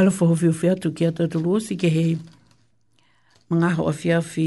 ala 0.00 0.10
fo 0.16 0.24
fi 0.40 0.48
fi 0.60 0.68
to 0.82 0.88
ki 0.96 1.04
atu 1.08 1.38
lo 1.44 1.52
si 1.66 1.74
ke 1.80 1.88
he 1.96 2.06
manga 3.48 3.68
ho 3.76 3.84
fi 4.00 4.08
fi 4.32 4.46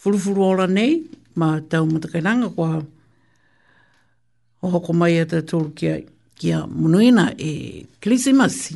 fulu 0.00 0.16
fulu 0.24 0.40
ora 0.50 0.66
nei 0.76 0.92
ma 1.38 1.46
tau 1.70 1.84
mata 1.90 2.08
ka 2.12 2.20
nanga 2.26 2.48
kwa 2.56 2.68
o 4.62 4.66
hoko 4.72 4.90
mai 5.00 5.14
atu 5.22 5.36
tolu 5.48 5.68
kia 5.78 5.92
a 5.98 6.04
ki 6.38 6.48
munuina 6.80 7.24
e 7.50 7.86
klisimasi 8.02 8.74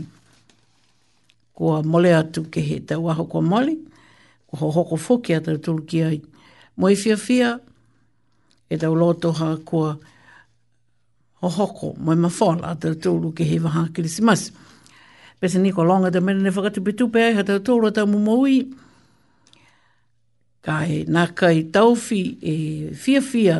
ko 1.56 1.64
mole 1.90 2.10
atu 2.20 2.40
ke 2.52 2.60
he 2.68 2.76
tau 2.88 3.02
aho 3.12 3.24
kua 3.30 3.42
mole 3.50 3.74
kua 4.48 4.72
ho 4.74 4.82
ko 4.90 4.96
fokia 5.06 5.36
atu 5.38 5.52
tolu 5.64 5.82
ki 5.90 5.98
a 6.02 6.08
moe 6.78 6.94
fia 7.02 7.16
fia 7.26 7.50
e 8.66 8.74
tau 8.80 8.94
lotoha 9.00 9.48
kua 9.68 9.90
ho 11.40 11.48
hoko 11.56 11.88
moe 12.04 12.16
mawhala 12.22 12.66
atu 12.74 12.88
tolu 13.02 13.28
ke 13.36 13.42
he 13.50 13.56
waha 13.64 13.82
klisimasi 13.96 14.50
Pese 15.40 15.56
ni 15.58 15.72
ko 15.72 15.82
longa 15.88 16.12
te 16.12 16.20
mene 16.20 16.42
ne 16.44 16.50
whakatu 16.52 16.84
pitu 16.84 17.08
pe 17.12 17.20
ai 17.24 17.34
hata 17.34 17.56
tōra 17.64 17.90
tau 17.96 18.06
mumaui. 18.06 18.58
Ka 20.60 20.84
e 20.84 20.98
nā 21.08 21.22
kai 21.32 21.62
tauwhi 21.72 22.20
e 22.44 22.54
fia 22.92 23.22
fia 23.24 23.56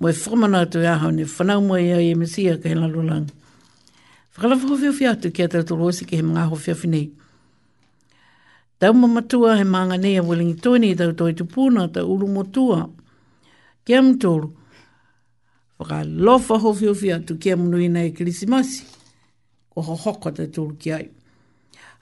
mo 0.00 0.10
e 0.10 0.12
whamana 0.24 0.64
atu 0.66 0.78
e 0.82 0.88
ahau 0.90 1.12
ne 1.14 1.22
whanau 1.34 1.62
mo 1.68 1.76
ia 1.78 2.00
ai 2.02 2.08
e 2.12 2.16
mesia 2.18 2.58
ka 2.58 2.66
he 2.68 2.74
lalulang. 2.74 3.28
Whakalawha 4.34 4.68
ho 4.72 4.76
fia 4.82 4.92
fia 4.92 5.10
atu 5.14 5.30
ki 5.30 5.46
atu 5.46 5.62
tōra 5.70 5.86
osi 5.92 6.02
ki 6.04 6.18
he 6.18 6.24
mga 6.26 6.48
ho 6.50 6.58
fia 6.58 6.74
finei. 6.74 7.06
Tau 8.82 8.92
mamatua 8.92 9.54
he 9.62 9.64
maanga 9.64 10.00
nei 10.02 10.18
a 10.18 10.22
wilingi 10.26 10.58
tōini 10.66 10.96
tau 10.98 11.14
tōi 11.14 11.36
tupuna 11.38 11.86
ta 11.88 12.02
uru 12.02 12.26
motua. 12.26 12.82
Kia 13.86 14.02
mtoro. 14.02 14.50
Whakalofa 15.78 16.58
ho 16.58 16.74
fia 16.74 16.94
fia 16.94 17.16
atu 17.22 17.38
kia 17.38 17.54
munu 17.56 17.78
ina 17.86 18.02
e 18.02 18.10
krisimasi 18.10 18.95
o 19.76 19.82
ho 19.84 19.94
hoko 20.00 20.32
te 20.34 20.46
tūru 20.56 20.74
ki 20.80 20.92
ai. 20.96 21.06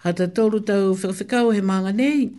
Ha 0.06 0.12
te 0.14 0.28
tōru 0.36 0.62
tau 0.66 0.92
whikawhikau 0.94 1.50
he 1.56 1.60
maanga 1.64 1.92
nei. 1.94 2.30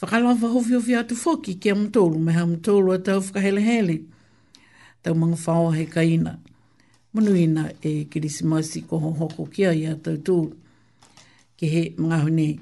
Whakalawha 0.00 0.50
hofi 0.54 0.76
hofi 0.78 0.94
atu 0.98 1.18
foki 1.18 1.56
ki 1.60 1.70
am 1.72 1.86
tōru 1.94 2.20
me 2.28 2.32
ham 2.36 2.56
tōru 2.66 2.94
a 2.94 2.98
tau 3.06 3.20
whikahele 3.22 3.62
hele. 3.66 3.98
Tau 5.02 5.16
mga 5.18 5.38
whao 5.44 5.70
he 5.74 5.86
kaina. 5.86 6.36
Manuina 7.14 7.72
e 7.82 8.04
kirisimasi 8.10 8.86
ko 8.88 8.98
ho 9.02 9.10
hoko 9.18 9.48
ki 9.52 9.66
ai 9.66 9.82
a 9.90 9.96
tau 9.96 10.14
tōru. 10.14 10.54
Ki 11.58 11.66
he 11.74 11.82
mga 11.98 12.22
honi. 12.26 12.52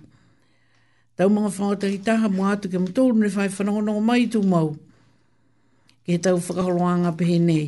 Tau 1.17 1.29
mga 1.29 1.53
whao 1.59 1.75
tari 1.77 1.99
taha 1.99 2.33
mo 2.33 2.49
atu 2.49 2.73
ki 2.73 2.81
am 2.81 2.87
tōru 2.89 3.15
me 3.21 3.29
whai 3.29 3.49
whanongono 3.49 4.01
mai 4.03 4.25
tū 4.27 4.41
mau. 4.45 4.73
Ki 6.07 6.17
he 6.17 6.19
tau 6.19 6.39
whakaholoanga 6.41 7.13
pehe 7.17 7.39
nei 7.39 7.67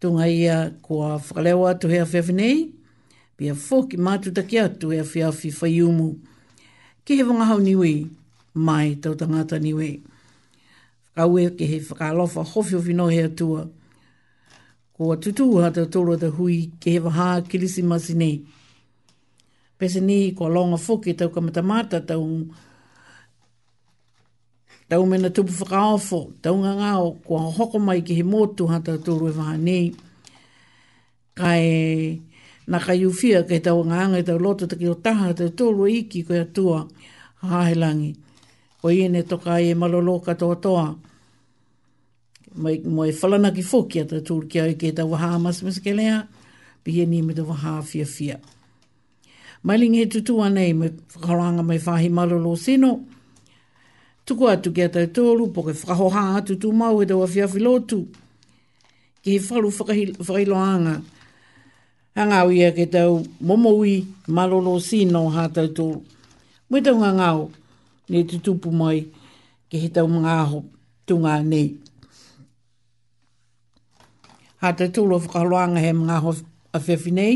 tunga 0.00 0.28
ia 0.28 0.70
kua 0.82 1.16
whakaleo 1.18 1.68
atu 1.68 1.88
hea 1.88 2.04
whewhenei, 2.04 2.70
pia 3.36 3.54
whoki 3.54 3.96
mātu 3.96 4.34
take 4.34 4.60
atu 4.60 4.90
hea 4.92 5.02
whiawhi 5.04 5.52
whaiumu. 5.60 6.08
Ke 7.04 7.14
he 7.16 7.22
wanga 7.22 7.44
hau 7.48 7.56
niwi, 7.60 8.10
mai 8.54 8.96
tau 8.96 9.14
tangata 9.14 9.58
niwe. 9.58 9.88
Whakau 11.16 11.38
e 11.40 11.50
ke 11.50 11.66
he 11.70 11.78
whakalofa 11.80 12.44
hofi 12.44 12.76
o 12.76 12.80
whino 12.80 13.06
hea 13.08 13.28
tua. 13.28 13.68
Kua 14.96 15.16
tutu 15.16 15.46
ha 15.62 15.70
tau 15.70 15.86
tōro 15.88 16.18
ta 16.20 16.28
hui 16.36 16.70
ke 16.80 16.96
he 16.96 17.00
waha 17.04 17.40
kilisi 17.42 17.82
masi 17.82 18.16
nei. 18.16 18.36
Pese 19.78 20.00
nei 20.00 20.32
kua 20.32 20.48
longa 20.48 20.76
whoki 20.80 21.14
tau 21.14 21.28
kamata 21.28 21.62
mātata 21.62 22.04
tau 22.06 22.44
tau 24.88 25.06
mena 25.06 25.28
tupu 25.34 25.52
whakaofo, 25.52 26.32
tau 26.42 26.54
nga 26.62 26.72
ngā 26.78 26.90
kua 27.26 27.50
hoko 27.56 27.78
mai 27.82 28.02
ki 28.06 28.14
he 28.14 28.22
motu 28.22 28.66
hata 28.70 28.96
tūrue 28.98 29.32
waha 29.34 29.56
nei. 29.58 29.92
Kai 31.34 32.22
na 32.70 32.78
kai 32.80 33.02
uwhia 33.06 33.42
kei 33.48 33.60
tau 33.60 33.82
ngā 33.82 33.98
angai 34.04 34.22
tau 34.26 34.38
loto 34.38 34.66
taki 34.66 34.88
o 34.88 34.94
taha 34.94 35.32
tau 35.34 35.50
tūrue 35.58 35.90
iki 35.90 36.22
koe 36.24 36.44
tua 36.54 36.84
hahelangi. 37.42 38.12
O 38.82 38.90
iene 38.92 39.24
toka 39.26 39.58
e 39.60 39.74
maloloka 39.74 40.32
katoa 40.32 40.56
toa. 40.62 40.86
Mai 42.54 42.78
moe 42.86 43.10
whalana 43.10 43.50
ki 43.54 43.62
fokia 43.66 44.06
tau 44.06 44.22
tūrue 44.22 44.46
ki 44.48 44.60
au 44.62 44.74
kei 44.78 44.92
tau 44.94 45.10
waha 45.10 45.34
amasmas 45.36 45.80
ke 45.82 45.94
lea, 45.96 46.22
pihe 46.86 47.06
ni 47.10 47.22
me 47.26 47.34
tau 47.34 47.50
waha 47.50 47.80
fia 47.82 48.06
fia. 48.06 48.38
Mailingi 49.66 49.98
he 50.04 50.06
e 50.06 50.14
tutua 50.14 50.46
nei, 50.48 50.72
me 50.78 50.92
whakaranga 51.18 51.62
mai 51.66 51.78
whahi 51.82 52.08
malolo 52.08 52.54
sino, 52.56 53.00
tuku 54.26 54.44
atu 54.50 54.68
ki 54.74 54.82
atai 54.90 55.06
tōru, 55.06 55.54
po 55.54 55.62
ke 55.62 55.72
whakahoha 55.72 56.36
atu 56.42 56.56
tū 56.58 56.72
mau 56.74 56.98
e 57.02 57.06
te 57.06 57.14
wafiawhi 57.14 57.60
lotu. 57.62 57.98
Ki 59.22 59.36
he 59.38 59.38
whalu 59.46 59.70
whakailoanga. 60.18 60.96
anga. 62.16 62.38
au 62.42 62.50
ia 62.50 62.72
ke 62.72 62.86
tau 62.90 63.22
momoui 63.40 64.06
malolo 64.26 64.74
sino 64.82 65.22
hātai 65.30 65.68
tōru. 65.76 66.02
Mui 66.70 66.82
tau 66.82 66.96
ngā 66.98 67.10
ngāo, 67.22 67.48
ne 68.10 68.24
te 68.26 68.40
tupu 68.42 68.70
mai, 68.74 69.04
ki 69.70 69.78
he 69.84 69.88
tau 69.88 70.08
mga 70.10 70.32
aho 70.42 70.60
tunga 71.06 71.38
nei. 71.42 71.76
Ha 74.58 74.72
Hātai 74.74 74.90
tōru 74.90 75.22
whakahaloanga 75.22 75.78
he 75.86 75.92
mga 75.94 76.18
aho 76.18 76.34
awhiawhi 76.74 77.12
nei 77.14 77.34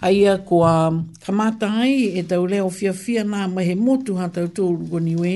aia 0.00 0.38
koa 0.48 0.90
kamata 1.26 1.66
ai 1.82 1.94
e 2.18 2.22
tau 2.22 2.46
leo 2.46 2.70
fia 2.70 2.92
fia 3.02 3.22
nā 3.24 3.40
mai 3.54 3.64
he 3.70 3.74
motu 3.74 4.14
ha 4.18 4.26
tau 4.34 4.46
tō 4.56 4.62
rugo 4.76 4.98
niwe. 5.06 5.32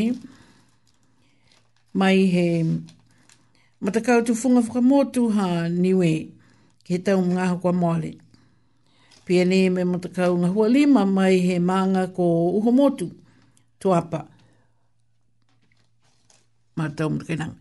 Mai 1.98 2.18
he 2.34 2.46
matakau 3.82 4.20
tu 4.26 4.32
funga 4.40 4.60
whaka 4.66 4.80
motu 4.80 5.22
ha 5.36 5.48
niwe 5.82 6.12
ke 6.86 6.98
tau 7.06 7.20
ngā 7.20 7.44
hakoa 7.50 7.72
moale. 7.82 8.10
Pia 9.24 9.44
ne 9.48 9.68
me 9.74 9.82
matakau 9.92 10.32
ngā 10.40 10.48
hua 10.54 10.68
lima 10.76 11.02
mai 11.06 11.36
he 11.46 11.56
maanga 11.58 12.04
ko 12.16 12.24
uho 12.58 12.70
motu 12.72 13.08
tu 13.80 13.92
apa. 14.00 14.20
Mā 16.76 16.86
tau 16.96 17.08
mtakainang. 17.10 17.54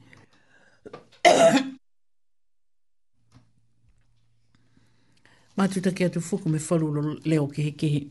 mātutake 5.58 6.08
atu 6.10 6.22
fuku 6.22 6.50
me 6.50 6.60
whalu 6.60 7.20
leo 7.26 7.48
kehe 7.48 7.74
kehe. 7.78 8.08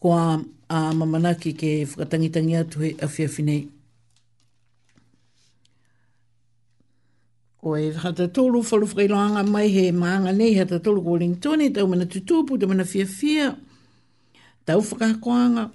Ko 0.00 0.12
a, 0.12 0.40
a 0.70 0.76
mamanaki 0.94 1.52
ke 1.56 1.86
whakatangitangi 1.88 2.56
atu 2.62 2.82
he 2.84 2.94
awhiawhi 2.94 3.44
nei. 3.44 3.68
Ko 7.60 7.74
e 7.76 7.92
hata 7.92 8.28
tolu 8.28 8.62
whalu 8.62 8.86
whakailoanga 8.88 9.46
mai 9.48 9.68
he 9.68 9.90
maanga 9.92 10.34
nei, 10.36 10.54
hata 10.54 10.80
tolu 10.80 11.02
ko 11.04 11.10
ling 11.14 11.36
tone, 11.40 11.72
tau 11.72 11.86
mana 11.86 12.06
tutupu, 12.06 12.58
tau 12.58 12.66
mana 12.66 12.82
whiawhia, 12.84 13.56
tau 14.66 14.80
whakakoanga. 14.80 15.70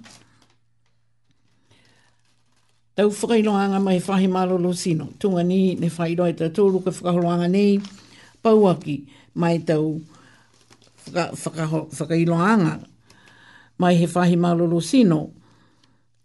Tau 2.96 3.08
whakailoanga 3.10 3.82
mai 3.82 3.98
whahe 4.00 4.28
malolo 4.28 4.72
sino, 4.72 5.08
tunga 5.18 5.42
ni 5.44 5.74
ne 5.76 5.88
whailoa 5.88 6.28
e 6.28 6.34
tau 6.34 6.50
tolu 6.50 6.80
ka 6.84 6.90
whakaholoanga 6.90 7.48
nei, 7.48 7.78
tau 7.78 8.04
pauaki 8.46 9.10
mai 9.34 9.58
tau 9.58 9.98
whaka, 11.14 11.34
whaka, 11.66 11.90
whakailoanga. 11.98 12.74
Mai 13.78 13.94
he 14.00 14.06
whahi 14.06 14.36
malolo 14.38 14.78
sino 14.80 15.34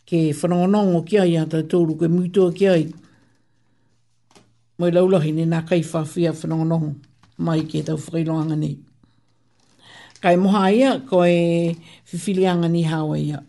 ke 0.06 0.30
whanongonongo 0.38 1.02
ki 1.04 1.16
ai 1.18 1.34
a 1.42 1.46
tau 1.50 1.66
tōru 1.72 1.98
koe 1.98 2.08
mūtua 2.12 2.54
ki 2.54 2.66
ai. 2.70 2.86
Mai 4.80 4.92
laulahi 4.94 5.34
ni 5.36 5.46
nā 5.50 5.66
kai 5.70 5.82
whawhia 5.84 6.32
whanongonongo 6.38 6.94
mai 7.46 7.66
ke 7.72 7.82
tau 7.84 7.98
whakailoanga 7.98 8.58
ni 8.60 8.74
Kai 10.22 10.36
moha 10.38 10.70
ia 10.70 11.00
koe 11.10 11.26
whiwhilianga 12.12 12.68
ni 12.70 12.84
hawa 12.86 13.18
ia. 13.18 13.40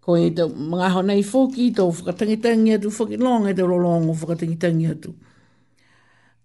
Ko 0.00 0.16
e 0.16 0.30
tau 0.32 0.48
mga 0.48 0.86
hanei 0.94 1.20
fōki, 1.20 1.66
tau 1.76 1.90
whakatangitangi 1.92 2.78
atu, 2.80 2.88
whakilonga 2.88 3.50
e 3.52 3.54
tau 3.58 3.68
rolongo 3.68 4.16
whakatangitangi 4.16 4.88
atu. 4.88 5.12
Whakatangitangi 5.12 5.12
atu 5.12 5.12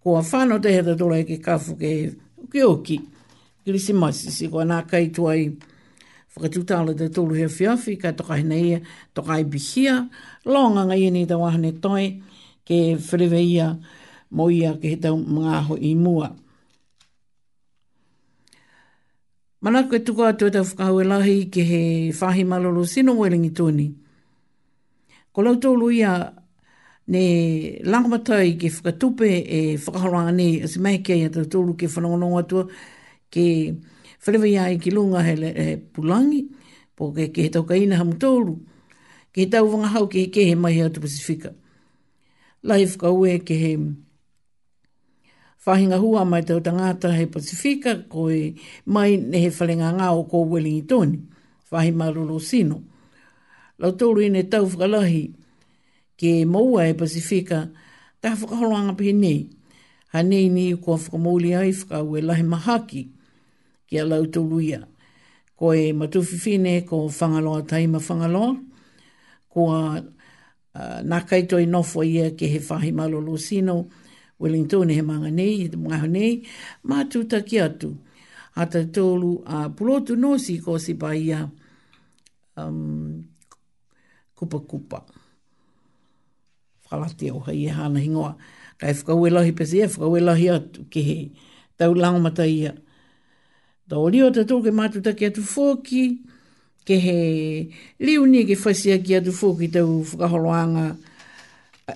ko 0.05 0.21
a 0.21 0.21
whanau 0.21 0.61
te 0.61 0.69
hera 0.69 0.93
dole 0.93 1.23
ke 1.25 1.41
kafu 1.41 1.73
ke 1.81 1.91
uki 2.45 2.61
oki. 2.61 2.97
Kiri 3.65 3.79
si 3.81 3.89
maisi 3.97 4.29
si 4.29 4.45
kua 4.45 4.61
nā 4.61 4.83
kai 4.85 5.09
tu 5.09 5.25
ai 5.25 5.49
whakatutala 6.35 6.93
te 6.93 7.09
tolu 7.09 7.33
hea 7.33 7.49
whiawhi 7.49 7.97
ka 7.97 8.13
tokahina 8.13 8.53
ia, 8.53 8.79
tokai 9.17 9.41
bihia, 9.49 10.05
longa 10.45 10.85
ngai 10.85 11.09
ini 11.09 11.25
te 11.25 11.33
wahane 11.33 11.71
toi 11.81 12.21
ke 12.63 12.77
whiriwe 13.01 13.41
ia 13.41 13.73
mo 14.29 14.45
ia 14.53 14.77
ke 14.77 14.93
he 14.93 14.97
tau 15.01 15.17
mga 15.17 15.55
ho 15.73 15.79
i 15.89 15.95
mua. 15.97 16.37
Mana 19.61 19.89
koe 19.89 20.05
tuku 20.05 20.21
atu 20.21 20.45
e 20.53 20.53
tau 20.53 20.63
whakahue 20.69 21.01
lahi 21.03 21.49
ke 21.49 21.61
he 21.65 21.81
whahi 22.13 22.43
malolo 22.45 22.85
sino 22.85 23.17
welingi 23.17 23.49
tūni. 23.57 23.87
Ko 25.33 25.41
lau 25.41 25.57
tolu 25.57 25.89
ia 25.89 26.13
ne 27.07 27.77
langamatai 27.83 28.57
ke 28.57 28.67
whakatupe 28.73 29.29
e 29.47 29.59
whakaharanga 29.77 30.31
ne 30.39 30.61
as 30.65 30.75
mai 30.83 30.97
kei 31.05 31.23
a 31.25 31.29
tatoru 31.29 31.77
ke 31.77 31.85
whanonga 31.85 32.39
atua 32.41 32.63
ke 33.29 33.43
whalewa 34.25 34.47
ia 34.49 34.63
i 34.73 34.77
ki 34.81 34.89
lunga 34.89 35.21
he, 35.21 35.77
pulangi 35.93 36.41
po 36.97 37.11
ke 37.13 37.29
ke 37.33 37.45
he 37.45 37.49
tau 37.53 37.61
ka 37.61 37.75
ina 37.77 38.01
hamutoru 38.01 38.57
ke 39.31 39.43
he 39.45 39.45
tau 39.45 39.65
wanga 39.69 39.91
hau 39.93 40.07
ke 40.09 40.23
he 40.25 40.27
ke 40.33 40.41
he 40.49 40.55
mai 40.57 40.81
atu 40.81 40.97
Pasifika 40.99 41.53
lai 42.65 42.85
whaka 42.89 43.13
ue 43.13 43.37
ke 43.37 43.53
he 43.53 43.71
whahinga 45.63 46.01
hua 46.01 46.25
mai 46.25 46.41
tau 46.41 46.57
tangata 46.59 47.13
he 47.15 47.27
Pasifika 47.29 48.01
ko 48.09 48.31
e 48.33 48.55
mai 48.89 49.17
ne 49.21 49.45
he 49.45 49.49
whalenga 49.53 49.93
ngā 50.01 50.09
o 50.09 50.23
ko 50.25 50.41
Wellington 50.49 51.21
whahi 51.69 51.93
marulo 51.93 52.41
sino 52.41 52.81
lau 53.77 53.91
tolu 53.93 54.25
ine 54.25 54.41
tau 54.49 54.65
whakalahi 54.65 54.73
whakalahi 54.73 55.43
ke 56.17 56.45
moua 56.47 56.87
e 56.87 56.93
Pasifika, 56.93 57.69
ta 58.21 58.35
whakaholanga 58.35 58.95
pe 58.97 59.11
nei. 59.11 59.45
Ha 60.15 60.21
nei 60.23 60.49
ni 60.49 60.71
ko 60.79 60.91
whakamouli 60.97 61.55
ai 61.57 61.71
whakau 61.71 62.17
e 62.17 62.21
lahi 62.21 62.43
mahaki 62.43 63.01
ki 63.87 63.99
a 63.99 64.05
lautoluia. 64.05 64.79
Ko 65.55 65.73
e 65.75 65.91
matuwhiwhine 65.93 66.85
ko 66.87 66.95
whangaloa 67.17 67.61
taima 67.67 67.99
whangaloa, 67.99 68.55
ko 69.51 69.61
a 69.71 69.83
uh, 69.99 71.03
nakaito 71.03 71.57
i 71.59 71.65
nofo 71.67 72.03
ia 72.03 72.31
ke 72.35 72.47
he 72.51 72.59
whahi 72.59 72.91
malolo 72.91 73.37
sino, 73.37 73.85
Wellington 74.39 74.89
e 74.91 74.95
he 74.95 75.01
manga 75.01 75.29
nei, 75.31 75.63
he 75.67 75.75
maha 75.79 76.07
nei, 76.07 76.41
mātu 76.83 77.21
taki 77.27 77.59
atu. 77.63 77.93
Hata 78.55 78.81
tōlu 78.87 79.43
a 79.47 79.65
uh, 79.65 79.67
pulotu 79.71 80.15
nosi 80.19 80.57
ko 80.63 80.77
si 80.79 80.93
baia 80.95 81.45
um, 82.57 83.23
kupa. 84.35 84.59
Kupa 84.59 85.01
whakawhakalate 87.01 87.31
o 87.35 87.39
hei 87.39 87.65
e 87.65 87.67
hana 87.69 87.99
hingoa. 87.99 88.35
Kai 88.77 88.93
whakaue 88.93 89.29
lahi 89.29 89.51
pese 89.51 89.73
e 89.77 89.87
whakaue 89.87 90.21
lahi 90.27 90.47
atu 90.51 90.85
ke 90.91 90.99
he 91.01 91.31
tau 91.77 91.93
lango 91.93 92.21
mata 92.21 92.45
ia. 92.45 92.73
Da 93.87 93.97
o 93.97 94.07
lio 94.09 94.29
tatou 94.31 94.61
ke 94.63 94.71
mātu 94.73 95.03
take 95.03 95.25
atu 95.31 95.41
fōki, 95.41 96.19
ke 96.85 96.95
he 96.99 97.73
liu 97.99 98.25
ni 98.27 98.45
ke 98.45 98.55
whaisia 98.57 98.97
ki 99.03 99.15
atu 99.21 99.31
fōki 99.33 99.71
tau 99.73 100.03
whakaholoanga, 100.11 100.95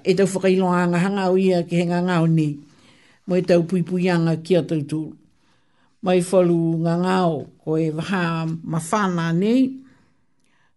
e 0.05 0.13
tau 0.15 0.25
whakailoanga 0.25 0.99
hanga 1.01 1.29
o 1.31 1.37
ia 1.37 1.63
ke 1.63 1.79
henga 1.81 2.01
ngāo 2.07 2.27
ni, 2.29 2.49
mo 3.27 3.35
e 3.35 3.41
tau 3.41 3.63
puipuianga 3.63 4.35
ki 4.43 4.59
atu 4.63 4.81
tūru. 4.83 5.15
Mai 6.01 6.21
whalu 6.23 6.77
ngā 6.85 6.93
ngāo, 7.03 7.41
ko 7.59 7.75
e 7.75 7.89
waha 7.91 8.45
mawhāna 8.47 9.31
nei, 9.35 9.69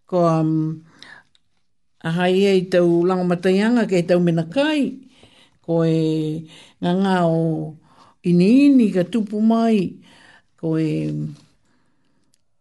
ko... 0.07 0.25
Um, 0.29 0.57
a 2.03 2.11
hai 2.11 2.45
e 2.47 2.53
i 2.59 2.63
tau 2.69 3.05
lango 3.07 3.25
matayanga 3.27 3.87
ke 3.87 3.97
i 4.03 4.07
tau 4.07 4.19
mena 4.21 4.43
kai, 4.55 4.83
ko 5.65 5.75
e 5.87 6.01
ngā 6.83 6.93
ngā 6.99 7.17
o 7.31 7.77
ini 8.27 8.49
ini 8.67 8.89
ka 8.95 9.05
tupu 9.13 9.39
mai, 9.41 9.79
ko 10.59 10.75
e 10.83 10.91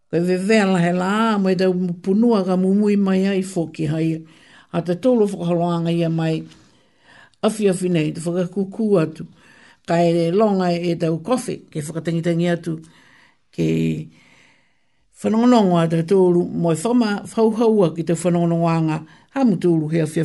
ko 0.05 0.13
e 0.17 0.21
vevea 0.29 0.65
lahe 0.77 0.93
la, 0.93 1.37
mo 1.41 1.49
e 1.49 1.55
tau 1.57 1.73
punua 2.05 2.43
ka 2.45 2.53
mumui 2.55 2.95
mai 3.01 3.25
ai 3.27 3.41
foki 3.41 3.89
hai, 3.89 4.21
a 4.71 4.81
te 4.85 4.93
tolo 5.01 5.25
whakaloanga 5.25 5.89
ia 5.89 6.09
mai, 6.09 6.43
afi 7.41 7.69
afi 7.71 7.89
nei, 7.89 8.11
te 8.13 8.21
whakakuku 8.21 8.85
atu, 9.01 9.25
ka 9.89 9.97
e 10.05 10.29
longa 10.29 10.69
e 10.69 10.93
tau 11.01 11.17
kofi, 11.17 11.63
ke 11.71 11.81
whakatangitangi 11.81 12.49
atu, 12.53 12.77
ke 13.51 13.67
whanonongo 15.19 15.81
a 15.81 15.87
te 15.89 16.03
tolo, 16.05 16.45
mo 16.45 16.73
e 16.77 16.77
whama 16.83 17.23
whauhaua 17.25 17.89
ki 17.97 18.03
te 18.05 18.13
whanonongo 18.13 18.67
anga, 18.69 18.99
ha 19.33 19.39
mutu 19.45 19.67
uru 19.73 19.87
hea 19.87 20.05
fia 20.05 20.23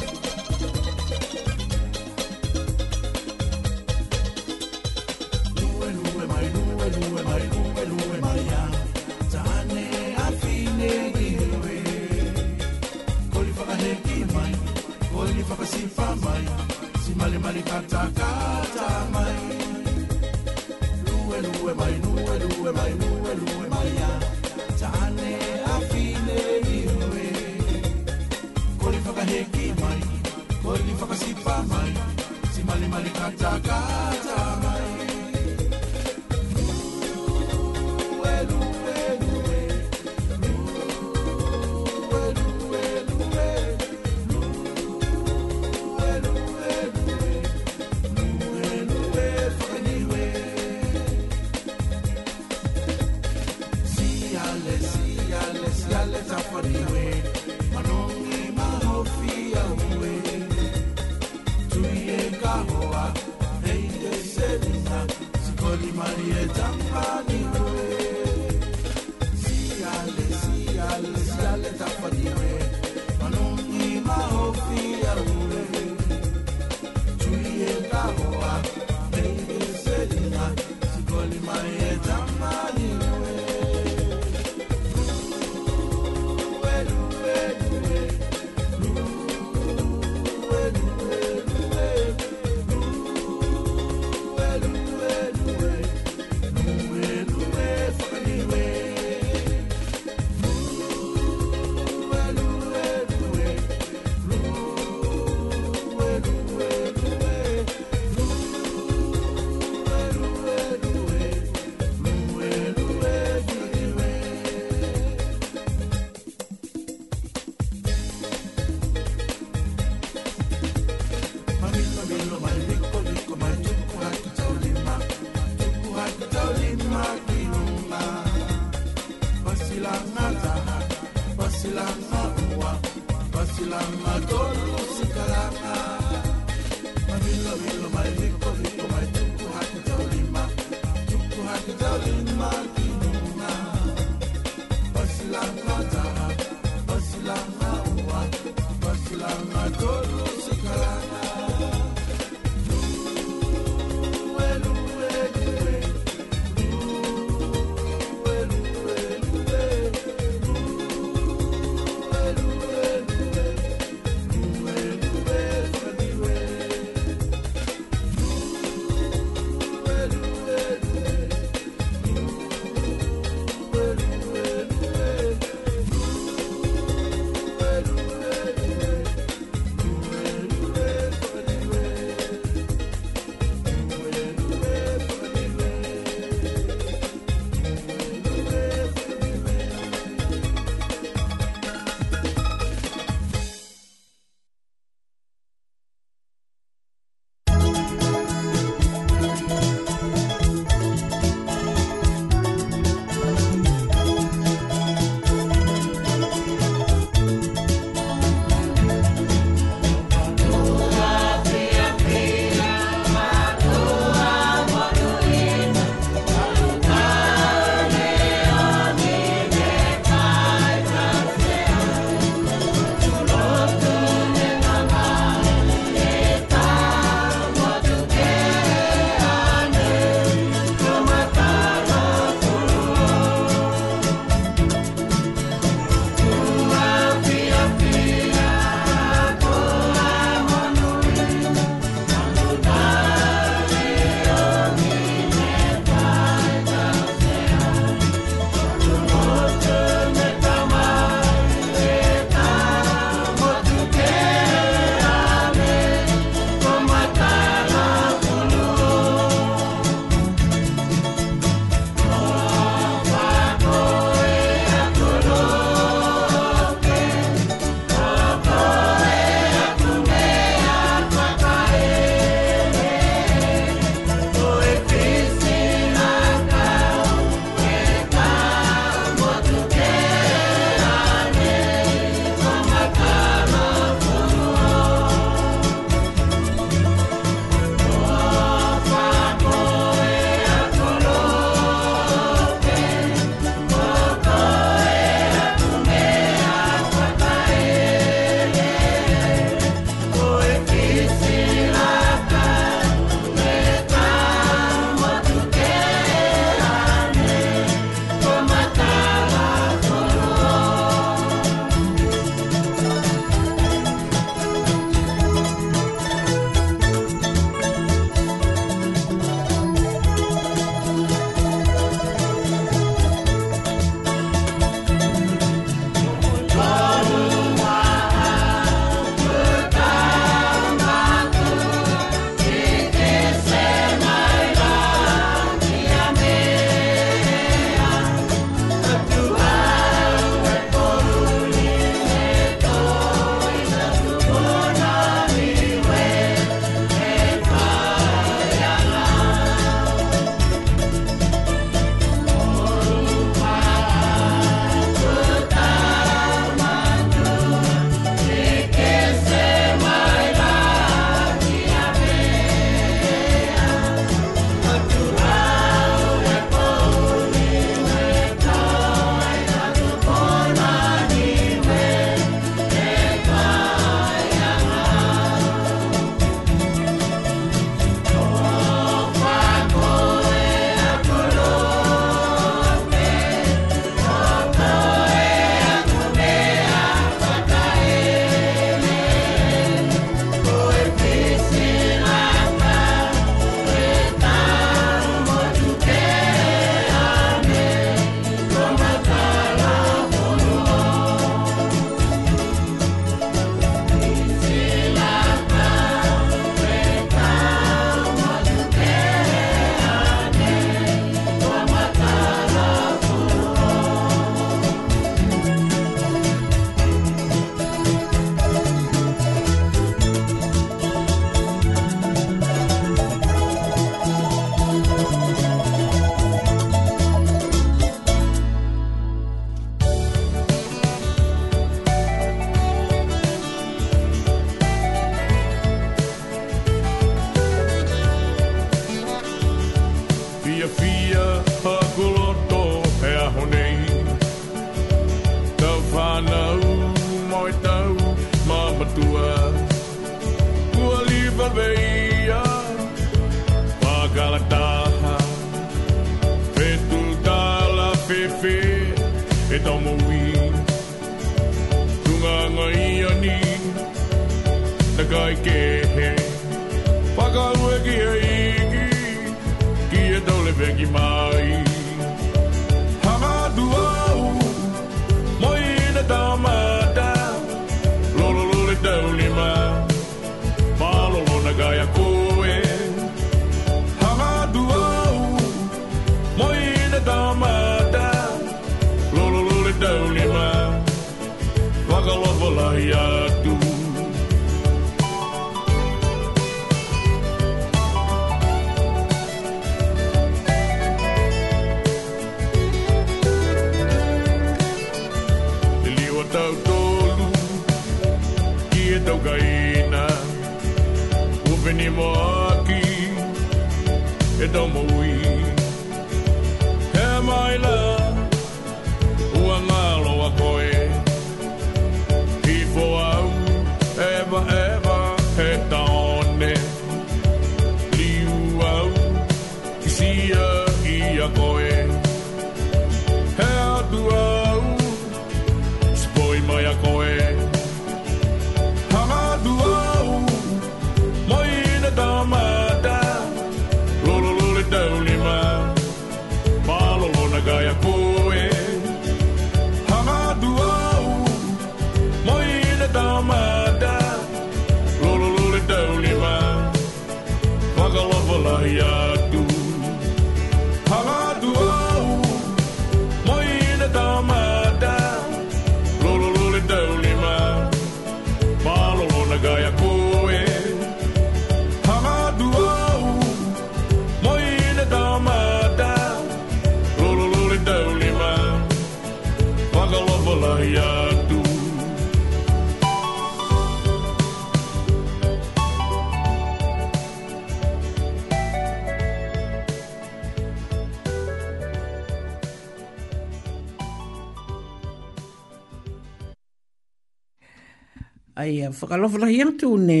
ia 598.64 598.72
whakalawhalahi 598.72 599.40
atu 599.44 599.68
ne 599.88 600.00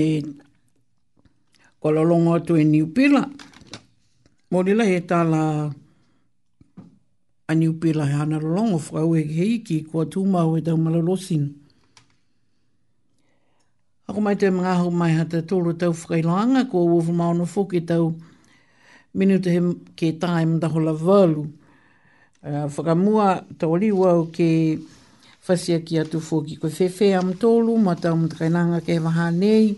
kololongo 1.82 2.32
atu 2.40 2.52
e 2.56 2.64
niupila. 2.64 3.22
E 3.28 3.36
Morila 4.52 4.84
he 4.88 5.00
tāla 5.04 5.74
a 7.48 7.52
niupila 7.54 8.06
he 8.08 8.12
hana 8.16 8.40
rolongo 8.40 8.78
whakau 8.80 9.12
e 9.20 9.28
hei 9.36 9.58
ki 9.60 9.82
kua 9.84 10.06
tūmau 10.08 10.56
e 10.56 10.62
tau 10.64 10.78
malalosinu. 10.80 11.52
Ako 14.08 14.20
mai 14.20 14.36
te 14.40 14.48
mga 14.50 14.72
hau 14.80 14.90
mai 14.90 15.12
hata 15.16 15.42
tōru 15.44 15.76
tau 15.78 15.92
whakailanga 15.92 16.64
ko 16.72 16.84
uofu 16.88 17.12
maono 17.12 17.44
fō 17.44 17.66
ke 17.70 17.84
tau 17.88 18.14
minuta 19.14 19.52
he 19.52 19.60
ke 20.00 20.14
tāi 20.24 20.46
mdaho 20.48 20.80
la 20.88 20.92
vālu. 20.96 21.44
Uh, 22.44 22.64
whakamua 22.72 23.44
tau 23.60 23.76
liwau 23.76 24.30
ke... 24.32 24.50
Ke 24.80 24.93
fasia 25.44 25.76
ki 25.84 25.98
atu 26.00 26.20
fōki. 26.24 26.56
Ko 26.58 26.68
fefe 26.72 27.12
am 27.14 27.34
tōlu, 27.36 27.74
ma 27.76 27.92
tau 28.00 28.16
mtakainanga 28.16 28.80
kei 28.80 28.96
waha 28.98 29.28
nei. 29.30 29.76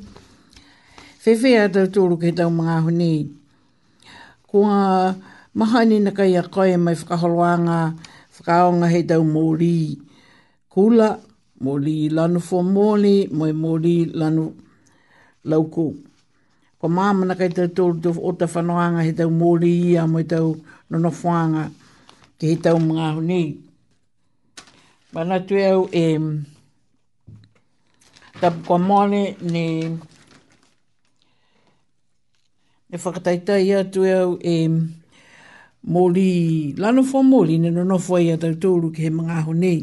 Whewhe 1.27 1.57
a 1.59 1.67
tau 1.69 1.89
tōlu 1.97 2.15
kei 2.23 2.31
tau 2.39 2.47
mga 2.55 2.75
ahu 2.79 2.93
nei. 2.95 3.27
Ko 4.47 4.63
a 4.71 4.81
mahani 5.59 5.99
na 6.07 6.13
kai 6.15 6.37
a 6.39 6.43
koe 6.47 6.71
mai 6.79 6.95
whakaholoanga, 6.95 7.79
whakaonga 8.39 8.87
hei 8.95 9.03
tau 9.11 9.25
mōri. 9.27 9.99
Kula, 10.71 11.11
mōri 11.65 11.97
lanu 12.15 12.39
fō 12.39 12.63
mōli, 12.71 13.27
mōi 13.35 13.51
mōri 13.65 13.97
lanu 14.15 14.45
lauko. 15.51 15.87
Ko 16.79 16.87
māma 16.89 17.27
na 17.27 17.35
kai 17.35 17.51
tau 17.51 17.67
tōlu 17.67 17.99
tō 18.07 18.15
o 18.23 18.31
ta 18.39 18.47
whanoanga 18.55 19.03
hei 19.03 19.19
tau 19.19 19.35
mōri 19.35 19.73
ia 19.91 20.07
mōi 20.07 20.31
tau 20.31 20.55
nonofuanga 20.91 21.67
ki 22.39 22.53
hei 22.55 22.63
tau 22.63 22.79
mga 22.79 23.05
ahu 23.11 23.23
nei. 23.35 23.47
Mana 25.17 25.37
tu 25.49 25.55
eu 25.69 25.81
e 26.03 26.21
ta 28.41 28.49
kwa 28.65 28.77
mane 28.89 29.23
ni 29.53 29.65
e 32.93 32.97
whakataita 33.03 33.55
i 33.57 33.71
atu 33.81 34.01
eu 34.17 34.31
e 34.45 34.69
moli 35.93 36.31
lano 36.81 37.01
fo 37.11 37.19
moli 37.31 37.55
ni 37.63 37.69
no 37.77 37.81
no 37.91 37.97
fwa 38.07 38.19
i 38.21 38.29
atau 38.37 38.53
tūru 38.63 38.87
ki 38.95 39.01
he 39.09 39.11
mga 39.19 39.35
aho 39.41 39.53
nei. 39.63 39.81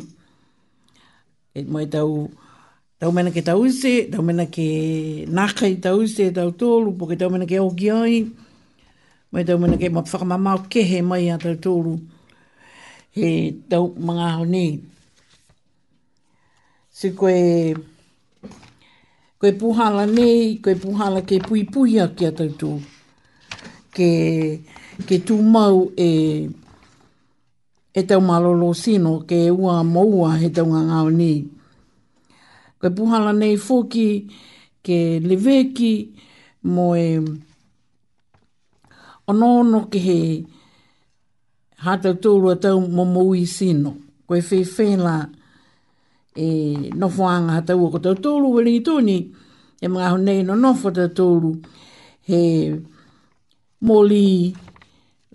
E 1.50 1.60
mai 1.74 1.86
tau 1.94 2.12
tau 3.02 3.10
mena 3.16 3.30
ke 3.36 3.42
tau 3.50 3.62
se, 3.80 3.94
tau 4.14 4.22
mena 4.28 4.46
ke 4.56 4.68
naka 5.38 5.66
i 5.66 5.76
tau 5.86 6.00
se 6.16 6.24
tau 6.38 6.50
tūru 6.60 6.90
po 6.98 7.04
ke 7.10 7.16
tau 7.20 7.30
mena 7.34 7.46
ke 7.52 7.58
oki 7.68 7.90
ai 8.04 8.18
mai 9.34 9.44
tau 9.50 9.58
mena 9.62 9.76
ke 9.82 9.88
mapwhakamamau 9.96 10.60
ke 10.72 10.82
he 10.90 11.00
mai 11.10 11.24
atau 11.36 11.54
tūru 11.64 11.94
he 13.18 13.30
tau 13.70 13.84
mga 14.08 14.26
aho 14.32 14.46
se 16.96 17.10
koe 17.16 17.74
koe 19.42 19.52
puhala 19.60 20.06
nei, 20.18 20.42
koe 20.64 20.76
puhala 20.84 21.20
ke 21.30 21.36
pui 21.48 21.62
pui 21.72 21.92
a 22.00 22.06
kia 22.18 22.32
tautou. 22.38 22.78
Ke, 23.96 24.10
ke 25.08 25.16
tū 25.28 25.36
mau 25.54 25.78
e, 25.98 26.10
e 27.94 28.02
tau 28.10 28.22
malolo 28.30 28.70
sino 28.84 29.12
ke 29.30 29.40
ua 29.64 29.76
maua 29.94 30.30
he 30.42 30.48
tau 30.56 30.66
ngā 30.72 30.82
ngāo 30.90 31.10
nei. 31.20 31.38
Koe 32.80 32.92
puhala 32.98 33.32
nei 33.42 33.56
fōki 33.66 34.08
ke 34.86 34.98
leveki 35.28 35.94
mo 36.74 36.88
e 36.96 37.08
ono 39.30 39.48
ono 39.62 39.80
ke 39.92 40.00
he 40.08 40.20
hata 41.84 42.12
tōrua 42.24 42.54
tau 42.64 42.78
momoui 42.98 43.44
sino. 43.58 43.92
Koe 44.28 44.42
whewhela 44.48 45.18
ngā 45.26 45.42
e 46.36 46.90
nofoanga 46.98 47.54
ha 47.60 47.62
tau 47.62 47.90
ko 47.94 48.00
te 48.02 48.12
tolu 48.24 48.50
wele 48.58 48.72
i 48.76 48.82
tūni, 48.84 49.18
e 49.84 49.88
mga 49.90 50.10
honei 50.14 50.42
no 50.46 50.56
nofo 50.58 50.90
tau 50.94 51.10
tolu, 51.14 51.52
he 52.28 52.42
moli 53.84 54.54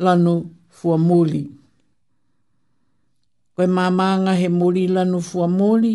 lanu 0.02 0.34
fua 0.70 0.98
moli. 0.98 1.44
Ko 3.56 3.66
e 3.66 3.70
mamanga 3.70 4.34
he 4.38 4.48
moli 4.48 4.88
lanu 4.90 5.20
fua 5.22 5.46
moli, 5.50 5.94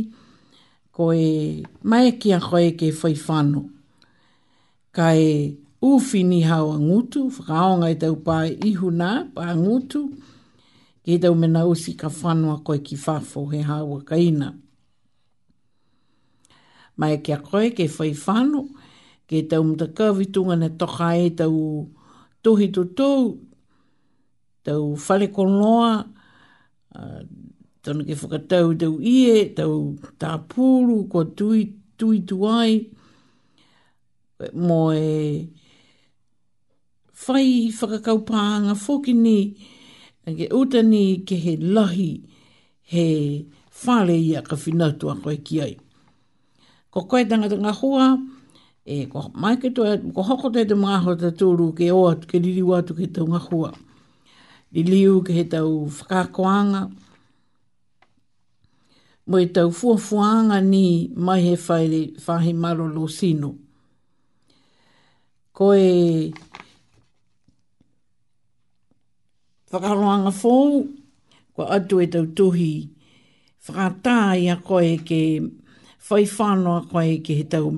ko 0.91 1.11
e 1.15 1.63
mai 1.83 2.15
ki 2.19 2.33
a 2.37 2.39
koe 2.39 2.71
ke 2.77 2.91
fano 3.25 3.69
Ka 4.93 5.09
e 5.17 5.57
uwhini 5.81 6.43
hau 6.45 6.69
a 6.71 6.77
ngutu, 6.79 7.25
whakaonga 7.29 7.89
i 7.89 7.95
tau 7.97 8.13
pā 8.15 8.45
ihu 8.65 8.91
nā, 8.93 9.25
pā 9.33 9.49
ngutu, 9.57 10.05
ke 11.03 11.17
tau 11.19 11.33
mena 11.35 11.65
usi 11.65 11.93
ka 11.97 12.09
ko 12.09 12.73
e 12.75 12.79
ki 12.83 12.95
whafo 12.95 13.45
he 13.51 13.61
hau 13.65 13.97
kaina 14.05 14.53
mai 17.03 17.17
kia 17.25 17.37
koe 17.43 17.71
ke 17.75 17.85
whai 17.99 18.11
whanu, 18.23 18.61
ke 19.27 19.41
tau 19.51 19.63
muta 19.67 19.87
kawitunga 19.97 20.55
na 20.59 20.69
toka 20.79 21.09
e 21.19 21.27
tau 21.35 21.91
tohi 22.43 22.67
tu 22.75 22.83
tau, 22.97 23.21
tau 24.65 24.83
whale 25.03 25.27
konoa, 25.35 25.93
uh, 26.99 27.19
tonu 27.83 28.07
ke 28.07 28.15
whakatau 28.21 28.69
tau 28.81 28.93
ie, 29.03 29.51
tau 29.57 29.75
tāpūru, 30.21 31.01
ko 31.11 31.25
tui, 31.37 31.63
tui 31.99 32.23
tuai, 32.29 32.71
mo 34.67 34.79
e 34.95 35.05
whai 37.27 37.49
whakakaupānga 37.79 38.77
whoki 38.83 39.11
ni, 39.23 39.39
ke 40.39 40.47
utani 40.55 41.05
ke 41.27 41.35
he 41.45 41.57
lahi, 41.57 42.11
he 42.95 43.07
whale 43.83 44.15
ia 44.17 44.39
ka 44.49 44.55
whinatua 44.55 45.19
koe 45.23 45.41
ki 45.49 45.65
ai 45.67 45.73
ko 46.93 47.01
koe 47.09 47.25
tanga 47.29 47.49
tanga 47.49 47.71
hua, 47.73 48.17
e 48.85 49.05
ko 49.09 49.31
mai 49.33 49.57
ke 49.57 49.73
toa, 49.73 49.97
ko 50.15 50.21
hoko 50.21 50.49
te 50.53 50.61
te 50.69 50.75
maha 50.77 51.15
te 51.19 51.31
tūru 51.39 51.71
ke 51.73 51.89
oa, 51.91 52.13
ke 52.21 52.37
liriu 52.37 52.69
atu 52.77 52.93
ke 52.93 53.07
tau 53.15 53.25
ngahua. 53.25 53.71
Li 54.73 54.83
liu 54.85 55.21
ke 55.25 55.33
he 55.33 55.43
tau 55.49 55.89
whakakoanga. 55.89 56.83
Mo 59.25 59.37
e 59.41 59.47
tau 59.55 59.71
fuafuanga 59.73 60.61
ni 60.61 61.09
mai 61.17 61.41
he 61.47 61.55
whaere 61.57 62.13
whahe 62.25 62.53
maro 62.53 62.85
lo 62.87 63.07
sino. 63.09 63.53
Ko 65.53 65.73
e 65.73 66.29
whakaroanga 69.73 70.29
fōu, 70.29 70.85
ko 71.57 71.61
atu 71.73 71.97
e 71.97 72.07
tau 72.13 72.25
tuhi 72.37 72.73
whakatāia 73.65 74.59
koe 74.61 74.97
ke 75.07 75.21
mai 75.41 75.61
whai 76.13 76.29
whanoa 76.29 76.75
koe 76.91 77.13
ki 77.25 77.33
he 77.41 77.45
tau 77.51 77.69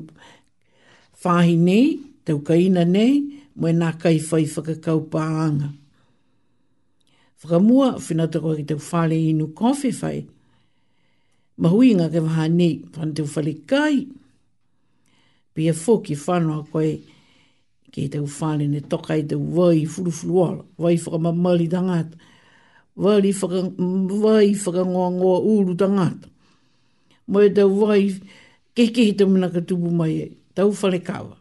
whahi 1.24 1.54
nei, 1.66 1.86
tau 2.28 2.42
kaina 2.48 2.82
nei, 2.84 3.14
mwe 3.56 3.72
nā 3.72 3.94
kai 4.02 4.18
whai 4.28 4.42
whakakau 4.52 5.06
pāanga. 5.14 5.70
Whakamua, 7.40 7.94
whinata 8.04 8.42
koe 8.44 8.58
ki 8.60 8.66
tau 8.74 8.82
whale 8.92 9.16
inu 9.30 9.48
kofi 9.56 9.94
whai, 10.02 10.18
mahui 11.64 11.94
ngā 11.96 12.10
ke 12.12 12.24
waha 12.28 12.50
nei, 12.52 12.74
whan 12.98 13.16
tau 13.16 13.24
whale 13.32 13.54
kai, 13.72 14.02
pia 15.56 15.72
fō 15.86 15.96
ki 16.04 16.20
whanoa 16.26 16.66
koe 16.74 16.90
ki 17.96 18.04
he 18.04 18.12
tau 18.20 18.28
whale 18.36 18.68
ne 18.68 18.84
tokai 18.92 19.22
tau 19.32 19.40
wai 19.62 19.86
furufuru 19.88 20.44
ala, 20.50 20.64
wai 20.76 20.98
whakamamali 21.00 21.72
tangata, 21.72 22.20
wai 23.00 23.32
whakangoa 23.32 25.10
ngoa 25.16 25.44
uru 25.56 25.76
tangata 25.80 26.35
mo 27.28 27.42
e 27.42 27.50
tau 27.50 27.70
wai 27.82 28.06
kekehi 28.78 29.12
tau 29.18 29.28
mana 29.30 29.48
ka 29.54 29.62
tupu 29.68 29.90
mai 29.92 30.14
ei, 30.22 30.30
tau 30.56 30.70
whale 30.80 31.00
kawa. 31.02 31.38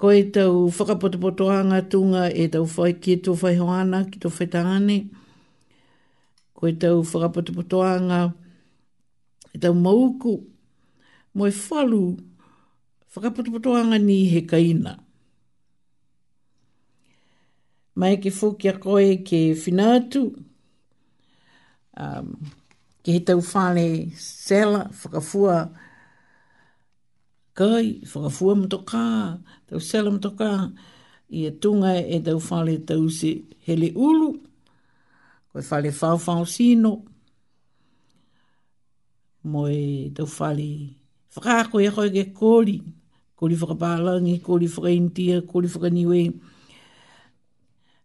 Ko 0.00 0.10
e 0.12 0.22
tau 0.32 0.70
whakapotopotoanga 0.74 1.78
tunga 1.90 2.22
e 2.42 2.48
tau 2.48 2.64
whai 2.74 2.92
ki 3.00 3.12
e 3.18 3.18
tō 3.24 3.32
whai 3.40 3.54
hoana 3.60 3.98
ki 4.10 4.18
tō 4.22 4.28
whai 4.34 4.46
tangane. 4.52 4.96
Ko 6.56 6.62
e 6.68 6.72
tau 6.80 7.02
whakapotopotoanga 7.10 8.20
e 9.54 9.60
tau 9.62 9.74
mauku 9.74 10.32
mo 11.34 11.44
e 11.46 11.52
whalu 11.66 12.16
whakapotopotoanga 13.12 13.98
ni 14.00 14.18
he 14.32 14.40
kaina. 14.50 14.96
Mai 18.00 18.16
ke 18.16 18.32
fukia 18.32 18.78
koe 18.80 19.20
ke 19.24 19.52
finatu. 19.54 20.32
Um, 21.96 22.32
ki 23.02 23.12
he 23.16 23.20
tau 23.24 23.40
whale 23.40 24.10
sela, 24.20 24.88
whakafua, 25.02 25.70
kai, 27.56 28.02
whakafua 28.04 28.56
mto 28.64 28.78
kā, 28.88 29.38
tau 29.70 29.80
sela 29.84 30.10
mto 30.12 30.30
kā, 30.36 30.52
i 31.30 31.46
tunga 31.62 31.94
e 31.96 32.18
tau 32.24 32.40
whale 32.50 32.74
tau 32.86 33.06
se 33.14 33.30
hele 33.68 33.92
ulu, 33.96 34.34
koe 35.52 35.64
whale 35.70 35.90
whawhau 35.96 36.44
sino, 36.48 36.92
mo 39.48 39.62
moe 39.64 40.12
tau 40.16 40.28
whale 40.36 40.68
whakako 41.38 41.80
e 41.86 41.90
koe 41.96 42.10
ke 42.18 42.24
kōri, 42.36 42.78
kōri 43.40 43.56
whakapālangi, 43.64 44.38
kōri 44.44 44.68
whakaintia, 44.68 45.40
kōri 45.48 45.72
whakaniwe, 45.72 46.20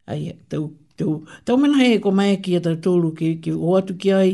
ai, 0.08 0.38
tau, 0.48 0.70
tau, 0.96 1.20
tau 1.44 1.58
mena 1.60 1.84
hei 1.84 1.98
e 2.00 2.04
ko 2.04 2.16
mai 2.16 2.38
ki 2.40 2.56
a 2.62 2.62
tau 2.64 2.78
tōru 2.80 3.12
ki, 3.18 3.34
ki 3.44 3.58
o 3.60 3.76
atu 3.76 3.98
ki 4.00 4.14
ai, 4.16 4.32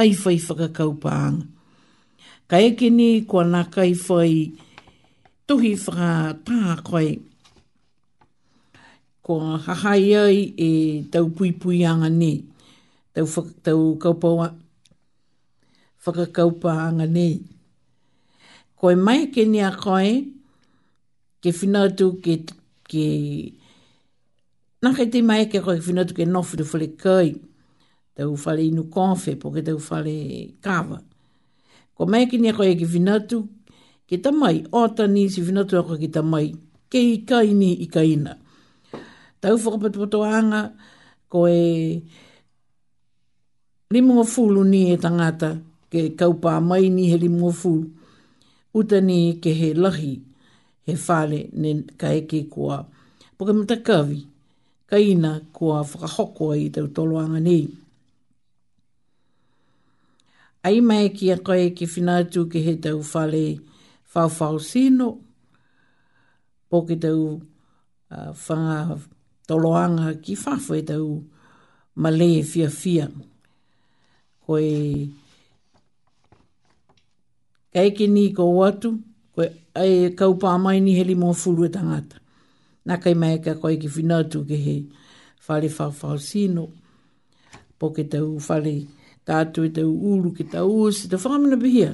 ai 0.00 0.10
fai 0.22 0.36
whakakaupaanga. 0.46 1.44
Ka 2.48 2.56
eke 2.66 2.86
ni 2.96 3.08
kua 3.30 3.44
nā 3.52 3.62
kai 3.74 3.90
fai 4.04 4.32
tuhi 5.46 5.70
whakatā 5.84 6.58
koe. 6.88 7.10
Ko 9.24 9.32
hahai 9.66 10.08
ai 10.24 10.38
e 10.56 10.68
tau 11.12 11.26
pui 11.36 11.50
pui 11.60 11.78
anga 11.92 12.08
ni. 12.22 12.32
Tau, 13.14 13.26
whaka, 13.32 13.50
tau 13.64 13.80
kaupaua, 14.02 14.46
whakakaupaanga 16.04 17.06
ni. 17.16 17.28
Koe 18.78 18.94
mai 19.06 19.20
ke 19.34 19.42
ni 19.52 19.58
a 19.60 19.68
koe, 19.82 20.12
ke 21.44 21.50
whinatu 21.58 22.06
ke, 22.24 22.34
ke... 22.90 23.04
Nā 24.82 24.90
kai 24.96 25.06
te 25.12 25.18
mai 25.28 25.42
ke 25.52 25.58
koe 25.64 25.76
ke 25.80 25.84
whinatu 25.92 26.12
ke 26.16 26.24
nofiru 26.34 26.64
whale 26.72 26.88
kai. 27.02 27.28
Koe 27.36 27.49
te 28.20 28.26
ufale 28.28 28.60
inu 28.66 28.82
kofe, 28.94 29.32
po 29.40 29.48
ke 29.54 29.62
te 29.66 29.72
ufale 29.72 30.14
kawa. 30.64 30.98
Ko 31.96 32.02
mai 32.10 32.26
ki 32.28 32.36
nia 32.40 32.52
e 32.52 32.56
koe 32.58 32.74
ki 32.80 32.84
finatu, 32.92 33.38
ki 34.08 34.16
ta 34.22 34.28
mai, 34.40 34.56
o 34.78 34.82
ta 34.96 35.04
ni 35.14 35.22
si 35.32 35.40
finatu 35.46 35.74
ako 35.80 35.92
e 35.96 36.00
ki 36.02 36.08
ta 36.14 36.20
mai, 36.32 36.48
ke 36.92 37.00
i 37.00 37.14
kai 37.28 37.48
ni 37.60 37.70
i 37.80 37.86
ka 37.94 38.02
ina. 38.04 38.34
Ta 39.40 39.46
anga, 40.38 40.62
ko 41.32 41.38
e 41.48 41.62
limunga 43.92 44.24
fulu 44.32 44.62
ni 44.72 44.82
e 44.92 44.96
tangata, 45.04 45.50
ke 45.90 46.00
kaupa 46.18 46.60
mai 46.68 46.84
ni 46.94 47.02
he 47.10 47.16
limunga 47.24 47.54
fulu, 47.60 47.86
uta 48.76 48.98
ni 49.08 49.18
ke 49.42 49.48
he 49.60 49.68
lahi, 49.82 50.14
he 50.86 50.92
fale 51.06 51.40
ne 51.60 51.70
ka 52.00 52.08
eke 52.20 52.38
kua, 52.52 52.78
po 53.40 53.48
ke 53.48 53.52
mta 53.60 53.76
kawi, 53.86 54.20
ka 54.88 54.96
ina 55.00 55.40
kua 55.56 55.80
whakahoko 55.88 56.52
i 56.62 56.68
tau 56.74 56.84
toloanga 56.94 57.40
nei 57.40 57.79
ai 60.62 60.80
mai 60.88 61.04
ki 61.16 61.26
a 61.32 61.36
koe 61.46 61.70
ki 61.76 61.86
whinatū 61.92 62.40
ki 62.52 62.60
he 62.66 62.74
tau 62.84 62.98
whale 63.14 63.42
whauwhau 64.12 64.56
sino, 64.70 65.06
po 66.68 66.80
ki 66.86 66.96
tau 67.04 67.22
uh, 68.14 68.32
whanga 68.44 68.98
toloanga 69.48 70.08
ki 70.24 70.34
whafu 70.44 70.74
e 70.78 70.82
tau 70.90 71.06
male 72.02 72.28
fia 72.50 72.68
fia. 72.70 73.06
Koe 74.44 75.08
kaike 77.74 78.06
ni 78.14 78.24
ko 78.36 78.44
watu, 78.56 78.98
koe 79.34 79.48
ai 79.74 80.12
kau 80.18 80.34
kaupā 80.34 80.58
mai 80.60 80.78
ni 80.84 80.94
heli 80.98 81.14
mō 81.16 81.32
fulu 81.40 81.64
e 81.68 81.72
tangata. 81.72 82.18
Nā 82.86 82.96
kai 83.02 83.14
mai 83.14 83.38
ka 83.44 83.54
koe 83.60 83.78
ki 83.80 83.88
whinatū 83.96 84.44
ki 84.48 84.56
he 84.66 84.76
whale 85.48 85.68
whauwhau 85.80 86.20
sino, 86.20 86.68
po 87.80 87.92
ki 87.96 88.04
tau 88.12 88.36
whale 88.46 88.74
whauwhau 88.76 88.98
tātou 89.28 89.66
i 89.68 89.72
tau 89.74 89.90
uru 89.90 90.32
ki 90.36 90.46
tau 90.52 90.70
usi, 90.86 91.08
te 91.10 91.16
whamana 91.20 91.58
bihia. 91.60 91.92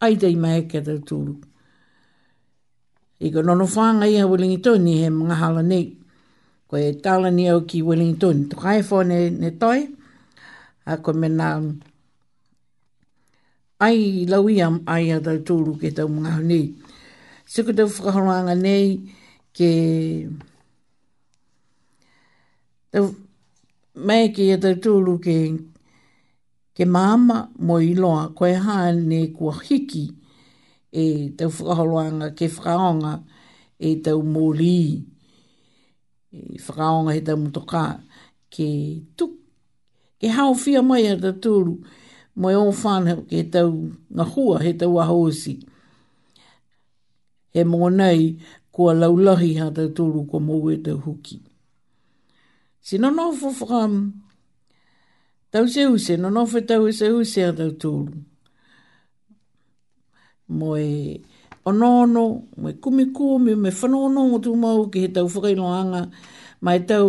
Ai 0.00 0.14
tei 0.20 0.36
mai 0.36 0.64
ke 0.70 0.80
tau 0.84 0.98
tūru. 1.04 1.34
I 3.20 3.30
ka 3.30 3.40
nono 3.42 3.66
whanga 3.66 4.06
ia 4.10 4.26
Wellington 4.26 4.86
i 4.88 4.98
he 5.02 5.08
mga 5.08 5.36
hala 5.38 5.62
nei. 5.62 5.86
Ko 6.68 6.76
e 6.76 6.92
tala 7.02 7.30
ni 7.30 7.48
au 7.48 7.62
ki 7.64 7.82
Wellington. 7.82 8.48
Tu 8.48 8.56
kai 8.56 8.82
ne, 9.06 9.30
ne 9.30 9.50
toi. 9.58 9.88
A 10.86 10.96
ko 10.98 11.12
mena 11.12 11.62
ai 13.80 14.26
lauia 14.28 14.68
ai 14.86 15.10
a 15.10 15.20
tau 15.20 15.38
tūru 15.44 15.78
ke 15.80 15.92
tau 15.94 16.08
mga 16.08 16.34
hau 16.36 16.42
nei. 16.42 16.74
Siku 17.46 17.72
tau 17.76 17.86
whakaharanga 17.88 18.54
nei 18.56 18.96
ke... 19.56 19.70
Tau 22.90 23.10
mai 23.96 24.28
ke 24.34 24.42
ia 24.52 24.58
tau 24.58 24.74
tūru 24.74 25.18
ke 25.20 25.38
ke 26.74 26.84
māma 26.90 27.44
mo 27.68 27.76
i 27.82 27.92
loa 27.94 28.32
koe 28.34 28.50
hāne 28.66 29.20
kua 29.36 29.54
hiki 29.64 30.04
e 30.90 31.04
tau 31.38 31.50
whakaholoanga 31.54 32.32
ke 32.38 32.48
whakaonga 32.50 33.12
e 33.78 33.92
tau 34.02 34.22
mōri 34.26 34.78
e 36.34 36.58
whakaonga 36.58 37.14
he 37.14 37.20
tau 37.28 37.36
mutoka 37.38 37.84
ke 38.56 38.66
tuk 39.16 39.38
ke 40.20 40.32
hao 40.34 40.54
fia 40.58 40.82
mai 40.82 41.04
ata 41.12 41.30
tūru 41.46 41.76
mo 42.34 42.50
i 42.50 42.58
e 42.58 42.66
whan 42.82 43.06
ke 43.30 43.44
tau 43.54 43.70
ngahua 44.18 44.58
he 44.66 44.72
tau 44.82 44.98
ahosi 45.06 45.54
he 47.54 47.62
mō 47.64 47.92
nei 48.02 48.28
kua 48.74 48.96
laulahi 48.98 49.52
ata 49.68 49.86
tūru 49.94 50.26
kua 50.30 50.42
mō 50.46 50.60
e 50.74 50.78
tau 50.90 50.98
huki 51.08 51.40
Sinono 52.84 53.30
fufram, 53.32 53.94
tau 55.54 55.68
se 55.70 55.84
use, 55.86 56.16
no 56.18 56.30
nofe 56.34 56.60
tau 56.66 56.88
e 56.90 56.92
se 56.92 57.06
use 57.14 57.40
a 57.46 57.52
tau 57.54 57.70
tūru. 57.78 58.18
onono, 61.70 62.22
mo 62.60 62.68
e 62.68 62.72
kumikua, 62.82 63.38
mo 63.38 63.52
e 63.52 63.70
whanono 63.80 64.22
o 64.34 64.38
tū 64.42 64.54
mau 64.64 64.88
ki 64.90 65.02
he 65.04 65.08
tau 65.14 65.28
whakailoanga, 65.30 66.00
ma 66.64 66.72
tau 66.88 67.06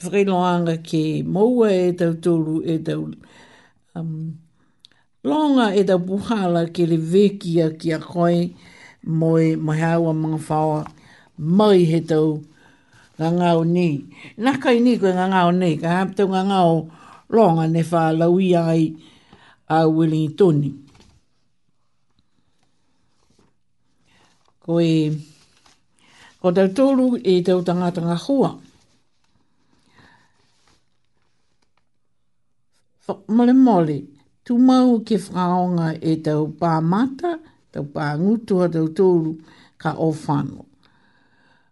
whakailoanga 0.00 0.76
ke 0.86 1.02
maua 1.34 1.68
e 1.74 1.90
tau 1.98 2.14
tūru, 2.14 2.62
e 2.72 2.78
tau 2.86 3.10
um, 3.98 4.30
longa 5.24 5.66
e 5.74 5.82
tau 5.88 5.98
puhala 5.98 6.62
ke 6.70 6.86
le 6.92 6.96
vekia 6.96 7.72
ki 7.74 7.92
a 7.98 7.98
koe, 8.06 8.52
mo 9.02 9.34
e 9.48 9.56
mahawa 9.56 10.14
mga 10.22 10.38
whawa, 10.46 10.82
mai 11.58 11.82
he 11.90 12.00
tau 12.00 12.36
tūru 12.38 12.49
nga 13.20 13.28
ngāo 13.36 13.64
ni. 13.68 14.08
Nā 14.40 14.52
kai 14.62 14.80
ni 14.80 14.96
koe 14.96 15.12
nga 15.12 15.26
ngāo 15.28 15.50
ni, 15.52 15.76
ka 15.76 15.88
hap 15.92 16.16
nga 16.16 16.24
ngā 16.24 16.42
ngāo 16.48 16.88
longa 17.36 17.66
ne 17.68 17.82
wha 17.90 18.04
laui 18.18 18.56
ai 18.56 18.88
a 19.76 19.84
wilingi 19.88 20.32
tōni. 20.38 20.70
Ko 24.64 24.80
e, 24.80 24.96
ko 26.40 26.48
tau 26.56 26.68
tōru 26.72 27.06
e 27.20 27.34
tau 27.44 27.60
tangata 27.62 28.00
ngā 28.00 28.16
hua. 28.24 28.50
Mole 33.28 33.52
mole, 33.52 33.98
tu 34.46 34.56
mau 34.56 35.00
ke 35.04 35.16
whaonga 35.20 35.88
e 36.10 36.16
tau 36.24 36.46
pāmata, 36.60 37.36
tau 37.72 37.84
pāngutua, 37.94 38.68
tau 38.72 38.86
tōru, 38.88 39.36
ka 39.76 39.92
o 40.00 40.08
whanua. 40.14 40.69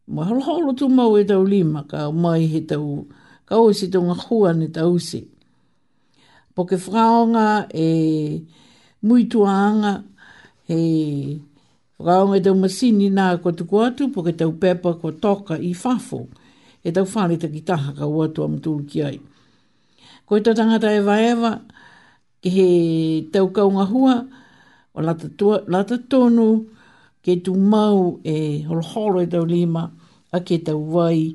Mo 0.08 0.24
hala 0.24 0.40
hala 0.40 0.72
tu 0.72 0.88
mau 0.88 1.18
e 1.20 1.22
tau 1.28 1.44
lima, 1.44 1.84
ka 1.84 2.08
mai 2.10 2.42
he 2.52 2.60
tau, 2.70 3.04
ka 3.48 3.54
osi 3.60 3.86
tau 3.92 4.00
ngā 4.08 4.16
hua 4.24 4.50
ne 4.58 4.66
tau 4.76 4.92
se. 5.08 5.20
Po 6.56 6.64
ke 6.64 6.76
whaonga 6.86 7.68
e 7.68 7.88
mui 9.04 9.26
tuanga, 9.28 10.00
he 10.66 10.78
e 10.80 12.40
tau 12.46 12.54
masini 12.56 13.10
nā 13.12 13.36
kua 13.42 13.52
tuku 13.52 13.76
atu, 13.84 14.08
po 14.08 14.22
ke 14.24 14.32
tau 14.32 14.52
pepa 14.56 14.96
kua 15.00 15.12
toka 15.22 15.58
i 15.60 15.74
whafo, 15.76 16.20
e 16.82 16.88
tau 16.90 17.04
whare 17.12 17.36
ta 17.36 17.46
ki 17.52 17.60
taha 17.68 17.92
ka 18.00 18.06
uatu 18.08 18.44
am 18.48 18.56
tūru 18.64 18.88
ki 18.88 19.04
ai. 19.04 19.20
Ko 20.26 20.36
e 20.40 20.40
tatangata 20.40 20.88
e 20.96 21.04
vaeva, 21.04 21.52
ke 22.40 22.48
he 22.48 22.66
tau 23.30 23.52
kaunga 23.52 23.84
hua, 23.84 24.24
o 24.96 25.02
lata, 25.04 25.28
tua, 25.36 25.60
lata 25.68 25.98
tonu, 26.00 26.64
ke 27.22 27.36
tu 27.44 27.52
mau 27.54 28.18
e 28.24 28.62
holoholo 28.64 29.20
e 29.20 29.26
tau 29.28 29.44
lima, 29.44 29.84
a 30.32 30.38
ke 30.40 30.58
tau 30.64 30.78
wai, 30.78 31.34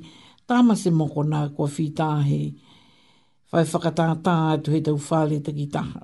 tāma 0.49 0.75
se 0.77 0.91
moko 0.93 1.23
nā 1.25 1.47
kua 1.55 1.67
whitāhe, 1.67 2.41
whai 3.51 3.63
whakatātā 3.65 4.33
atu 4.53 4.71
he 4.73 4.81
tau 4.81 4.93
whāle 4.97 5.43
taki 5.43 5.67
taha. 5.67 6.03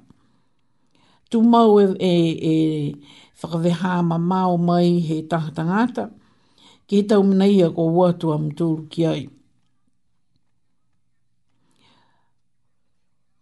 Tu 1.29 1.41
mau 1.41 1.77
e, 1.79 1.85
e, 1.93 2.13
e 2.41 3.41
whakaweha 3.41 3.99
ma 4.05 4.17
māo 4.17 4.57
mai 4.61 4.99
he 5.09 5.21
taha 5.27 5.51
tangata, 5.51 6.07
ke 6.89 7.01
he 7.01 7.03
tau 7.03 7.21
mna 7.23 7.45
ia 7.47 7.69
kua 7.71 7.91
watu 7.99 8.33
am 8.33 8.49
tūru 8.51 8.89
ki 8.89 9.05
ai. 9.07 9.27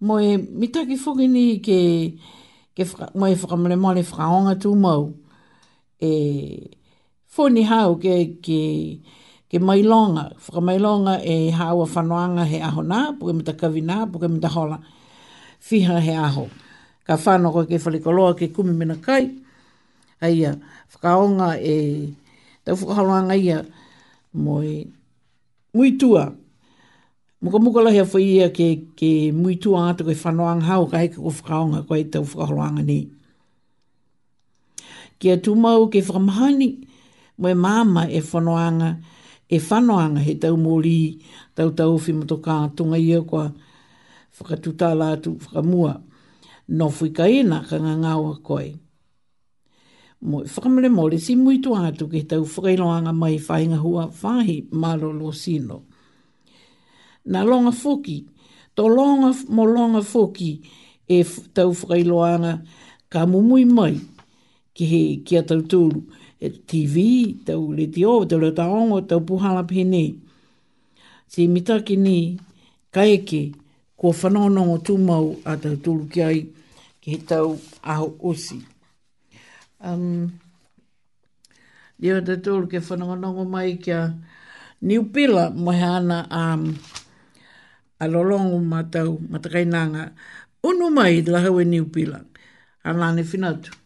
Moe 0.02 0.36
mitaki 0.38 0.94
whuki 1.00 1.28
ni 1.32 1.46
ke, 1.64 1.80
ke 2.78 2.84
whaka, 2.90 3.12
moe 3.16 3.70
le 3.72 3.78
mole 3.78 4.04
whakaonga 4.04 4.60
tu 4.62 4.76
mau, 4.76 5.08
e 6.02 6.12
whoni 7.38 7.64
hau 7.66 7.96
ke, 8.02 8.18
ke, 8.42 8.62
ke 9.50 9.60
mai 9.64 9.80
longa, 9.84 10.34
whaka 10.36 10.60
mai 10.62 10.76
longa 10.78 11.22
e 11.24 11.52
hawa 11.56 11.86
whanoanga 11.88 12.44
he 12.46 12.60
aho 12.60 12.82
nā, 12.84 13.16
puke 13.18 13.32
mita 13.34 13.54
kawi 13.56 13.80
nā, 13.82 14.04
puke 14.12 14.28
mita 14.30 14.50
hola, 14.52 14.80
fiha 15.64 16.02
he 16.04 16.14
aho. 16.14 16.50
Ka 17.08 17.16
fano 17.16 17.52
ko 17.56 17.64
ke 17.64 17.80
wharikoloa 17.80 18.36
ke 18.38 18.52
kumi 18.54 18.74
mena 18.76 18.98
kai, 19.00 19.32
aia, 20.22 20.60
whakaonga 20.92 21.56
e 21.64 22.14
tau 22.68 22.74
whakaholoanga 22.76 23.38
ia, 23.40 23.66
mo 24.34 24.62
e 24.62 24.86
mo 25.74 26.32
Muka 27.40 27.60
muka 27.62 27.82
lahi 27.86 28.02
afo 28.02 28.18
ia 28.18 28.50
ke, 28.50 28.88
ke 28.98 29.30
muitua 29.32 29.92
ato 29.94 30.04
koe 30.04 30.16
whanoanga 30.18 30.66
hao 30.66 30.88
ka 30.90 30.98
heka 31.06 31.22
ko 31.22 31.30
whakaonga 31.30 31.88
koe 31.88 32.02
tau 32.12 32.24
whakaholoanga 32.26 32.84
ni. 32.84 33.08
tu 35.42 35.56
mau 35.56 35.86
ke 35.88 36.02
whakamahani, 36.02 36.84
moe 37.40 37.54
mama 37.54 38.08
e 38.10 38.20
fanoanga 38.20 38.98
ni 39.00 39.04
e 39.50 39.60
whanoanga 39.60 40.20
he 40.22 40.36
tau 40.36 40.58
mōri 40.60 41.22
tau 41.56 41.72
tau 41.72 41.96
whi 41.98 42.14
motoka 42.14 42.68
tunga 42.76 42.98
ia 43.00 43.22
kua 43.22 43.54
whakatuta 44.38 44.90
lātu 44.96 45.38
whakamua. 45.40 46.02
Nō 46.68 46.84
no 46.84 46.90
whi 46.92 47.08
kaina 47.16 47.62
ka 47.68 47.78
ngā 47.80 47.94
ngāua 48.04 48.34
koe. 48.44 48.74
Mō 50.28 50.42
e 50.44 50.50
whakamere 50.52 50.92
mōre 50.92 51.20
si 51.24 51.36
mui 51.40 51.62
tu 51.64 51.74
atu 51.80 52.10
ke 52.12 52.26
tau 52.28 52.44
whakailoanga 52.44 53.14
mai 53.16 53.38
whainga 53.40 53.80
hua 53.80 54.10
whahi 54.22 54.66
maro 54.76 55.14
lo 55.16 55.32
sino. 55.32 55.84
Nā 57.28 57.44
longa 57.48 57.72
foki, 57.76 58.24
tō 58.76 58.84
longa 58.92 59.32
mō 59.52 59.64
longa 59.72 60.04
foki 60.04 60.52
e 61.08 61.24
tau 61.56 61.72
whakailoanga 61.72 62.60
ka 63.10 63.24
mumui 63.26 63.64
mai 63.64 63.96
ki 64.76 64.86
he 64.92 65.02
kia 65.24 65.46
tau 65.48 65.64
tūru. 65.64 66.04
E 66.40 66.48
TV, 66.70 66.96
tau 67.46 67.64
le 67.78 67.86
te 67.94 68.06
o, 68.06 68.16
tau 68.30 68.38
le 68.44 68.52
taongo, 68.58 68.98
tau 69.10 69.20
puhala 69.28 69.62
pe 69.70 69.82
ne. 69.94 70.04
Se 71.32 71.42
mitake 71.54 71.96
ni, 72.06 72.18
ka 72.94 73.02
eke, 73.16 73.42
kua 73.98 74.12
whanonongo 74.20 74.78
tūmau 74.88 75.26
a 75.50 75.56
tau 75.64 75.76
tūlu 75.84 76.04
ki 76.14 76.20
ai, 76.28 76.40
ki 77.02 77.08
he 77.16 77.22
tau 77.30 77.48
aho 77.92 78.08
osi. 78.30 78.58
Um, 79.88 80.30
Leo 82.02 82.22
tau 82.28 82.38
tūlu 82.46 82.70
ke 82.72 82.80
whanonongo 82.88 83.44
mai 83.50 83.78
ki 83.84 83.92
a 83.98 84.02
Niupila, 84.82 85.46
mohe 85.58 85.82
ana 85.82 86.20
a, 86.30 86.54
um, 86.54 86.70
a 88.00 88.06
lolongo 88.08 88.60
ma 88.62 88.84
tau 88.86 89.18
matakainanga, 89.32 90.12
unu 90.70 90.92
mai 90.94 91.18
te 91.26 91.32
lahau 91.34 91.58
e 91.62 91.66
Niupila, 91.66 92.22
anane 92.86 93.24
finatu. 93.26 93.72
Niupila. 93.74 93.86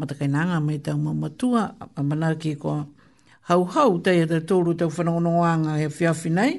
matakainanga 0.00 0.56
mai 0.66 0.78
tau 0.84 0.96
mamatua, 0.98 1.62
a 1.98 2.02
mana 2.02 2.34
ki 2.36 2.54
ko 2.56 2.86
hau 3.50 3.64
hau 3.64 3.98
tei 4.04 4.22
a 4.24 4.26
te 4.26 4.38
tōru 4.48 4.72
tau 4.78 4.88
whanonoanga 4.96 5.76
he 5.80 5.86
whiawhi 5.92 6.30
nei. 6.38 6.52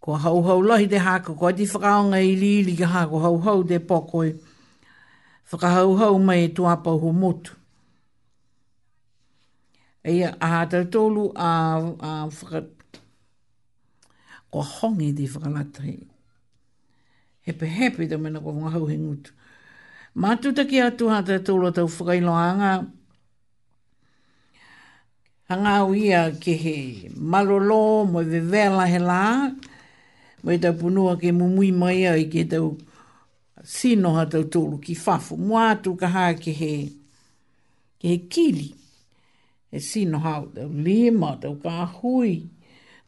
Ko 0.00 0.16
hau 0.16 0.40
hau 0.42 0.60
lahi 0.64 0.88
te 0.90 0.96
haka, 0.98 1.36
ko 1.36 1.46
ati 1.46 1.66
whakaonga 1.68 2.16
i 2.18 2.32
lili 2.42 2.76
ka 2.76 2.86
hako 2.86 3.18
hau 3.24 3.36
hau 3.44 3.62
te 3.62 3.78
pokoi. 3.78 4.30
E 4.32 5.48
whaka 5.52 5.68
hau 5.76 5.96
hau 6.00 6.18
mai 6.18 6.44
e 6.48 6.48
tuapau 6.48 6.96
ho 7.02 7.12
motu. 7.12 7.52
E 10.04 10.22
a 10.24 10.32
hatau 10.54 10.84
tōru 10.94 11.24
a, 11.36 11.50
a 12.00 12.10
whaka... 12.36 12.64
Ko 14.50 14.62
hongi 14.64 15.12
te 15.14 15.26
whakalatai. 15.28 15.92
Hepe 17.46 17.66
hepe 17.68 18.08
tau 18.08 18.18
mena 18.18 18.40
ko 18.40 18.50
whanga 18.56 18.72
hau 18.76 18.86
hingutu. 18.88 19.32
Mātutaki 20.18 20.80
atu 20.82 21.06
ha 21.10 21.20
te 21.22 21.36
tūra 21.38 21.70
tau 21.72 21.86
whakailoanga. 21.86 22.90
Hangau 25.50 25.94
ia 25.96 26.30
ke 26.34 26.54
he 26.58 27.10
malolo, 27.16 28.04
moe 28.06 28.24
vevela 28.24 28.88
he 28.90 28.98
lā. 28.98 29.54
Moe 30.42 30.58
tau 30.58 30.72
punua 30.74 31.14
ke 31.16 31.30
mumui 31.32 31.70
mai 31.72 32.06
ai 32.10 32.24
ke 32.26 32.44
tau 32.48 32.76
sino 33.62 34.14
ha 34.16 34.24
tau 34.26 34.42
tūru 34.50 34.80
ki 34.82 34.94
whafu. 34.98 35.36
Moa 35.38 35.70
atu 35.76 35.94
ka 35.96 36.06
hā 36.10 36.32
ke 36.38 36.52
he, 36.58 36.90
kili. 38.28 38.74
He 39.70 39.78
sino 39.78 40.18
hau 40.18 40.46
tau 40.46 40.66
lima, 40.66 41.36
tau 41.40 41.54
ka 41.62 41.86
hui, 41.86 42.48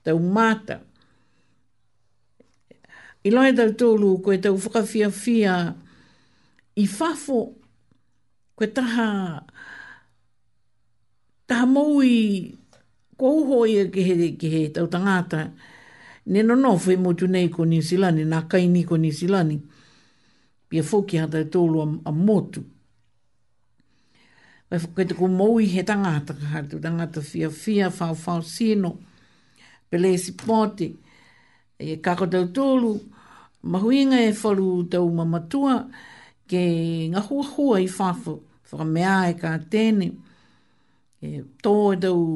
tau 0.04 0.18
mata. 0.20 0.78
I 3.24 3.30
loe 3.30 3.50
tau 3.58 3.74
tūru 3.78 4.20
koe 4.22 4.38
tau 4.38 4.54
whakawhiawhia 4.54 5.56
tau 5.66 5.80
i 6.76 6.86
fafo 6.86 7.52
koe 8.56 8.66
taha 8.74 9.40
taha 11.46 11.66
mou 11.66 12.00
i 12.04 12.54
ko 13.18 13.26
uho 13.42 13.64
i 13.68 13.76
e 13.84 13.86
ke 13.92 14.00
he, 14.06 14.32
ke 14.36 14.68
tau 14.76 14.86
tangata 14.90 15.50
ne 16.26 16.42
no 16.46 16.54
no 16.56 16.76
fwe 16.78 16.96
motu 16.96 17.26
nei 17.28 17.48
ko 17.50 17.64
New 17.68 17.80
Zealand 17.84 18.18
nā 18.24 18.44
kai 18.48 18.66
ni 18.68 18.84
ko 18.88 18.96
New 18.96 19.12
Zealand 19.12 19.60
pia 20.68 20.82
fwki 20.82 21.16
hata 21.20 21.38
e 21.44 21.50
tōlu 21.50 21.80
a, 21.80 21.88
a 22.08 22.12
motu 22.12 22.64
Koe 24.72 25.04
te 25.04 25.12
ko 25.12 25.28
mou 25.28 25.58
he 25.60 25.82
tangata 25.84 26.32
ka 26.32 26.46
hatu, 26.48 26.78
tangata 26.80 27.20
fia 27.20 27.50
fia, 27.52 27.90
whao 27.92 28.14
whao 28.16 28.40
sino, 28.40 28.94
pele 29.92 30.14
e 30.16 30.16
si 30.16 30.32
pote, 30.32 30.86
e 31.76 31.98
kakotau 32.00 32.46
tōlu, 32.56 32.94
mahuinga 33.68 34.16
e 34.24 34.30
wharu 34.32 34.86
tau 34.88 35.10
mamatua, 35.12 35.74
ke 36.52 36.62
ngā 37.12 37.20
hua 37.30 37.44
hua 37.48 37.76
i 37.82 37.86
whafu, 37.88 38.32
whakamea 38.68 39.12
e 39.32 39.36
kā 39.42 39.52
tēne, 39.72 40.08
ke 41.22 41.30
tō 41.64 41.72
e 41.96 42.00
tau 42.02 42.26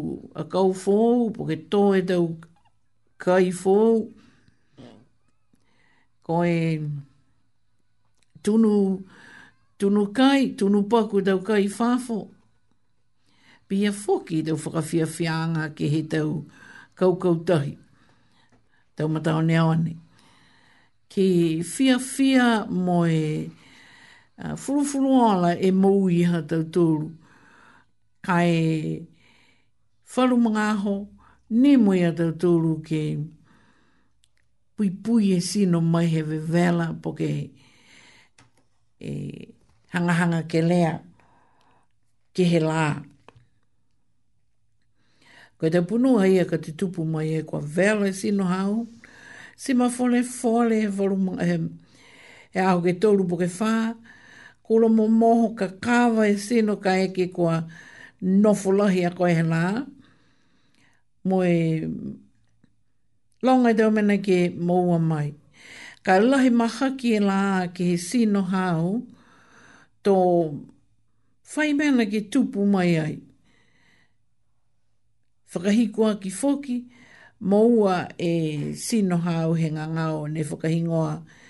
a 0.41 0.45
kau 0.55 0.71
fōu, 0.85 1.27
po 1.37 1.45
ke 1.51 1.59
tō 1.75 1.83
e 1.99 2.05
tau 2.09 2.23
kai 3.21 3.51
fōu, 3.53 3.99
ko 6.25 6.39
e 6.49 6.57
tunu, 8.47 8.71
tunu 9.77 10.07
kai, 10.17 10.49
tunu 10.63 10.81
paku 10.95 11.21
tau 11.29 11.43
kai 11.51 11.67
whafu, 11.77 12.19
pia 13.69 13.93
fōki 13.93 14.41
tau 14.49 14.57
whakawhia 14.65 15.11
whianga 15.13 15.69
ke 15.77 15.93
he 15.93 16.01
tau 16.17 16.39
kau 16.97 17.19
kau 17.21 17.35
tahi, 17.45 17.77
tau 18.97 19.13
matau 19.13 19.45
ne 19.45 19.61
Ki 21.17 21.63
fia 21.63 22.01
fia 22.03 22.65
moe, 22.69 23.15
e 23.15 23.66
uh, 24.39 24.45
ah, 24.53 24.57
furufuru 24.57 25.27
ala 25.31 25.55
e 25.59 25.71
mou 25.73 26.09
i 26.11 26.23
ha 26.25 26.41
tau 26.43 26.63
tōru. 26.65 27.11
Ka 28.23 28.45
e 28.45 29.07
wharu 30.17 30.37
mga 30.37 30.63
aho, 30.75 31.09
ne 31.51 31.77
moe 31.77 32.03
a 32.05 32.13
tau 32.13 32.33
tōru 32.37 32.81
ke 32.85 33.03
pui 34.77 34.91
pui 34.91 35.33
e 35.37 35.41
sino 35.41 35.81
mai 35.81 36.07
he 36.07 36.23
vevela 36.23 36.93
po 37.03 37.13
ke 37.17 37.31
e 39.01 39.13
hanga 39.93 40.13
hanga 40.13 40.41
ke 40.49 40.61
lea 40.63 40.99
ke 42.37 42.45
he 42.45 42.61
lā. 42.61 43.03
Koe 45.57 45.71
te 45.73 45.81
puno 45.81 46.19
hai 46.21 46.37
a 46.43 46.45
ka 46.45 46.57
te 46.61 46.75
mai 47.03 47.39
e 47.41 47.41
kua 47.43 47.61
vela 47.65 48.05
e 48.07 48.13
sino 48.13 48.45
hau, 48.45 48.85
si 49.57 49.73
ma 49.73 49.89
fole 49.89 50.21
fole 50.23 50.83
e 50.85 50.89
wharu 50.93 51.17
mga 51.17 51.45
e, 51.49 51.57
e 52.53 52.61
au 52.61 52.83
ke 52.85 52.93
tōru 53.01 53.25
po 53.29 53.37
ke 53.41 53.47
whaa, 53.49 53.95
kula 54.67 54.91
mo 54.91 55.07
moho 55.07 55.55
ka 55.55 55.71
kawa 55.79 56.27
e 56.27 56.35
sino 56.43 56.83
ka 56.83 56.99
eke 57.07 57.25
kua 57.31 57.57
nofulahi 58.43 59.01
a 59.07 59.11
koe 59.17 59.31
he 59.39 59.45
la. 59.53 59.65
Mo 61.29 61.37
e 61.47 61.87
longa 63.47 63.69
i 63.73 63.77
teo 63.79 63.91
mena 63.97 64.17
ke 64.27 64.39
moua 64.67 64.99
mai. 65.11 65.29
Ka 66.05 66.15
lahi 66.31 66.51
maha 66.61 66.87
ki 66.99 67.09
e 67.19 67.21
la 67.29 67.41
ke 67.75 67.83
he 67.95 67.99
sino 68.09 68.41
hao 68.53 68.89
tō 70.05 70.15
whai 71.55 71.71
mena 71.79 72.05
ke 72.13 72.21
tupu 72.33 72.61
mai 72.75 72.93
ai. 73.05 73.17
Whakahikoa 75.55 76.13
ki 76.23 76.31
foki, 76.41 76.77
moua 77.51 77.97
e 78.19 78.75
sino 78.87 79.15
hao 79.27 79.53
he 79.61 79.67
ngangao 79.71 80.27
ne 80.35 80.43
whakahingoa 80.49 81.15
ki 81.23 81.46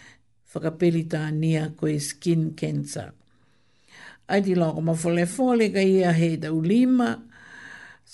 whakapelita 0.57 1.23
nia 1.33 1.65
koe 1.79 1.95
skin 2.09 2.43
cancer. 2.61 3.09
Ai 4.31 4.41
di 4.47 4.55
lako 4.59 4.81
ma 4.87 4.95
fole 5.03 5.25
fole 5.35 5.67
ka 5.75 5.81
ia 5.95 6.11
he 6.19 6.29
tau 6.43 6.57
lima, 6.71 7.11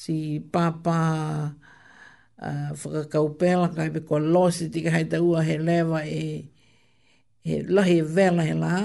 si 0.01 0.17
papa 0.55 0.99
uh, 2.47 2.69
whakakaupela 2.81 3.67
ka 3.77 3.83
ipe 3.89 4.01
kua 4.09 4.19
losi 4.33 4.65
tika 4.73 4.91
hei 4.95 5.07
tau 5.13 5.29
a 5.39 5.47
he 5.49 5.57
lewa 5.67 6.01
e, 6.23 6.45
e 7.51 7.55
lahi 7.75 7.97
e 8.03 8.07
vela 8.15 8.43
he 8.49 8.55
la. 8.63 8.77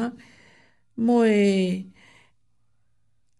Mo 1.05 1.17
e, 1.43 1.47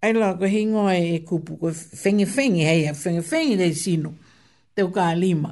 ai 0.04 0.14
lako 0.22 0.46
he 0.54 0.62
ngoi 0.72 1.02
e 1.22 1.22
kupu 1.30 1.54
koe 1.62 1.74
fengi 2.02 2.26
whengi 2.34 2.64
hei, 2.70 2.82
whengi 3.02 3.22
whengi 3.30 3.56
te 3.62 3.68
sino, 3.84 4.10
te 4.76 4.82
ka 4.96 5.06
lima 5.24 5.52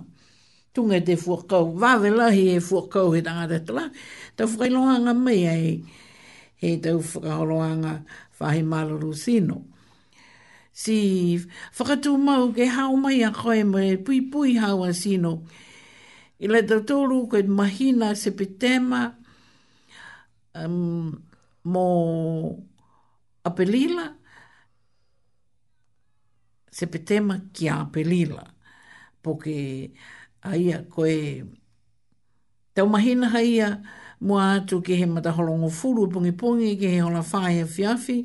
tunga 0.76 0.99
te 1.01 1.15
fuakau. 1.15 1.65
va 1.84 1.91
vela 2.03 2.26
hi 2.36 2.43
e 2.57 2.59
fuakau 2.67 3.07
he 3.15 3.19
tangata 3.28 3.57
tala. 3.65 3.84
Tau 4.36 4.47
whakailoanga 4.51 5.13
mai 5.26 5.41
ai. 5.55 5.69
He 6.61 6.67
tau 6.84 6.97
whakaholoanga 7.11 7.93
whahe 8.39 8.61
maruru 8.71 9.11
sino. 9.26 9.57
Si 10.84 10.97
whakatū 11.78 12.11
mau 12.28 12.43
ke 12.55 12.65
hao 12.76 12.93
mai 13.03 13.17
a 13.23 13.32
koe 13.39 13.61
mai 13.73 13.89
pui 14.05 14.19
pui 14.32 14.51
hao 14.61 14.80
a 14.84 14.91
sino. 15.01 15.32
I 16.43 16.51
le 16.53 16.59
tau 16.69 16.80
tōru 16.89 17.19
koe 17.32 17.41
mahina 17.57 18.09
sepetema 18.23 19.01
um, 20.59 21.15
mō 21.73 21.86
apelila. 23.49 24.05
Sepetema 26.78 27.36
ki 27.55 27.69
apelila. 27.80 28.43
Poke... 29.23 29.39
Poke 29.39 30.19
aia 30.51 30.77
koe 30.93 31.43
tau 32.73 32.85
mahina 32.89 33.29
haia 33.29 33.67
mua 34.27 34.43
atu 34.55 34.75
ke 34.85 34.93
he 34.99 35.05
mataholongo 35.15 35.69
furu 35.79 36.03
pungi 36.11 36.33
pungi 36.39 36.75
ke 36.79 36.87
he 36.93 36.99
hola 37.05 37.21
whae 37.31 37.63
fiafi 37.75 38.17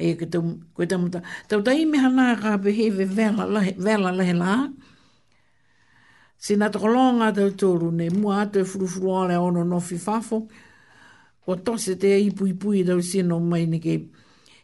aia 0.00 0.14
ke 0.20 0.26
tau 0.32 0.42
koe 0.74 0.86
tau 0.90 0.98
mata 1.04 1.20
tau 1.48 1.60
tai 1.66 1.84
meha 1.92 2.08
nā 2.18 2.26
ka 2.42 2.56
pe 2.62 2.70
he 2.78 2.90
ve 2.96 3.04
vela 3.16 3.44
lahe, 3.54 3.72
vela 3.84 4.10
lahe 4.18 4.32
lā 4.42 4.54
sina 6.38 6.70
tau 6.70 7.52
tōru 7.62 7.92
ne 7.92 8.08
mua 8.10 8.40
atu 8.46 8.58
e 8.64 8.64
furu 8.64 8.86
furu 8.88 9.12
ale 9.22 9.36
ono 9.36 9.64
nofi 9.64 9.98
fafo 10.00 10.48
o 11.46 11.54
tose 11.56 11.96
te 12.00 12.08
e 12.16 12.20
ipu 12.30 12.46
ipu 12.48 12.72
i 12.74 12.84
tau 12.88 13.00
sino 13.02 13.38
mai 13.40 13.66
ni 13.66 13.78
ke 13.80 14.00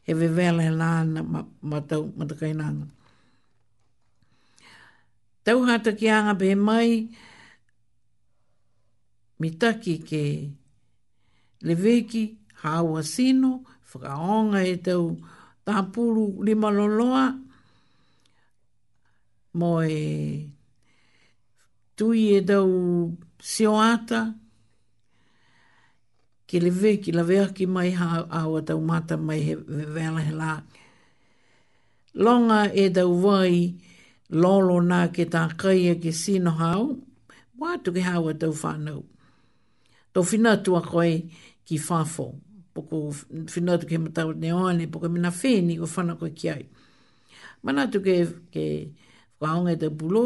he 0.09 0.15
ve 0.15 0.29
vela 0.29 0.63
lā 0.81 0.93
na 1.13 1.21
ma, 1.23 1.41
ma 1.61 1.81
tau 1.81 2.09
matakainanga 2.17 2.81
ma 2.89 3.02
Tau 5.45 5.61
hata 5.67 5.91
ki 5.99 6.07
anga 6.19 6.35
be 6.41 6.55
mai, 6.55 7.11
mitaki 9.43 9.95
ke 10.09 10.25
leveki 11.67 12.23
hawa 12.63 13.03
sino, 13.03 13.51
whakaonga 13.91 14.61
e 14.73 14.77
tau 14.87 15.19
tāpuru 15.67 16.45
lima 16.47 16.69
loloa, 16.71 17.25
mo 19.59 19.71
e 19.83 20.47
tui 21.97 22.23
e 22.39 22.41
tau 22.51 22.71
sioata, 23.53 24.21
ke 26.47 26.57
leveki 26.65 27.11
laveaki 27.17 27.67
mai 27.67 27.91
hawa 27.91 28.59
tau 28.69 28.79
mata 28.81 29.17
mai 29.17 29.41
he 29.47 29.55
vela 29.95 30.21
he 30.21 30.33
la. 30.43 30.53
Longa 32.15 32.69
e 32.71 32.85
tau 32.95 33.11
vai, 33.11 33.11
e 33.11 33.11
tau 33.11 33.15
vai, 33.27 33.91
lolo 34.33 34.81
nā 34.81 35.03
ke 35.13 35.27
tā 35.29 35.45
kai 35.61 35.91
e 35.93 35.99
ke 36.01 36.13
sino 36.17 36.53
hau, 36.57 36.97
wā 37.61 37.73
tuke 37.85 38.03
hau 38.07 38.31
e 38.31 38.35
tau 38.41 38.53
whānau. 38.57 39.03
Tō 40.15 40.25
whinatua 40.29 40.81
koe 40.87 41.23
ki 41.69 41.79
whāfo, 41.89 42.31
poko 42.75 43.03
whinatua 43.13 43.89
ke 43.91 44.01
matau 44.05 44.33
ne 44.35 44.53
oane, 44.57 44.87
poko 44.93 45.09
mina 45.09 45.31
whēni 45.31 45.77
o 45.81 45.87
whana 45.95 46.17
koe 46.21 46.31
ki 46.33 46.51
ai. 46.51 46.65
Mana 47.63 47.85
tuke 47.93 48.17
ke 48.53 48.65
whaonga 49.41 49.77
e 49.77 49.81
tau 49.85 49.91
pulo, 49.95 50.25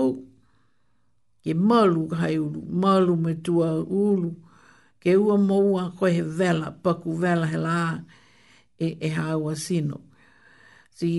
ke 1.42 1.54
malu 1.54 2.06
kai 2.10 2.36
ulu, 2.38 2.62
malu 2.62 3.16
me 3.16 3.34
tua 3.42 3.74
ulu, 3.82 4.30
ke 5.02 5.14
ua 5.18 5.36
maua 5.38 5.90
koe 5.98 6.12
he 6.14 6.20
vela, 6.22 6.70
paku 6.70 7.18
vela 7.18 7.46
he 7.46 7.56
la, 7.58 7.78
e, 8.78 8.96
e 9.00 9.08
hau 9.18 9.48
a 9.50 9.56
sino. 9.56 10.00
Si 10.94 11.14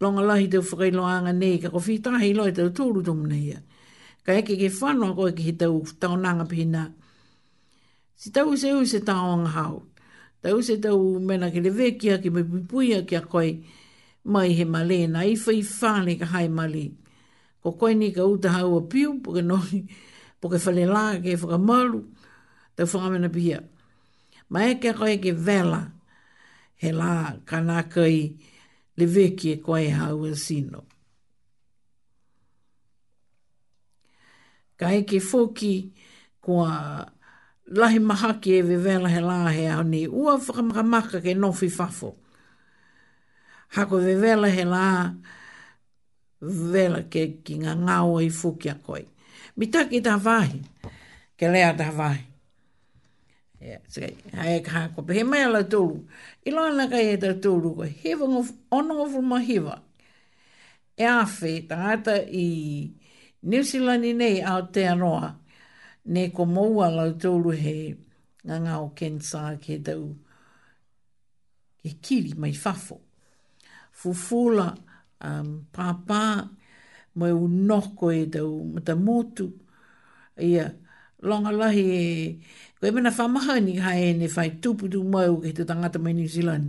longa 0.00 0.22
lahi 0.22 0.48
te 0.50 0.58
whakai 0.66 0.90
loanga 0.96 1.32
nei, 1.32 1.56
ka 1.62 1.68
kofi 1.74 1.94
tahi 2.02 2.30
loi 2.38 2.52
te 2.56 2.62
tūru 2.76 3.04
tumu 3.06 3.26
nei. 3.30 3.54
Ka 4.24 4.32
eke 4.40 4.56
ke 4.58 4.68
whanua 4.78 5.14
koe 5.16 5.32
ki 5.36 5.42
he 5.50 5.54
tau 5.60 5.82
taonanga 6.00 6.46
pina. 6.50 6.82
Si 8.16 8.30
tau 8.30 8.54
se 8.56 8.72
ui 8.74 8.86
se 8.86 9.00
taonga 9.06 9.50
hau. 9.56 9.76
Tau 10.42 10.60
se 10.64 10.76
tau 10.84 10.98
mena 11.20 11.50
ke 11.50 11.60
lewekia 11.62 12.18
ki 12.22 12.30
me 12.34 12.42
pipuia 12.44 13.04
ki 13.08 13.14
a 13.16 13.22
koe 13.22 13.50
mai 14.24 14.52
he 14.56 14.64
male 14.64 15.06
na 15.08 15.22
i 15.24 15.36
whai 15.36 15.60
whane 15.62 16.18
ka 16.18 16.26
hai 16.34 16.48
male. 16.48 16.90
Ko 17.62 17.72
koe 17.80 17.94
ni 17.94 18.10
ka 18.12 18.24
uta 18.24 18.48
hau 18.52 18.76
a 18.78 18.82
piu, 18.84 19.20
poke 19.22 19.42
noi, 19.44 19.84
poke 20.40 20.58
whale 20.66 20.84
la, 20.92 21.04
ke 21.20 21.36
whakamalu, 21.40 22.02
tau 22.76 22.84
whangamena 22.86 23.32
pia. 23.32 23.60
Ma 24.50 24.64
eke 24.68 24.88
a 24.92 24.98
koi 24.98 25.16
ke 25.18 25.32
vela, 25.32 25.80
he 26.76 26.92
la 26.92 27.32
kanakai, 27.48 28.36
ka 28.36 28.44
le 28.98 29.06
veke 29.10 29.54
e 29.56 29.60
koe 29.64 29.88
hau 29.96 30.24
a 30.24 30.30
e 30.30 30.36
sino. 30.38 30.80
Ka 34.78 34.90
heke 34.94 35.20
fōki 35.22 35.74
kua 36.42 37.06
lahi 37.78 37.98
mahaki 38.02 38.54
e 38.58 38.62
vevela 38.62 39.10
he 39.10 39.20
la 39.20 39.48
he 39.48 39.66
au 39.70 39.82
ni 39.86 40.06
ua 40.08 40.36
whakamakamaka 40.36 41.20
ke 41.24 41.34
nofi 41.34 41.70
fafo. 41.70 42.14
Hako 43.74 43.96
vevela 44.02 44.50
he 44.50 44.64
la 44.64 45.12
vela 46.42 47.02
ke 47.10 47.26
ki 47.44 47.62
ngā 47.64 47.74
ngāo 47.86 48.18
i 48.22 48.30
fōki 48.34 48.70
a 48.70 48.74
koe. 48.78 49.04
Mi 49.56 49.66
taki 49.70 50.00
ta 50.02 50.18
vahi, 50.18 50.62
ke 51.38 51.50
lea 51.54 51.72
ta 51.78 51.90
vahi. 51.90 52.30
Yeah. 53.64 53.78
So, 53.88 54.02
hae 54.36 54.58
ka 54.60 54.70
hako 54.72 55.02
pe, 55.08 55.14
he 55.16 55.22
mai 55.22 55.42
ala 55.46 55.62
tōru. 55.64 56.02
I 56.46 56.50
loa 56.52 56.70
na 56.76 56.84
kai 56.92 57.04
he 57.12 57.16
tau 57.16 57.32
tōru 57.46 57.70
koe, 57.78 57.86
hewa 58.02 58.26
ngof, 58.28 58.50
ono 58.76 59.22
ma 59.22 59.38
hewa. 59.40 59.78
E 60.98 61.06
awhi, 61.08 61.52
ta 61.68 61.78
ata 61.94 62.16
i 62.28 62.48
New 63.54 63.62
Zealand 63.62 64.04
i 64.04 64.12
nei 64.18 64.42
Aotearoa, 64.42 65.32
ne 66.12 66.28
ko 66.30 66.44
mou 66.44 66.82
ala 66.84 67.06
tōru 67.16 67.54
he 67.62 67.78
ngā 68.44 68.60
ngā 68.66 68.74
o 68.84 68.90
kensā 68.98 69.44
ke 69.64 69.78
tau 69.86 70.12
ke 71.80 71.96
kiri 72.04 72.34
mai 72.36 72.52
whafo. 72.52 73.00
Fufula, 73.96 74.68
um, 75.24 75.52
pāpā, 75.72 76.20
mai 77.16 77.32
u 77.32 77.48
noko 77.48 78.12
e 78.12 78.24
tau, 78.28 78.60
ma 78.74 78.80
ta 78.84 78.92
motu. 78.94 79.48
Ia, 80.42 80.68
longa 81.24 81.52
lahi 81.56 81.84
e, 81.94 82.06
Koe 82.84 82.92
mena 82.92 83.10
whamaha 83.10 83.62
ni 83.64 83.78
hae 83.80 84.10
e 84.10 84.12
ne 84.12 84.26
whai 84.34 84.50
tupu 84.60 84.84
tu 84.92 84.98
mau 85.12 85.34
ke 85.42 85.50
te 85.56 85.62
tangata 85.68 85.96
mai 86.04 86.12
New 86.18 86.28
Zealand. 86.34 86.66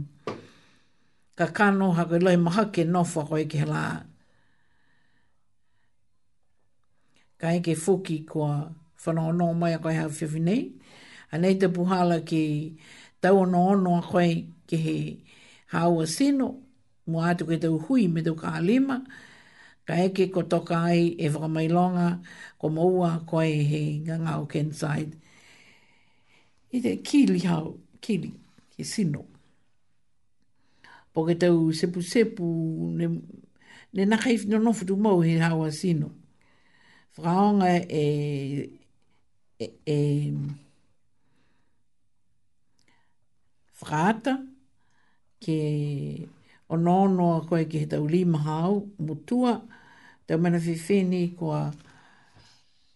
Ka 1.38 1.46
kano 1.58 1.88
ha 1.98 2.04
koe 2.10 2.20
lai 2.26 2.38
maha 2.46 2.64
ke 2.74 2.84
nofa 2.94 3.22
koe 3.30 3.44
ke 3.52 3.58
hala. 3.64 3.86
Ka 7.42 7.48
eke 7.60 7.74
fuki 7.84 8.18
kua 8.32 8.54
whanau 9.04 9.30
no 9.38 9.48
mai 9.62 9.74
a 9.76 9.80
koe 9.84 9.92
hau 10.02 10.08
whiwhi 10.18 10.40
nei. 10.48 10.62
A 11.36 11.36
nei 11.42 11.56
te 11.62 11.68
puhala 11.76 12.18
ki 12.30 12.44
tau 13.22 13.36
ono 13.42 13.62
ono 13.76 13.92
a 14.00 14.04
koe 14.12 14.28
ke 14.70 14.78
he 14.86 14.98
hawa 15.76 16.04
sino. 16.16 16.48
Mua 17.12 17.24
atu 17.36 17.44
ke 17.50 17.58
tau 17.64 17.76
hui 17.84 18.02
me 18.14 18.20
tau 18.26 18.36
ka 18.42 18.48
alima. 18.62 18.96
Ka 19.88 19.94
eke 20.08 20.24
ko 20.34 20.42
toka 20.52 20.78
ai 20.90 21.04
e 21.24 21.28
whakamailonga 21.34 22.08
ko 22.60 22.66
maua 22.76 23.10
koe 23.30 23.52
he 23.70 23.82
nganga 24.02 24.34
o 24.40 24.46
Kenside 24.54 25.12
i 26.76 26.82
te 26.84 26.96
kili 27.08 27.40
hau, 27.48 27.76
kili, 28.04 28.32
ke 28.76 28.84
sino. 28.86 29.22
Poke 31.16 31.38
tau 31.40 31.72
sepu 31.72 32.02
sepu, 32.04 32.48
ne, 33.00 33.08
ne 33.96 34.06
naka 34.10 34.34
i 34.36 34.40
no 34.52 34.60
nofu 34.60 34.84
tu 34.88 34.98
mau 35.00 35.22
he 35.24 35.38
hau 35.40 35.62
a 35.64 35.72
sino. 35.72 36.10
Whakaonga 37.18 37.72
e, 37.88 38.04
e, 39.60 39.68
e, 39.88 39.98
whakaata, 43.80 44.36
ke 45.40 45.58
onono 46.74 47.30
a 47.38 47.42
koe 47.48 47.64
ke 47.72 47.86
he 47.86 47.92
tau 47.94 48.04
lima 48.08 48.44
hau, 48.50 48.84
mutua, 49.00 49.62
tau 50.28 50.38
mana 50.42 50.60
whiwhini 50.60 51.24
ko 51.40 51.54
a, 51.56 51.64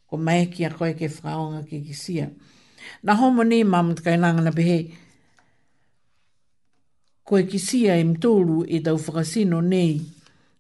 ko 0.10 0.18
maeki 0.18 0.68
a 0.68 0.74
koe 0.76 0.92
ke 1.00 1.08
whakaonga 1.08 1.64
ke 1.70 1.80
kisia. 1.88 2.34
Ke 2.36 2.49
Na 3.04 3.14
homo 3.14 3.44
ni 3.44 3.64
mamu 3.64 3.94
te 3.94 4.02
kainanga 4.06 4.42
na 4.44 4.52
pehe. 4.58 4.80
Koe 7.28 7.44
ki 7.50 7.60
sia 7.68 7.94
i 7.98 8.02
e 8.02 8.04
mtoulu 8.12 8.58
e 8.68 8.78
tau 8.86 8.98
whakasino 9.04 9.60
nei. 9.74 9.94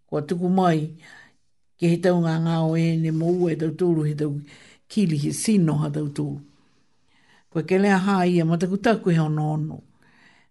Kwa 0.08 0.20
tuku 0.28 0.48
mai 0.58 0.82
ke 1.80 1.86
he 1.92 1.98
tau 2.04 2.18
ngā 2.24 2.36
ngāo 2.46 2.72
e 2.86 2.96
ne 3.04 3.12
mou 3.20 3.42
e 3.52 3.56
tau 3.62 3.72
tōru 3.80 4.02
he 4.08 4.14
tau 4.22 4.34
kili 4.92 5.18
he 5.24 5.32
sino 5.44 5.74
ha 5.82 5.88
tau 5.96 6.08
tōru. 6.18 6.40
Koe 7.52 7.64
ke 7.70 7.78
lea 7.84 7.98
hā 8.08 8.18
ia 8.32 8.46
ma 8.50 8.58
taku 8.62 8.78
taku 8.86 9.14
he 9.14 9.20
ono 9.22 9.46
ono. 9.58 9.78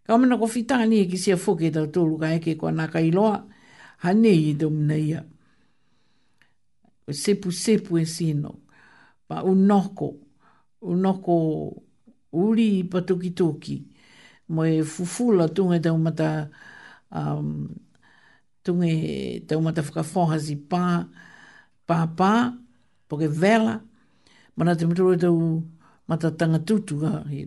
Ka 0.06 0.14
omena 0.14 0.38
ko 0.38 0.46
whitāni 0.48 1.00
e 1.04 1.08
ki 1.10 1.18
sia 1.24 1.36
fuke 1.36 1.68
e 1.70 1.74
tau 1.74 1.86
tōru 1.90 2.18
ka 2.22 2.30
eke 2.38 2.56
kua 2.60 2.72
nā 2.74 2.88
ka 2.92 3.02
iloa 3.08 3.38
ha 4.06 4.12
nei 4.14 4.38
i 4.48 4.52
e 4.54 4.54
tau 4.60 4.70
mina 4.74 4.96
ia. 4.98 5.20
Koe 7.04 7.14
sepu 7.14 7.50
sepu 7.52 7.98
e 7.98 8.04
sino. 8.06 8.54
Pa 9.28 9.42
unoko. 9.42 9.66
noko 9.68 10.14
unoko 10.80 11.34
uri 12.32 12.68
i 12.78 12.84
patuki 12.84 13.30
tōki. 13.34 13.76
Mo 14.50 14.62
e 14.64 14.82
fufula 14.82 15.48
tunga 15.52 15.78
taumata, 15.80 16.48
um, 17.12 17.68
tunga 18.64 18.88
taumata 19.46 19.82
whakawhohazi 19.82 20.56
pā, 20.68 21.04
pā 21.88 21.98
pā, 22.16 22.32
poke 23.08 23.28
vela, 23.28 23.80
mana 24.56 24.76
te 24.76 24.86
mturo 24.86 25.12
e 25.14 25.20
tau 25.20 25.62
mata 26.08 26.30
tanga 26.30 26.58
tutu 26.58 27.00
ka 27.00 27.22
he. 27.30 27.46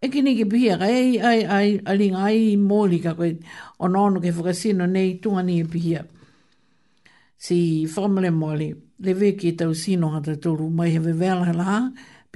E 0.00 0.06
ni 0.22 0.36
ke 0.38 0.46
pihia 0.48 0.78
ka, 0.78 0.86
ei, 0.86 1.18
ai, 1.20 1.42
ai, 1.46 1.78
alinga, 1.84 2.22
ai, 2.28 2.54
mōli 2.58 3.00
ka 3.02 3.14
koe, 3.18 3.34
ono 3.78 4.04
ono 4.08 4.20
ke 4.20 4.30
whakasino 4.34 4.86
nei 4.86 5.18
tunga 5.22 5.42
ni 5.42 5.60
e 5.62 5.64
pihia. 5.66 6.04
Si 7.38 7.86
whamale 7.86 8.30
mōli, 8.34 8.70
lewe 9.02 9.32
ki 9.38 9.54
tau 9.58 9.74
sino 9.74 10.10
hata 10.14 10.34
tōru, 10.38 10.70
mai 10.70 10.90
hewe 10.94 11.12
vela 11.14 11.52
la, 11.54 11.64
ha, 11.64 11.80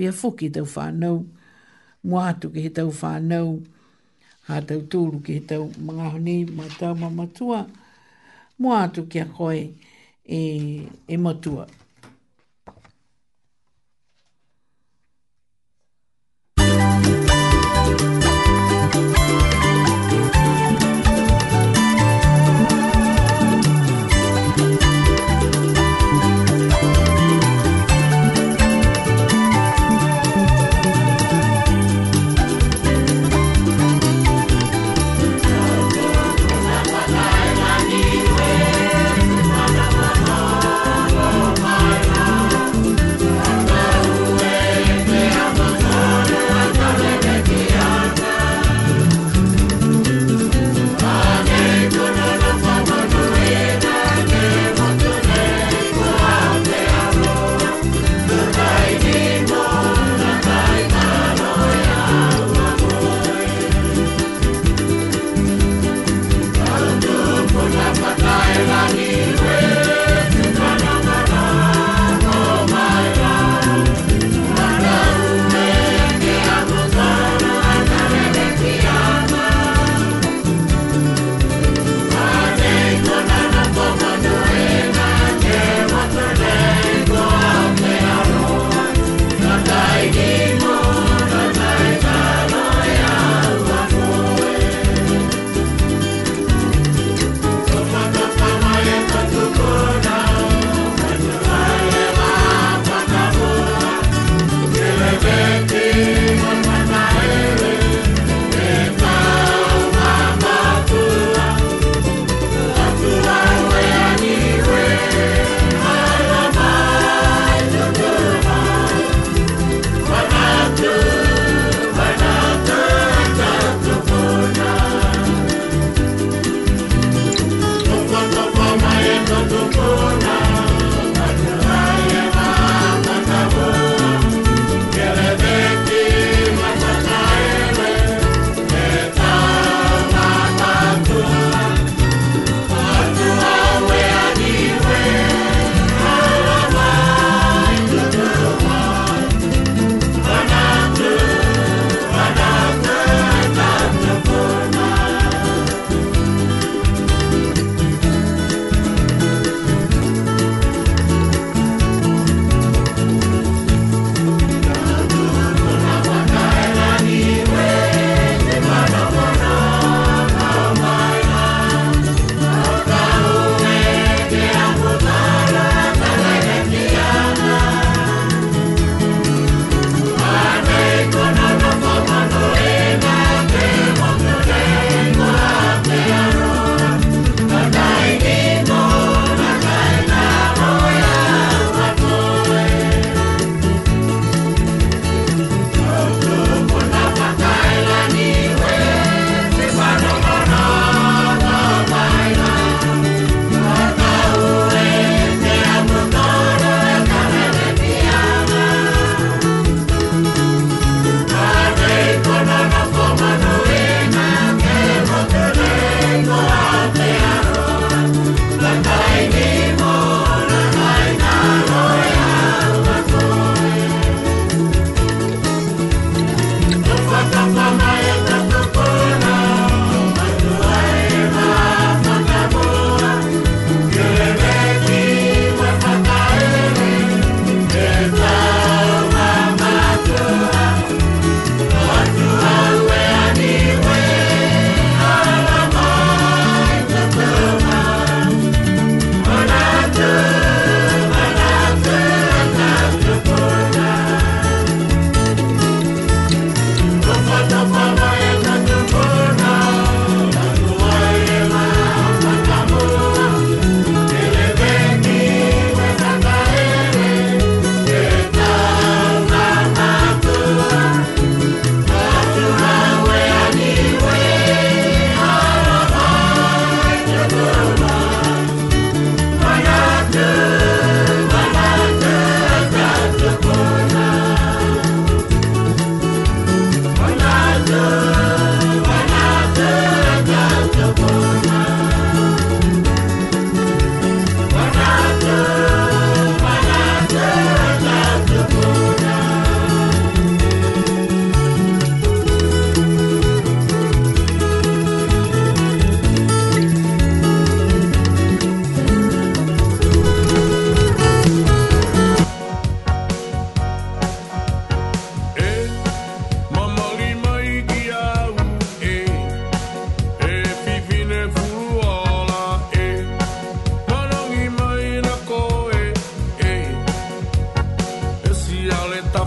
pia 0.03 0.13
foki 0.13 0.49
tau 0.51 0.67
whanau, 0.75 1.17
mua 2.09 2.21
atu 2.31 2.47
ki 2.53 2.61
he 2.65 2.71
tau 2.79 2.89
whanau, 3.01 3.49
ha 4.49 4.55
tau 4.71 4.81
tūru 4.93 5.21
ki 5.25 5.33
he 5.37 5.43
tau 5.51 5.63
mga 5.91 6.07
honi, 6.15 6.35
ma 6.57 6.67
tau 6.81 6.91
mamatua, 7.03 7.61
mua 8.63 8.79
atu 8.89 9.05
ki 9.11 9.19
a 9.21 9.27
koe 9.37 9.61
e, 10.39 10.41
e 11.15 11.17
matua. 11.27 11.67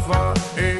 lava. 0.07 0.33
Ei. 0.57 0.74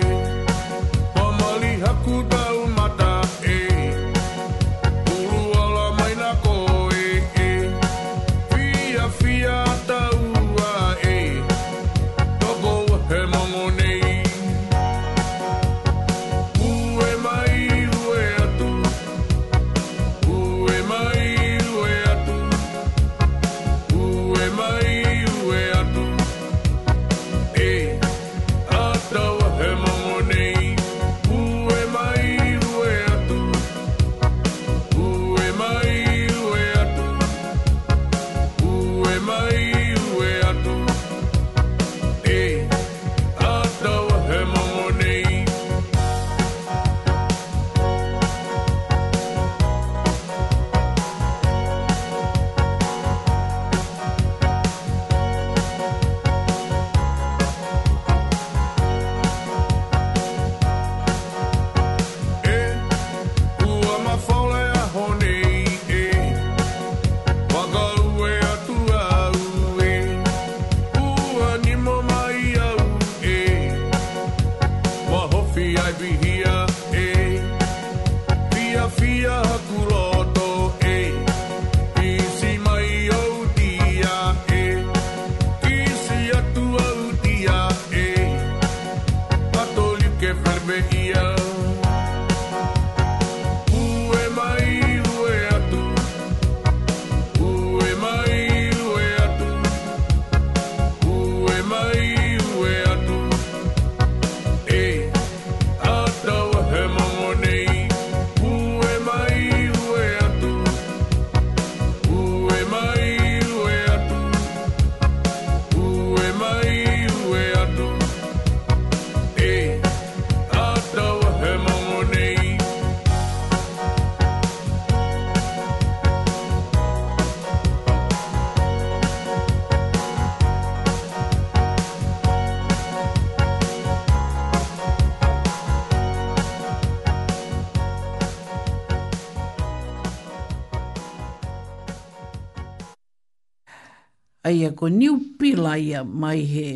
aia 144.45 144.69
e 144.69 144.73
ko 144.77 144.85
niu 144.93 145.15
pila 145.39 145.71
ia 145.75 146.01
mai 146.05 146.41
he 146.53 146.67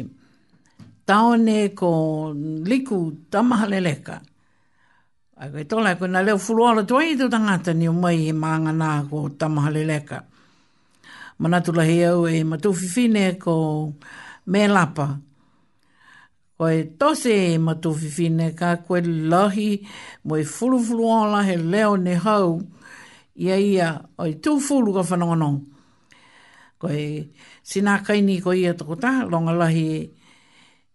taone 1.06 1.58
ko 1.80 1.92
liku 2.70 2.98
tamahaleleka. 3.32 4.16
Ai 5.40 5.48
koe 5.54 5.64
tola, 5.70 5.92
koe 6.00 6.10
na 6.14 6.22
leo 6.26 6.38
fulu 6.46 6.64
ala 6.70 6.84
tuai 6.90 7.10
tu 7.20 7.26
tangata 7.34 7.72
ni 7.80 7.86
o 7.88 7.94
mai 8.04 8.18
he 8.26 8.32
maanga 8.44 8.74
nā 8.82 8.90
ko 9.10 9.18
tamahaleleka. 9.40 10.18
Manatu 11.42 11.72
lahi 11.78 11.98
au 12.10 12.26
e 12.28 12.38
matufifine 12.50 13.24
ko 13.44 13.56
me 14.52 14.62
lapa. 14.76 15.06
Koe 16.58 16.76
tose 17.00 17.34
e 17.54 17.58
matufifine 17.68 18.48
ka 18.60 18.70
koe 18.86 19.00
lahi 19.32 19.70
mo 20.26 20.34
e 20.42 20.44
fulu 20.54 20.78
fulu 20.86 21.06
ala 21.22 21.40
he 21.48 21.56
leo 21.72 21.94
ne 22.06 22.16
hau 22.26 22.48
ia 23.48 23.56
ia 23.72 23.88
oi 24.24 24.32
tu 24.44 24.52
fulu 24.66 24.90
ka 24.98 25.04
whanonga 25.10 25.38
nonga 25.44 25.64
ko 26.80 26.88
e 26.88 27.36
sina 27.60 28.00
kai 28.00 28.24
ni 28.24 28.40
ko 28.40 28.56
ia 28.56 28.72
toko 28.72 28.96
ta 28.96 29.28
longa 29.28 29.52
lahi 29.52 30.08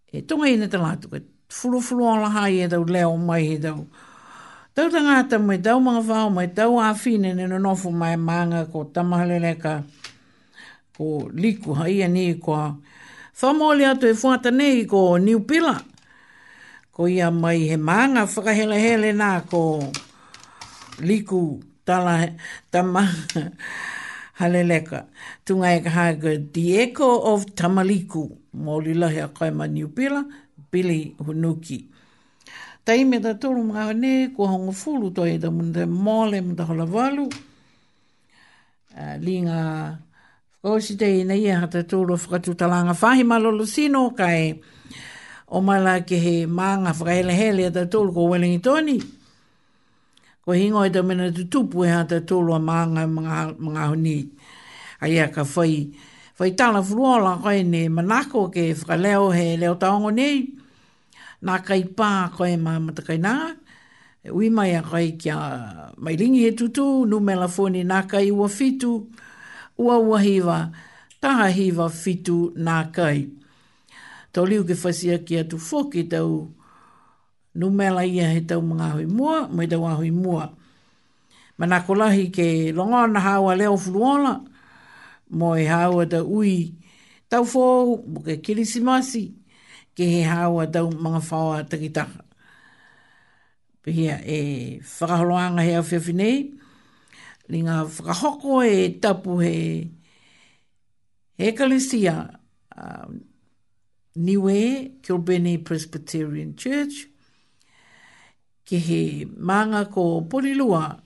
e 0.08 0.18
tonga 0.26 0.48
ina 0.54 0.66
te 0.72 0.78
lātu 0.80 1.04
ko 1.12 1.16
fulu 1.56 1.78
fulu 1.86 2.04
ala 2.12 2.28
hai 2.36 2.64
e 2.64 2.66
tau 2.72 2.84
leo 2.94 3.12
mai 3.28 3.44
e 3.60 3.60
tau 3.64 3.80
tau 4.74 4.88
ta 4.92 5.00
ngāta 5.06 5.36
mai 5.46 5.58
tau 5.66 5.78
mga 5.86 6.02
whao 6.08 6.28
mai 6.36 6.48
tau 6.56 6.72
a 6.86 6.96
whine 7.00 7.28
ne 7.36 7.44
nofu 7.66 7.88
mai 8.00 8.16
maanga 8.26 8.60
ko 8.72 8.78
tamahaleleka 8.94 9.60
ka 9.62 9.74
ko 10.96 11.04
liku 11.42 11.70
hai 11.78 12.00
e 12.00 12.06
ni 12.14 12.24
ko 12.44 12.56
whamole 13.38 13.84
atu 13.90 14.06
e 14.08 14.14
fuata 14.20 14.48
nei 14.58 14.76
ko 14.90 15.00
niupila 15.24 15.76
ko 16.96 17.00
ia 17.16 17.28
mai 17.42 17.60
he 17.70 17.76
maanga 17.88 18.22
whakahele 18.32 18.76
hele 18.84 19.10
nā 19.20 19.30
ko 19.52 19.62
liku 21.08 21.40
tala 21.86 22.16
tamahalele 22.72 23.52
haleleka. 24.38 25.00
Tunga 25.44 25.68
e 25.76 25.80
kaha 25.80 26.16
ka 26.22 26.28
Diego 26.54 27.10
of 27.34 27.46
Tamaliku, 27.54 28.24
mōli 28.64 28.94
lahi 28.94 29.22
a 29.24 29.28
kaima 29.28 29.66
niupila, 29.68 30.24
Billy 30.70 31.14
Hunuki. 31.22 31.86
Ta 32.84 32.92
ime 32.92 33.20
ta 33.22 33.32
tolu 33.34 33.64
mga 33.64 33.82
hane, 33.86 34.34
ko 34.36 34.46
hongo 34.46 34.72
fulu 34.72 35.14
to 35.14 35.22
e 35.26 35.38
ta 35.38 35.50
munda 35.50 35.86
mōle 35.86 36.42
munda 36.44 36.64
hola 36.64 36.84
walu. 36.86 37.28
Uh, 38.94 39.16
li 39.18 39.40
ngā 39.42 39.96
whakosi 40.62 40.96
te 40.98 41.08
ina 41.20 41.34
hata 41.60 41.82
tolu 41.82 42.14
a 42.14 42.16
whakatu 42.16 42.54
talanga 42.54 42.92
whahi 42.94 43.24
malolo 43.24 43.66
sino 43.66 44.10
kai 44.10 44.60
o 45.48 45.60
mala 45.60 46.02
ke 46.06 46.16
he 46.20 46.46
mānga 46.46 46.92
whakahele 46.94 47.66
a 47.66 47.70
ta 47.72 47.84
tolu 47.86 48.12
ko 48.12 48.28
Wellington 48.30 48.62
Tony 48.62 49.00
ko 50.44 50.52
hingo 50.52 50.84
e 50.84 50.92
tau 50.92 51.00
mena 51.02 51.32
tutupu 51.32 51.84
e 51.88 51.88
hata 51.88 52.20
tolo 52.20 52.52
a 52.52 52.58
maanga 52.60 53.02
e 53.08 53.08
mga, 53.08 53.84
honi. 53.88 54.28
A 55.00 55.08
ia 55.08 55.28
ka 55.32 55.40
whai, 55.42 55.88
whai 56.36 56.52
tala 56.52 56.82
fruola 56.84 57.40
koe 57.42 57.62
ne 57.64 57.88
manako 57.88 58.52
ke 58.52 58.62
whakaleo 58.76 59.32
he 59.34 59.56
leo 59.56 59.74
taongo 59.80 60.10
nei. 60.12 60.52
Nā 61.44 61.60
kai 61.64 61.82
pā 61.96 62.28
koe 62.36 62.56
ma 62.60 62.76
matakai 62.78 63.16
nā. 63.16 63.56
Ui 64.36 64.48
mai 64.52 64.74
a 64.76 64.82
koe 64.84 65.16
kia 65.16 65.38
mai 65.96 66.14
ringi 66.16 66.44
he 66.44 66.50
tutu, 66.52 67.06
nu 67.08 67.20
me 67.24 67.32
la 67.34 67.48
fone 67.48 67.80
nā 67.82 68.04
kai 68.10 68.28
ua 68.30 68.48
fitu, 68.48 69.08
ua 69.78 69.96
ua 70.00 70.18
hiva, 70.20 70.70
taha 71.20 71.48
hiva 71.56 71.88
fitu 71.88 72.52
nā 72.56 72.88
kai. 72.92 73.28
Tau 74.32 74.44
liu 74.44 74.64
ke 74.68 74.76
whasia 74.84 75.18
ki 75.24 75.38
atu 75.44 75.56
fōki 75.56 76.04
tau 76.10 76.28
fōki 76.52 76.63
nu 77.54 77.70
mela 77.70 78.02
ia 78.06 78.28
he 78.34 78.40
tau 78.44 78.60
mga 78.60 78.86
hui 78.94 79.06
mua, 79.16 79.36
mai 79.54 79.66
tau 79.66 79.84
ahui 79.86 80.10
mua. 80.10 80.50
Mana 81.58 81.86
ko 81.86 81.94
lahi 81.94 82.30
ke 82.34 82.48
longona 82.74 83.20
hawa 83.20 83.54
leo 83.54 83.76
fuluola, 83.78 84.42
mo 85.38 85.54
e 85.56 85.64
hawa 85.66 86.06
ta 86.10 86.20
ui 86.22 86.74
tau 87.30 87.44
fōu, 87.46 88.02
mo 88.10 88.18
ke 88.26 88.40
kirisimasi, 88.44 89.22
ke 89.94 90.02
he 90.14 90.22
hawa 90.26 90.66
tau 90.66 90.90
mga 90.90 91.20
whaua 91.30 91.62
takitaka. 91.70 92.22
Pihia 93.84 94.18
e 94.26 94.80
whakaholoanga 94.80 95.62
he 95.62 95.76
au 95.78 95.82
whiawhinei, 95.86 96.38
ni 97.50 97.58
ngā 97.62 97.76
whakahoko 97.96 98.64
e 98.66 98.88
tapu 99.00 99.38
he 99.40 99.90
Ekalisia, 101.36 102.30
um, 102.78 103.18
Niwe, 104.16 105.02
Kilbeni 105.02 105.58
Presbyterian 105.64 106.54
Church, 106.56 107.08
ke 108.64 108.80
he 108.80 109.02
maanga 109.36 109.84
ko 109.92 110.24
porilua 110.24 110.96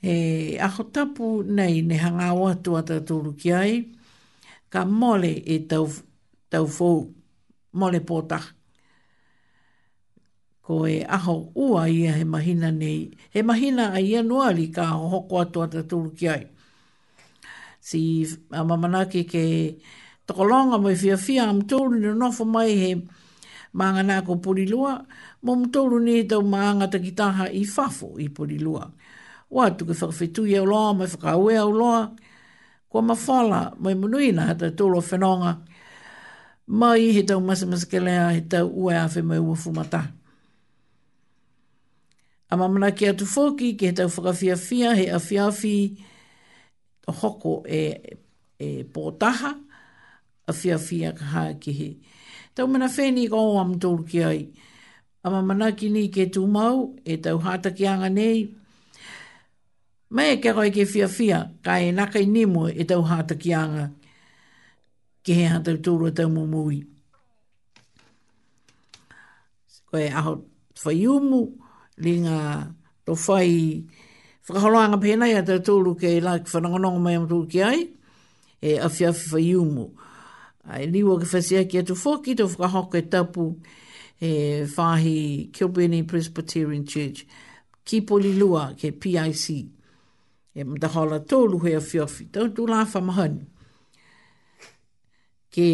e 0.00 0.14
aho 0.58 0.82
tapu 0.94 1.42
nei 1.42 1.82
ne 1.82 1.96
hangawa 1.98 2.54
tua 2.62 2.84
ta 2.86 3.00
tūru 3.02 3.34
ki 3.38 3.50
ai 3.52 3.74
ka 4.70 4.84
mole 4.86 5.32
e 5.54 5.58
tau, 5.68 5.88
tau 6.50 6.66
fau 6.66 7.10
mole 7.74 8.00
pota 8.06 8.38
ko 10.64 10.86
e 10.86 11.02
aho 11.04 11.50
ua 11.58 11.88
ia 11.90 12.12
he 12.22 12.24
mahina 12.24 12.70
nei 12.70 13.10
he 13.34 13.42
mahina 13.42 13.90
a 13.98 13.98
ia 14.00 14.22
nuali 14.22 14.70
ka 14.70 14.84
hoko 14.94 15.40
atua 15.42 15.66
ta 15.68 15.82
tūru 15.82 16.14
ki 16.16 16.26
ai 16.30 16.44
si 17.82 18.00
a 18.54 18.62
mamanake 18.62 19.26
ke 19.30 19.44
tokolonga 20.26 20.78
mai 20.78 20.94
fia 20.94 21.16
fia 21.18 21.48
am 21.50 21.60
tūru 21.66 21.98
ni 21.98 22.14
nofo 22.14 22.44
mai 22.46 22.70
he 22.82 22.92
maanga 23.74 24.02
nā 24.06 24.22
ko 24.24 24.36
Mo 25.44 25.56
mtoulu 25.56 25.98
ni 26.04 26.16
tau 26.30 26.40
maanga 26.52 26.86
ta 26.92 26.98
kitaha 27.04 27.44
i 27.52 27.62
fafo 27.74 28.08
i 28.18 28.26
pori 28.36 28.58
lua. 28.66 28.84
Wa 29.56 29.64
tuke 29.76 29.92
whakawhetui 30.00 30.54
au 30.60 30.66
loa, 30.72 30.92
mai 30.98 31.06
whakaue 31.12 31.54
au 31.64 31.72
loa. 31.80 32.00
Kua 32.88 33.02
mawhala, 33.08 33.60
mai 33.82 33.94
munui 34.00 34.32
na 34.36 34.42
hata 34.48 34.68
tolo 34.78 34.98
whenonga. 35.08 35.52
Mai 36.78 37.02
he 37.14 37.22
tau 37.28 37.40
masamasa 37.48 37.86
ke 37.92 37.98
lea 38.06 38.26
he 38.34 38.40
tau 38.52 38.66
ua 38.82 38.90
e 38.94 38.98
awhi 39.04 39.20
mai 39.28 39.38
ua 39.48 39.56
fumata. 39.62 40.02
A 42.50 42.54
mamana 42.60 42.90
ki 42.98 43.06
atu 43.10 43.24
fōki 43.34 43.68
ki 43.78 43.84
he 43.88 43.92
tau 43.98 44.08
whakawhia 44.14 44.56
fia 44.66 44.94
he 44.98 45.04
awhiawhi 45.18 45.74
hoko 47.20 47.52
e, 47.80 48.00
e 48.66 48.82
pōtaha 48.94 49.50
a 50.46 50.52
whiawhia 50.58 51.10
ka 51.18 51.24
hā 51.34 51.44
ki 51.60 51.72
he. 51.80 51.90
Tau 52.56 52.64
mana 52.66 52.88
whēni 52.96 53.28
ko 53.28 53.36
o 53.36 53.54
am 53.64 53.76
tōru 53.84 54.08
ki 54.14 54.24
ai 54.30 54.40
a 55.24 55.28
mamanaki 55.32 55.88
ni 55.88 56.08
ke 56.12 56.28
tu 56.30 56.44
mau 56.46 56.92
e 57.04 57.16
tau 57.16 57.38
hātakianga 57.40 58.10
nei. 58.12 58.52
Mai 60.12 60.34
e 60.36 60.36
kero 60.36 60.60
e 60.68 60.70
ke 60.70 60.84
fia 60.86 61.08
fia, 61.08 61.50
ka 61.64 61.78
e 61.80 61.90
nakai 61.96 62.26
nemo 62.28 62.68
e 62.68 62.84
tau 62.84 63.00
hātakianga 63.02 63.86
ke 65.24 65.32
he 65.32 65.44
hata 65.48 65.76
tūro 65.80 66.12
tau 66.12 66.28
mumui. 66.28 66.84
Ko 69.88 69.96
e 69.98 70.08
aho 70.12 70.34
whai 70.84 71.06
umu, 71.08 71.40
li 72.04 72.18
ngā 72.20 72.40
to 73.08 73.16
fai 73.16 73.80
whakaholoanga 74.44 75.00
pēnei 75.00 75.38
a 75.40 75.46
tau 75.48 75.62
tūro 75.70 75.94
ke 75.96 76.12
e 76.18 76.20
lāki 76.20 76.52
whanangonongo 76.52 77.00
mai 77.00 77.14
amatū 77.16 77.40
ki 77.48 77.62
ai, 77.64 77.80
e 78.60 78.76
awhi 78.76 79.08
awhi 79.08 79.32
whai 79.32 79.48
umu. 79.56 79.86
Ai 80.68 80.84
liwa 80.92 81.16
ke 81.22 81.28
whasea 81.32 81.64
ki 81.68 81.80
atu 81.80 81.96
whoki, 81.96 82.36
to 82.36 82.44
whakahoko 82.46 83.00
e 83.00 83.00
tapu, 83.00 83.00
e 83.00 83.10
tapu, 83.60 83.74
e 84.20 84.64
whahi 84.64 85.50
Kilbirni 85.52 86.06
Presbyterian 86.06 86.86
Church, 86.86 87.24
ki 87.84 88.00
poli 88.02 88.32
lua 88.38 88.74
ke 88.78 88.92
PIC. 88.92 89.66
E 90.56 90.62
mta 90.64 90.86
hala 90.94 91.18
tōlu 91.26 91.58
hea 91.66 91.80
whiawhi, 91.82 92.28
tau 92.32 92.46
tū 92.54 92.68
la 92.70 92.84
whamahani. 92.86 93.42
Ke 95.50 95.66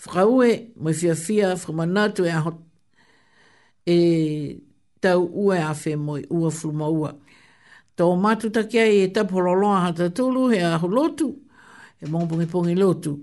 whakaue, 0.00 0.72
mai 0.76 0.92
whiawhia, 0.96 1.50
whamanatu 1.60 2.24
e 2.24 2.30
aho, 2.32 2.52
e 3.86 3.98
tau 5.00 5.26
ue 5.28 5.58
awhi 5.60 5.94
moi 5.98 6.22
ua 6.30 6.50
fruma 6.50 6.88
ua. 6.88 7.12
Tō 7.96 8.08
mātu 8.20 8.50
takia 8.52 8.86
e 8.92 9.06
tapororoa 9.10 9.80
hata 9.86 10.08
tōlu 10.08 10.48
hea 10.54 10.72
aho 10.78 10.88
lotu, 10.88 11.34
e 12.00 12.04
mōpungi 12.06 12.46
pōngi 12.48 12.74
lotu. 12.78 13.18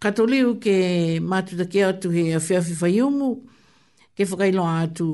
Katoliu 0.00 0.54
ke 0.62 1.18
mātu 1.20 1.58
takia 1.58 1.88
atu 1.90 2.10
hea 2.14 2.38
whiawhi 2.38 2.74
whaiumu, 2.78 3.32
e 3.34 3.48
ke 4.18 4.26
whakailo 4.28 4.62
atu 4.82 5.04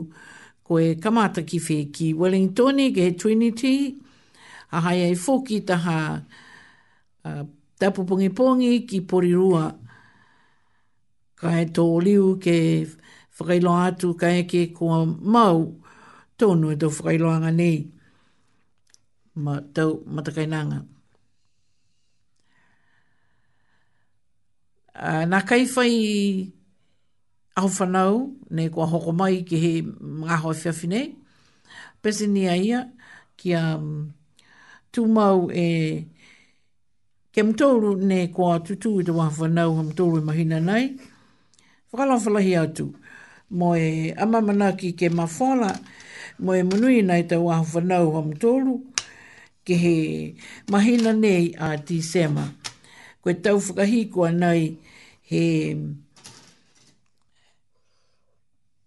koe 0.64 0.96
kamata 1.02 1.44
ki 1.46 1.58
whiki 1.60 2.14
Wellington 2.16 2.80
ke 2.94 3.02
he 3.12 3.12
Trinity 3.12 4.00
a 4.72 4.80
hai 4.80 4.96
ai 5.04 5.12
fōki 5.12 5.60
taha 5.66 5.98
uh, 7.24 7.44
tapu 7.78 8.04
pongi 8.08 8.30
pongi 8.32 8.88
ki 8.88 9.02
porirua 9.02 9.66
ka 11.36 11.52
he 11.52 11.66
tō 11.68 11.84
liu 12.04 12.38
ke 12.40 12.56
whakailo 13.40 13.76
atu 13.84 14.14
ka 14.16 14.32
eke 14.40 14.72
kua 14.72 15.04
mau 15.04 15.60
tōnu 16.40 16.72
e 16.72 16.80
tō 16.80 16.88
whakailoanga 16.96 17.52
nei 17.52 17.76
ma 19.44 19.58
tau 19.74 20.00
matakainanga. 20.08 20.80
Uh, 24.96 25.26
nā 25.28 25.40
kaiwhai 25.42 26.53
au 27.56 27.68
whanau, 27.68 28.32
nei 28.50 28.68
kua 28.70 28.86
hoko 28.86 29.12
mai 29.12 29.44
ki 29.48 29.56
he 29.64 29.72
mga 30.20 30.36
hoi 30.42 30.54
e 30.54 30.58
whiawhi 30.64 30.86
nei. 30.92 31.06
Pese 32.02 32.26
ni 32.26 32.42
ia, 32.46 32.80
ki 33.38 33.48
a 33.54 33.62
um, 33.76 33.82
mm, 33.86 34.90
tūmau 34.92 35.38
e 35.54 35.68
ke 37.34 37.42
mtouru 37.42 37.94
ne 38.08 38.18
kua 38.34 38.58
tutu 38.66 38.98
i 39.00 39.04
tawa 39.06 39.28
whanau 39.38 39.76
ha 39.76 39.82
mtouru 39.82 40.18
i 40.22 40.24
mahina 40.28 40.60
nei. 40.60 40.84
Whakalo 41.92 42.18
whalahi 42.18 42.56
atu, 42.58 42.86
mo 43.50 43.74
e 43.76 44.12
amamana 44.16 44.72
ki 44.76 44.92
ke 44.98 45.08
mawhala, 45.14 45.70
mo 46.38 46.52
e 46.58 46.62
munui 46.62 47.02
nei 47.06 47.22
tawa 47.30 47.62
whanau 47.72 48.12
ha 48.18 48.22
mtouru, 48.22 48.74
ke 49.64 49.74
he 49.82 49.94
mahina 50.68 51.12
nei 51.14 51.52
a 51.58 51.76
ti 51.78 52.02
sema. 52.02 52.44
Koe 53.22 53.34
tau 53.40 53.56
whakahikoa 53.62 54.30
nei 54.34 54.74
he... 55.22 55.38
he 55.40 55.74
mm, 55.74 55.92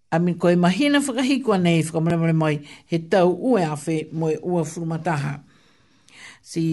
A 0.10 0.20
min 0.20 0.36
koe 0.42 0.56
mahina 0.64 0.98
whakahikoa 1.06 1.58
nei 1.66 1.80
whakamaramare 1.86 2.32
mai 2.44 2.56
he 2.90 2.98
tau 3.12 3.28
ue 3.50 3.60
awhi 3.74 3.98
moe 4.20 4.36
ua 4.52 4.62
furumataha. 4.72 5.34
Si 6.50 6.64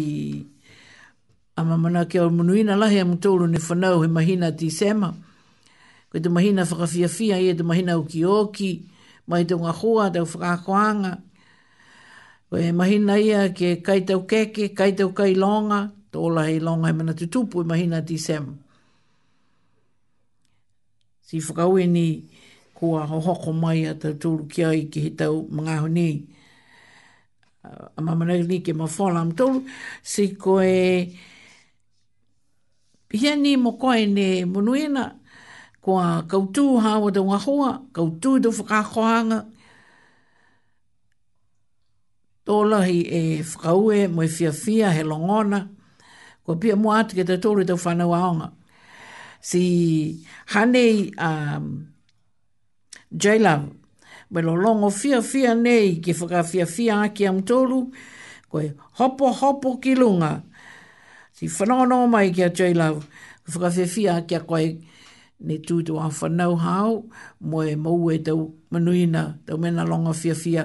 a 1.59 1.66
mamana 1.69 2.01
ke 2.11 2.19
o 2.24 2.31
munuina 2.36 2.74
lahi 2.82 2.98
a 3.02 3.05
mtoro 3.12 3.47
ni 3.51 3.59
whanau 3.66 3.97
he 4.06 4.09
mahina 4.16 4.48
ti 4.59 4.69
sema. 4.78 5.11
Koe 6.15 6.20
tu 6.24 6.28
mahina 6.36 6.62
whakawhiawhia 6.69 7.36
i 7.44 7.51
e 7.51 7.55
tu 7.59 7.65
mahina 7.70 7.93
uki 8.02 8.20
oki, 8.40 8.70
mai 9.28 9.43
tu 9.48 9.55
ngahua 9.62 10.05
tau 10.15 10.27
whakakoanga. 10.31 11.12
Koe 12.55 12.70
mahina 12.81 13.15
ia 13.28 13.40
ke 13.56 13.69
kaitau 13.86 14.20
keke, 14.31 14.65
kaitau 14.78 15.11
kai 15.19 15.32
longa, 15.43 15.81
tō 16.15 16.20
lahi 16.36 16.56
longa 16.66 16.86
he 16.89 16.94
mana 16.98 17.12
tutupu 17.19 17.56
i 17.66 17.66
e 17.66 17.66
mahina 17.70 17.98
ti 18.09 18.15
sema. 18.27 18.52
Si 21.27 21.36
whakaui 21.47 21.85
ni 21.97 22.06
kua 22.74 23.06
hoko 23.06 23.51
mai 23.62 23.82
a 23.86 23.92
te 24.02 24.10
tūru 24.22 24.44
ki 24.52 24.62
ai 24.68 24.80
ki 24.92 25.01
he 25.06 25.10
tau 25.20 25.44
mga 25.59 25.76
honi. 25.84 26.10
A 27.64 27.90
ah, 27.98 28.02
mamana 28.02 28.34
ni 28.36 28.59
ke 28.60 28.74
ma 28.74 28.86
whala 28.86 29.20
am 29.22 29.30
tūru, 29.32 29.62
si 30.02 30.28
koe 30.34 30.72
hia 33.20 33.34
ni 33.38 33.56
mo 33.56 33.72
koe 33.78 34.05
ne 34.10 34.44
munuena, 34.44 35.05
kua 35.80 36.26
kautū 36.26 36.80
hawa 36.82 37.12
te 37.14 37.22
wahoa, 37.24 37.70
kautū 37.96 38.38
te 38.42 38.51
whakakoanga, 38.59 39.38
tō 42.44 42.59
lahi 42.68 42.98
e 43.06 43.22
whakaue, 43.42 44.09
moe 44.10 44.28
fia 44.28 44.52
fia, 44.52 44.90
he 44.92 45.06
longona, 45.06 45.62
kua 46.44 46.59
pia 46.60 46.76
mua 46.76 47.01
atu 47.05 47.16
ke 47.22 47.26
te 47.30 47.38
tūru 47.40 47.64
te 47.70 47.78
whanau 47.80 48.10
aonga. 48.18 48.51
Si 49.44 49.64
hanei, 50.55 51.10
um, 51.20 51.93
J-Love. 53.15 53.70
Me 54.31 54.43
longo 54.43 54.91
fia 54.91 55.23
fia 55.23 55.55
nei 55.55 56.01
ki 56.03 56.12
whaka 56.12 56.43
fia 56.43 56.66
fia 56.66 56.97
aki 57.07 57.27
am 57.27 57.43
tolu. 57.47 57.91
Koe 58.51 58.74
hopo 58.99 59.31
hopo 59.32 59.77
ki 59.78 59.95
lunga. 59.95 60.43
Si 61.32 61.47
whanono 61.47 62.09
mai 62.11 62.32
kia 62.32 62.51
J-Love. 62.51 63.07
Ki 63.47 63.53
whaka 63.55 63.70
fia 63.70 63.86
fia 63.86 64.12
aki 64.19 64.35
a 64.35 64.41
koe 64.41 64.65
ne 65.45 65.59
tūtu 65.62 66.01
a 66.03 66.09
whanau 66.11 66.57
hao. 66.59 67.05
Moe 67.41 67.77
mou 67.77 68.11
e 68.11 68.19
tau 68.27 68.49
manuina 68.74 69.36
tau 69.47 69.59
mena 69.59 69.85
longo 69.86 70.12
fia 70.12 70.35
fia. 70.35 70.65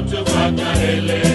tau 0.00 0.24
tau 0.24 0.34
wanga 0.34 0.70
ele 0.82 1.27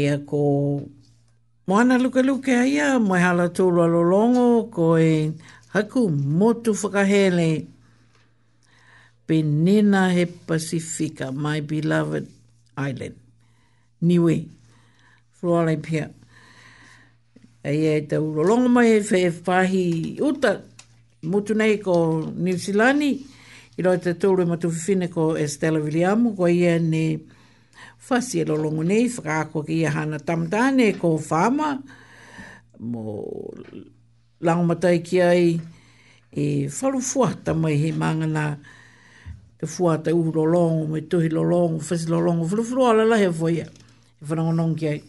ia 0.00 0.16
ko 0.24 0.80
moana 1.68 1.98
luka 2.00 2.22
luka 2.24 2.64
ia 2.64 2.98
mai 2.98 3.20
hala 3.26 3.46
tūrua 3.56 3.86
lolongo 3.94 4.46
ko 4.74 4.96
e 4.96 5.12
haku 5.74 6.02
motu 6.10 6.72
whakahele 6.80 7.66
penina 9.26 10.08
he 10.12 10.24
Pasifika, 10.26 11.32
my 11.34 11.60
beloved 11.60 12.26
island. 12.76 13.14
Niwe, 14.02 14.48
Florale 15.38 15.76
Pia. 15.82 16.08
Ei 17.62 17.84
e 17.92 18.00
tau 18.10 18.32
rolongo 18.34 18.68
mai 18.74 18.88
e 18.96 19.00
whee 19.10 19.28
whahi 19.46 19.84
uta, 20.28 20.52
mutu 21.30 21.54
nei 21.54 21.76
ko 21.84 21.94
New 22.34 22.56
Zealand. 22.64 23.02
I 23.78 23.84
roi 23.86 23.98
te 24.02 24.16
tūre 24.20 24.48
matu 24.50 24.68
whiwhine 24.72 25.08
ko 25.14 25.28
Estella 25.44 25.78
Williamu, 25.80 26.32
ko 26.36 26.48
ia 26.48 26.74
ne... 26.80 26.88
Ni 26.88 27.38
fasi 28.00 28.40
e 28.40 28.44
lolongu 28.48 28.80
nei, 28.82 29.08
whakaako 29.12 29.60
ki 29.66 29.76
i 29.84 29.92
hana 29.92 30.18
tamtane 30.18 30.96
ko 30.98 31.18
whama, 31.28 31.68
mo 32.80 33.02
laumatai 34.40 34.98
ki 35.04 35.18
ai 35.20 35.60
e 36.32 36.44
whalu 36.76 36.98
fuata 37.10 37.52
mai 37.52 37.76
he 37.82 37.90
mangana 37.92 38.44
te 39.60 39.64
fuata 39.68 40.10
u 40.16 40.20
lolongu, 40.36 40.84
me 40.90 41.00
tuhi 41.10 41.28
lolongu, 41.28 41.78
fasi 41.86 42.06
lolongu, 42.08 42.44
whalu 42.48 42.62
whalu 42.72 42.82
ala 42.90 43.04
lahe 43.12 43.28
fwoia, 43.38 43.66
e 44.16 44.22
whanangonong 44.26 44.74
ki 44.80 44.86
ai. 44.88 45.00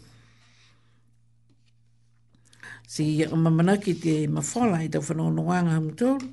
Si 2.91 3.23
a 3.23 3.35
mamanaki 3.39 3.93
te 4.03 4.13
mawhala 4.27 4.83
i 4.83 4.87
e 4.91 4.91
tau 4.91 4.99
whanonoanga 5.07 5.71
am 5.79 5.87
tōru. 5.95 6.27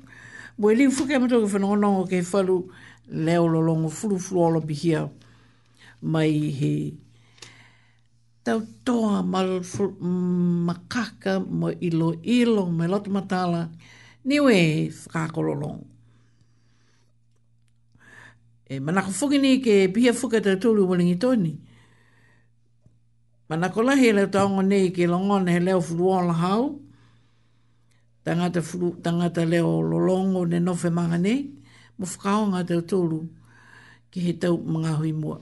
Mwe 0.59 0.73
li 0.75 0.87
fuke 0.91 1.15
am 1.15 1.25
tōru 1.31 1.47
whanonoanga 1.53 2.03
ke 2.11 2.19
whalu 2.27 2.57
leo 3.07 3.47
lolongo 3.47 3.87
furu 3.87 4.19
furu 4.19 4.41
olo 4.49 4.59
bihiao 4.59 5.07
mai 6.01 6.47
he 6.55 6.95
tau 8.43 8.61
toa 8.87 9.19
mal 9.23 9.59
mm, 9.59 10.65
makaka 10.65 11.39
mo 11.43 11.75
ilo 11.79 12.15
ilo 12.23 12.63
me 12.71 12.87
lotu 12.87 13.11
matala 13.11 13.67
niwe 14.27 14.87
whakakololong. 14.89 15.79
E 18.71 18.75
manako 18.79 19.11
fuki 19.17 19.37
ni 19.41 19.59
ke 19.65 19.89
pia 19.93 20.13
fuka 20.19 20.39
te 20.45 20.51
tulu 20.61 20.81
walingi 20.89 21.15
tōni. 21.23 21.51
Manako 23.49 23.79
lahi 23.87 24.05
e 24.13 24.15
leo 24.17 24.27
taonga 24.33 24.63
nei 24.69 24.85
ke 24.95 25.03
longon 25.11 25.43
he 25.53 25.59
leo 25.59 25.81
furu 25.81 26.05
ola 26.21 26.33
hau. 26.43 26.63
Tangata, 28.23 28.59
furu, 28.61 28.89
tangata 29.03 29.41
leo 29.51 29.71
lolongo 29.89 30.41
ne 30.51 30.57
nofe 30.65 30.89
manga 30.97 31.17
nei. 31.25 31.39
Mo 31.97 32.05
whakaonga 32.11 32.59
te 32.69 32.75
tulu 32.89 33.19
ke 34.13 34.17
he 34.25 34.31
tau 34.41 34.53
mga 34.73 34.91
hui 35.01 35.13
mua 35.21 35.37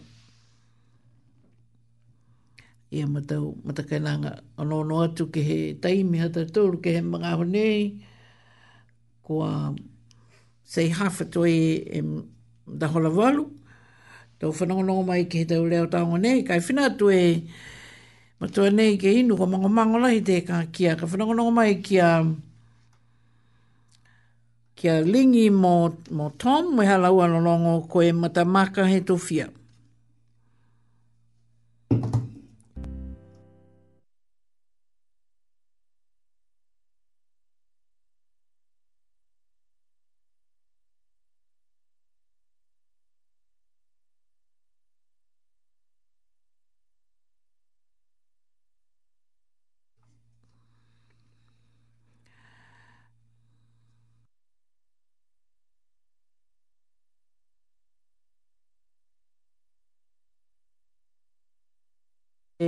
ia 2.92 3.04
matau 3.04 3.60
matakainanga 3.68 4.40
anono 4.60 5.04
atu 5.04 5.28
ke 5.32 5.42
he 5.44 5.60
taimi 5.76 6.18
hata 6.24 6.46
tōru 6.48 6.80
ke 6.80 6.90
he 6.96 7.02
mga 7.04 7.36
honei 7.36 8.00
kua 9.24 9.76
sei 10.64 10.90
hafa 10.90 11.26
toi 11.28 11.52
e 11.84 12.00
da 12.80 12.88
hola 12.88 13.10
walu 13.12 13.44
tau 14.40 14.52
whanongono 14.56 15.04
mai 15.04 15.28
ke 15.28 15.38
he 15.44 15.46
tau 15.46 15.66
leo 15.68 15.86
taonga 15.92 16.16
nei 16.18 16.44
kai 16.48 16.60
whina 16.66 16.86
atu 16.88 17.12
e 17.12 17.24
matua 18.40 18.70
nei 18.72 18.96
ke 18.98 19.12
inu 19.20 19.36
ko 19.38 19.46
mango 19.52 19.68
mango 19.78 19.98
lahi 20.04 20.20
te 20.28 20.36
ka 20.48 20.58
kia 20.74 20.96
ka 21.00 21.04
whanongono 21.12 21.44
mai 21.58 21.74
kia 21.86 22.10
kia 24.78 25.02
lingi 25.04 25.50
mo, 25.50 25.74
mo 26.18 26.26
Tom 26.40 26.64
me 26.78 26.86
hala 26.86 27.10
ua 27.18 27.26
ko 27.92 27.98
e 28.02 28.12
matamaka 28.14 28.84
he 28.92 29.02
tofia. 29.02 29.50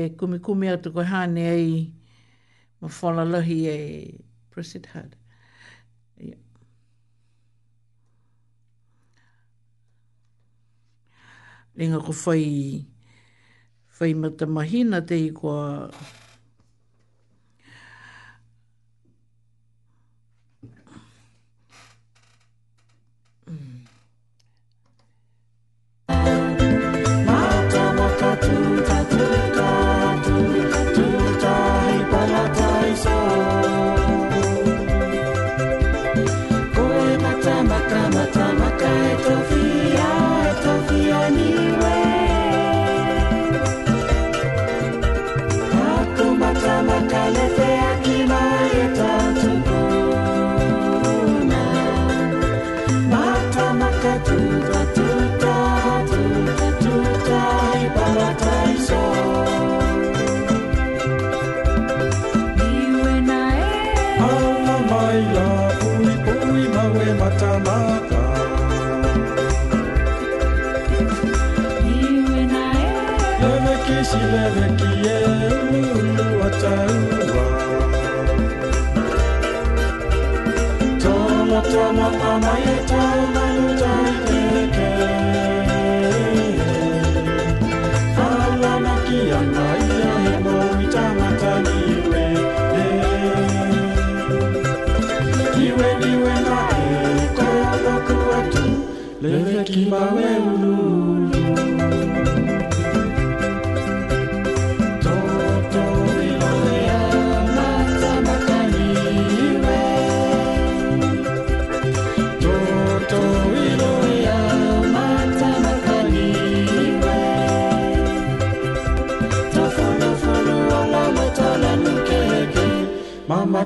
e 0.05 0.09
kumi 0.17 0.37
kumi 0.45 0.67
atu 0.73 0.89
koe 0.93 1.03
hane 1.11 1.41
ai 1.55 1.71
ma 2.81 2.87
whala 2.97 3.23
lohi 3.31 3.57
e 3.67 3.77
Prisit 4.51 4.85
Hud. 4.93 5.11
Yeah. 6.17 6.39
Ringa 11.77 11.99
ko 12.05 12.13
whai, 12.21 12.85
whai 13.99 14.11
mata 14.21 14.45
mahina 14.55 14.97
te 15.07 15.15
i 15.27 15.31
kua 15.39 15.91
mama 82.29 82.51
yetu 82.59 83.48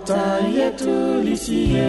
Nyota 0.07 0.39
yetu 0.55 1.21
Lisiye. 1.25 1.88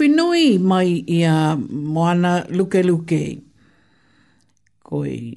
whenui 0.00 0.58
mai 0.58 1.02
i 1.08 1.24
a 1.24 1.56
moana 1.56 2.32
luke 2.50 2.82
luke. 2.82 3.22
Koi 4.82 5.34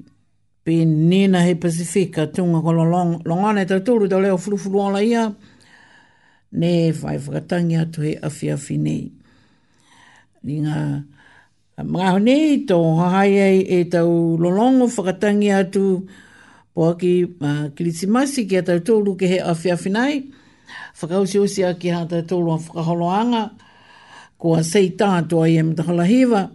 pe 0.63 0.83
nina 0.85 1.41
he 1.43 1.55
Pasifika 1.55 2.27
tunga 2.33 2.59
ko 2.61 2.71
long, 2.71 3.21
longane 3.23 3.65
tau 3.67 3.79
tūru 3.81 4.09
tau 4.09 4.19
leo 4.19 4.37
fulufulu 4.37 4.81
ola 4.89 5.01
ia. 5.03 5.29
Ne 6.51 6.91
whai 6.91 7.15
e 7.15 7.19
whakatangi 7.23 7.77
atu 7.81 8.03
he 8.05 8.13
awhi 8.29 8.51
awhi 8.55 8.77
nei. 8.79 9.03
Ni 10.43 10.59
ngā 10.63 10.77
mga 11.83 12.09
honi 12.15 12.39
tō 12.69 12.77
hahai 12.99 13.39
ei 13.47 13.59
e 13.79 13.83
tau 13.89 14.35
lolongo 14.37 14.87
whakatangi 14.91 15.49
atu 15.55 15.85
po 16.73 16.89
aki 16.93 17.11
uh, 17.41 17.69
kilisimasi 17.75 18.45
ki 18.49 18.59
a 18.61 18.63
tau 18.63 18.79
tūru 18.79 19.17
ke 19.19 19.27
he 19.31 19.39
awhi 19.41 19.73
awhi 19.75 19.91
nei. 19.93 20.19
Whakausi 20.99 21.41
usi 21.41 21.63
aki 21.65 21.91
hā 21.95 22.05
tau 22.11 22.21
tūru 22.27 22.53
a 22.53 22.59
Whakaholoanga 22.59 23.43
ko 24.39 24.55
a 24.55 24.63
sei 24.63 24.93
tātu 24.95 25.41
ai 25.43 25.57
e 25.59 25.63
mta 25.67 25.83
halahiva, 25.83 26.45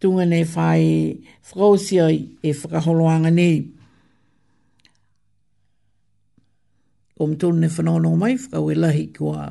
tunga 0.00 0.24
nei 0.30 0.46
whai 0.46 1.18
whakausi 1.50 1.98
ai 2.02 2.20
e 2.38 2.52
whakaholoanga 2.54 3.32
nei. 3.34 3.56
Ko 7.18 7.26
mtoro 7.30 7.58
nei 7.58 7.70
whanono 7.76 8.14
mai, 8.18 8.36
whakau 8.38 8.70
e 8.70 8.78
lahi 8.78 9.08
ko 9.16 9.34
a 9.34 9.48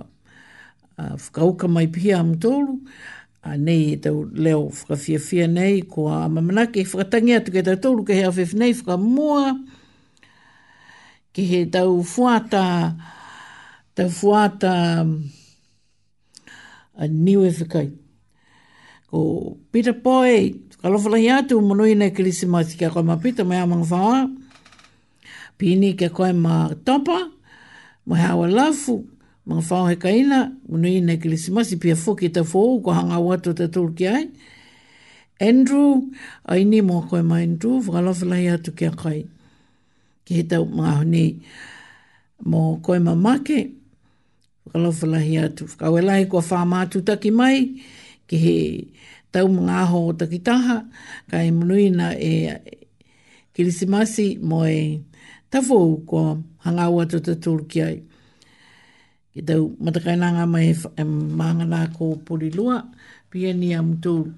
whakauka 0.98 1.68
mai 1.68 1.90
pia 1.92 2.22
am 2.24 2.38
tolu, 2.40 2.80
a 3.44 3.58
nei 3.60 3.92
e 3.92 4.00
tau 4.00 4.24
leo 4.32 4.70
whakawhiawhia 4.72 5.50
nei, 5.52 5.82
ko 5.84 6.08
a 6.08 6.22
mamanake 6.32 6.80
e 6.86 6.88
whakatangi 6.88 7.36
atu 7.42 7.52
ke 7.58 7.66
tau 7.68 7.80
tolu 7.90 8.08
ke 8.08 8.16
hea 8.22 8.32
whewh 8.32 8.56
nei, 8.56 8.72
whakamua, 8.72 9.50
ke 11.36 11.44
he 11.52 11.66
tau 11.68 12.00
fuata, 12.08 12.66
tau 14.00 14.08
fuata, 14.08 14.08
tau 14.08 14.12
fuata, 15.20 15.40
a 16.96 17.08
new 17.08 17.46
efficacy 17.46 17.92
whakai. 19.12 19.58
Peter 19.72 19.94
boy 19.94 20.54
ka 20.82 20.90
lofala 20.90 21.18
hi 21.20 21.30
atu, 21.34 21.62
mono 21.62 21.84
i 21.86 21.94
nei 21.96 22.12
Christmas 22.12 22.76
kia 22.76 22.90
koe 22.90 23.02
ma 23.04 23.16
Peter, 23.18 23.46
mai 23.46 23.58
amang 23.58 23.86
whaoa. 23.88 24.30
Pini 25.58 25.96
kia 25.98 26.10
koe 26.10 26.32
ma 26.34 26.70
Topa, 26.86 27.32
mo 28.06 28.16
hawa 28.16 28.48
lafu, 28.48 29.06
mong 29.48 29.64
whao 29.70 29.86
he 29.90 29.96
kaina, 29.96 30.54
mono 30.68 30.88
i 30.90 31.00
nei 31.02 31.18
Christmas 31.18 31.72
i 31.72 31.78
pia 31.78 31.96
fuki 31.96 32.32
ta 32.34 32.44
fuu, 32.44 32.82
ko 32.84 32.92
hanga 32.94 33.20
watu 33.22 33.54
ta 33.56 33.68
tūrki 33.70 34.10
ai. 34.14 34.26
Andrew, 35.42 36.10
a 36.46 36.56
ini 36.62 36.82
mo 36.82 37.02
koe 37.10 37.22
ma 37.22 37.38
Andrew, 37.46 37.82
whakalofala 37.82 38.42
hi 38.42 38.50
atu 38.56 38.74
kia 38.76 38.92
kai. 38.92 39.20
Ki 40.26 40.40
he 40.40 40.44
tau 40.48 40.66
mga 40.66 40.96
honi, 41.04 41.26
mo 42.46 42.78
koe 42.82 42.98
ma 43.00 43.14
Ma 43.14 43.38
Ma 43.38 43.38
Ma 43.50 43.62
whakalawhalahi 44.66 45.44
atu. 45.44 45.66
Whakau 45.68 45.98
e 45.98 46.02
lai 46.02 46.26
kua 46.26 46.42
whamātu 46.42 47.04
taki 47.06 47.32
mai, 47.32 47.82
ki 48.28 48.38
he 48.38 48.94
tau 49.32 49.48
mga 49.48 49.76
aho 49.84 50.08
o 50.10 50.14
taki 50.14 50.40
taha, 50.40 50.84
ka 51.30 51.38
e 51.38 51.52
munui 51.52 51.90
na 51.92 52.12
e 52.14 52.52
kirisimasi 53.56 54.42
mo 54.42 54.64
e 54.66 55.04
tafo 55.52 56.06
kua 56.06 56.38
hangau 56.66 57.02
atu 57.04 57.20
te 57.20 57.36
tūru 57.36 57.66
ai. 57.86 58.04
Ki 59.34 59.42
tau 59.42 59.76
matakainanga 59.82 60.48
mai 60.48 60.70
e, 60.72 60.76
e 60.76 61.04
māngana 61.06 61.88
kō 61.96 62.14
porilua, 62.24 62.84
pia 63.30 63.54
ni 63.54 63.74
amutu. 63.74 64.34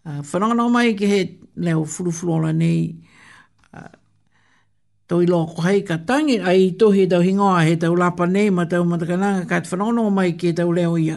Uh, 0.00 0.22
whanonga 0.24 0.64
mai 0.72 0.92
ki 0.96 1.04
he 1.06 1.22
leo 1.56 1.82
furufurola 1.84 2.54
nei, 2.56 2.94
tau 5.10 5.18
ilo 5.26 5.42
ko 5.50 5.58
hei 5.66 5.80
ka 5.88 5.96
tangi, 6.08 6.36
ai 6.48 6.60
i 6.68 6.70
tohi 6.80 7.08
tau 7.10 7.20
hingoa 7.26 7.64
he 7.66 7.74
tau 7.82 7.94
lapa 8.02 8.24
nei 8.34 8.46
ma 8.56 8.64
tau 8.72 8.82
matakananga 8.90 9.42
ka 9.50 9.56
te 9.62 9.66
whanono 9.72 10.02
mai 10.18 10.30
ke 10.40 10.48
tau 10.58 10.70
leo 10.78 10.94
ia. 11.06 11.16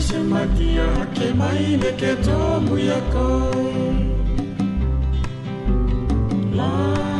semaki 0.00 0.76
yake 0.76 1.32
maineke 1.34 2.12
tomu 2.24 2.76
yako 2.78 3.28
la 6.56 7.15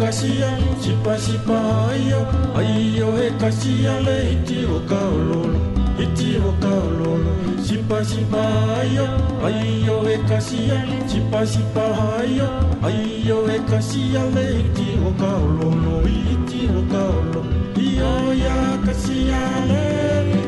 kashiya 0.00 0.48
sipa 1.26 1.58
aiyo 1.92 2.20
ayo, 2.58 3.08
he 3.16 3.28
kashiya 3.40 4.00
le 4.06 4.32
iti 4.32 4.64
woka 4.70 4.96
ololo 5.16 5.44
iti 6.04 6.28
woka 6.44 6.72
ololo 6.84 7.32
shipashipa 7.66 8.40
ayo, 8.80 9.06
aiyo 9.46 9.96
he 10.08 10.16
kashiya 10.28 10.78
sipa, 11.52 11.84
ayo, 12.16 12.48
ayo, 12.88 13.46
he 13.46 13.58
Kasia, 13.70 14.22
le 14.34 14.44
iti 14.64 14.86
woka 15.04 15.28
ololo 15.46 15.96
iti 16.22 16.60
woka 16.74 17.00
ololo 17.14 17.42
iyo 17.84 18.10
ya 18.44 18.56
kashiya 18.86 19.42
le 19.68 20.39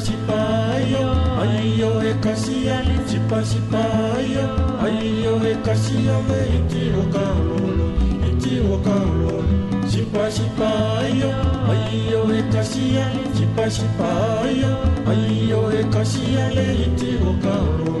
sipayo 0.00 1.06
ayo 1.42 1.90
e 2.10 2.14
kasia 2.20 2.80
sipa 3.06 3.44
sipayo 3.44 4.44
ayo 4.80 5.36
e 5.50 5.54
kasia 5.64 6.12
me 6.28 6.40
itiro 6.56 7.02
kaolo 7.12 7.88
itiro 8.30 8.76
kaolo 8.84 9.44
sipa 9.90 10.30
sipayo 10.30 11.30
ayo 11.72 12.20
e 12.38 12.42
kasia 12.52 13.04
sipa 13.36 13.68
sipayo 13.70 14.72
ayo 15.12 15.60
e 15.70 15.82
kasia 15.92 16.50
le 16.56 16.66
itiro 16.88 17.32
kaolo 17.44 17.96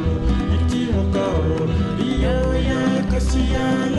itiro 0.56 1.02
kaolo 1.14 1.66
iyo 2.00 2.36
ya 2.70 3.02
kasia 3.12 3.91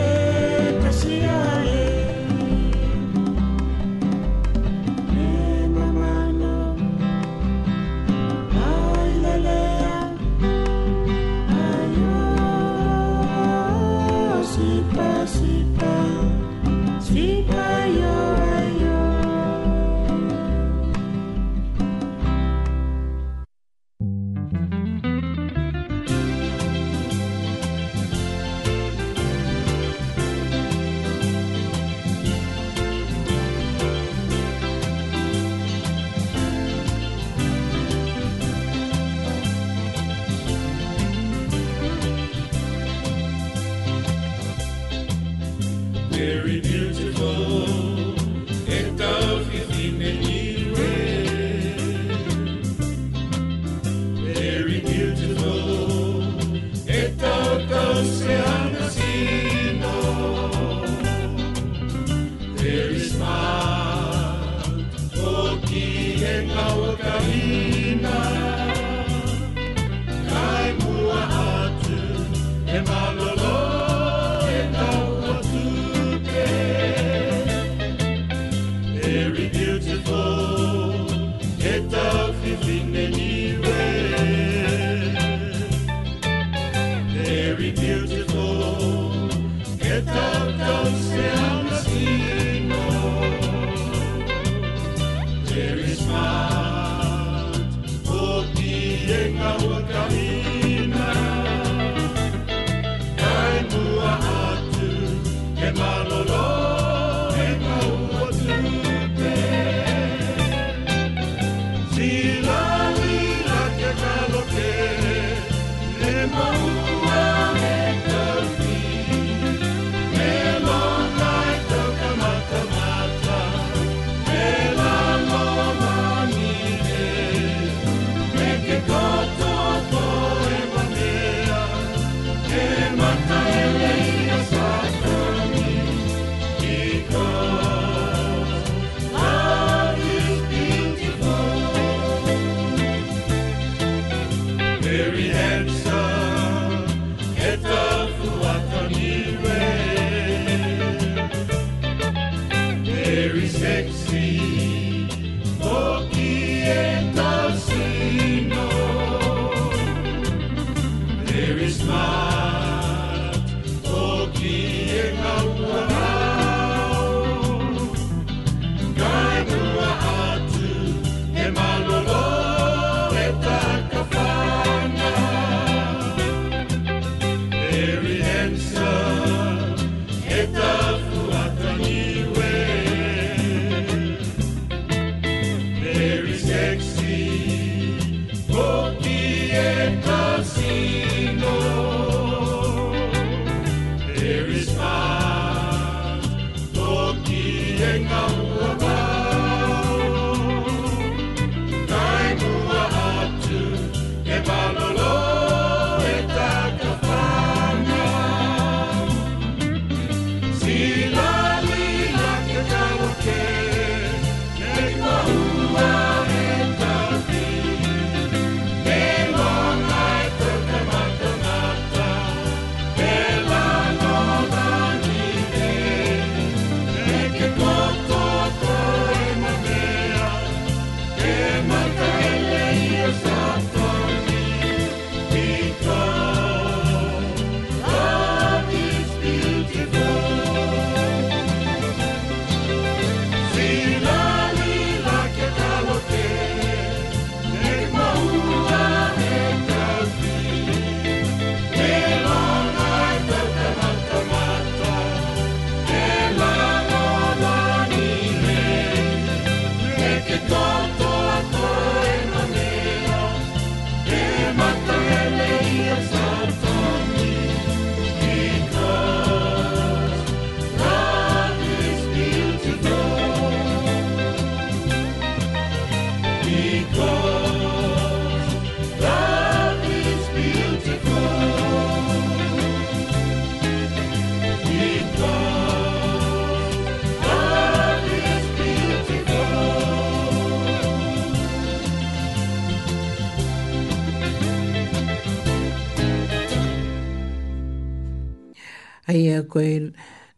ia 299.33 299.41
koe 299.53 299.69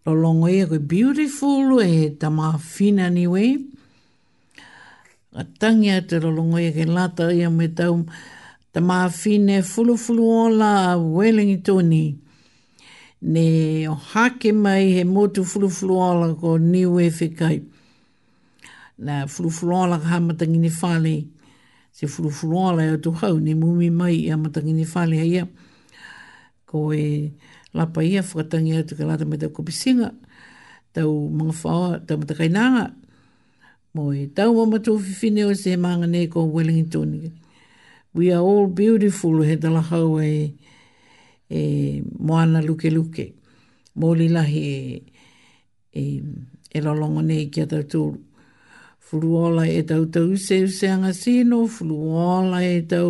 lolongo 0.05 0.47
ia 0.49 0.65
koe 0.69 0.79
beautiful 0.91 1.79
e 1.83 1.91
tama 2.21 2.47
fina 2.59 3.05
ni 3.15 3.25
wei. 3.33 3.53
A 5.39 5.43
tangi 5.59 5.89
a 5.89 5.99
te 6.07 6.15
lolongo 6.23 6.57
ia 6.65 6.71
koe 6.75 6.87
lata 6.95 7.25
ia 7.39 7.49
me 7.57 7.67
tau 7.77 7.95
tama 8.73 8.97
fine 9.21 9.55
fulu 9.71 9.93
fulu 10.03 10.23
ola 10.47 10.69
a 10.95 10.95
welingi 11.15 11.57
tōni. 11.67 12.03
Ne 13.31 13.47
o 13.89 13.95
hake 14.11 14.49
mai 14.63 14.83
he 14.95 15.03
motu 15.15 15.41
fulu 15.51 15.67
fulu 15.77 15.95
ola 16.09 16.27
ko 16.41 16.49
ni 16.71 16.81
wei 16.95 17.09
whikai. 17.17 17.57
Na 19.05 19.15
fulu 19.33 19.49
fulu 19.57 19.73
ola 19.83 19.97
ka 20.01 20.07
hamatangi 20.15 20.59
ni 20.65 20.69
whale. 20.79 21.15
Se 21.95 22.05
fulu 22.13 22.29
fulu 22.37 22.57
ola 22.71 22.83
e 22.83 22.91
atu 22.95 23.11
hau 23.21 23.39
ni 23.39 23.53
mumi 23.55 23.89
mai 23.89 24.15
i 24.23 24.29
hamatangi 24.31 24.73
ni 24.75 24.85
whale 24.91 25.17
ia. 25.33 25.45
Ko 26.69 26.93
e 26.93 27.03
la 27.75 27.87
paia 27.93 28.21
whakatangi 28.23 28.75
atu 28.79 28.93
ka 28.97 29.03
lata 29.09 29.25
me 29.27 29.35
tau 29.41 29.51
kopisinga, 29.57 30.09
tau 30.95 31.13
mga 31.37 31.53
whaoa, 31.61 31.93
tau 32.07 32.15
mata 32.21 32.33
kainanga, 32.39 32.85
mo 33.93 34.03
i 34.15 34.31
tau 34.37 34.49
mama 34.57 34.77
tu 34.85 34.91
whiwhine 35.01 35.41
o 35.51 35.51
se 35.61 35.71
maanga 35.83 36.07
nei 36.13 36.25
ko 36.33 36.39
Wellington. 36.55 37.11
We 38.15 38.25
are 38.35 38.39
all 38.49 38.67
beautiful, 38.79 39.35
he 39.47 39.55
tala 39.63 39.81
hau 39.91 40.07
e, 40.23 40.55
e 41.59 42.01
moana 42.27 42.59
luke 42.67 42.87
luke. 42.95 43.25
Mō 43.99 44.09
li 44.19 44.27
lahi 44.35 44.63
e, 44.63 44.79
e, 45.91 46.03
e 46.71 46.77
lalongo 46.85 47.21
nei 47.27 47.43
ki 47.53 47.59
a 47.67 47.67
tau 47.71 47.83
tōru. 47.91 48.15
Fuluola 49.05 49.63
e 49.67 49.81
tau 49.89 50.07
tau 50.15 50.29
se 50.45 50.61
useanga 50.67 51.11
sino, 51.13 51.59
fuluola 51.67 52.63
e 52.73 52.77
tau 52.91 53.09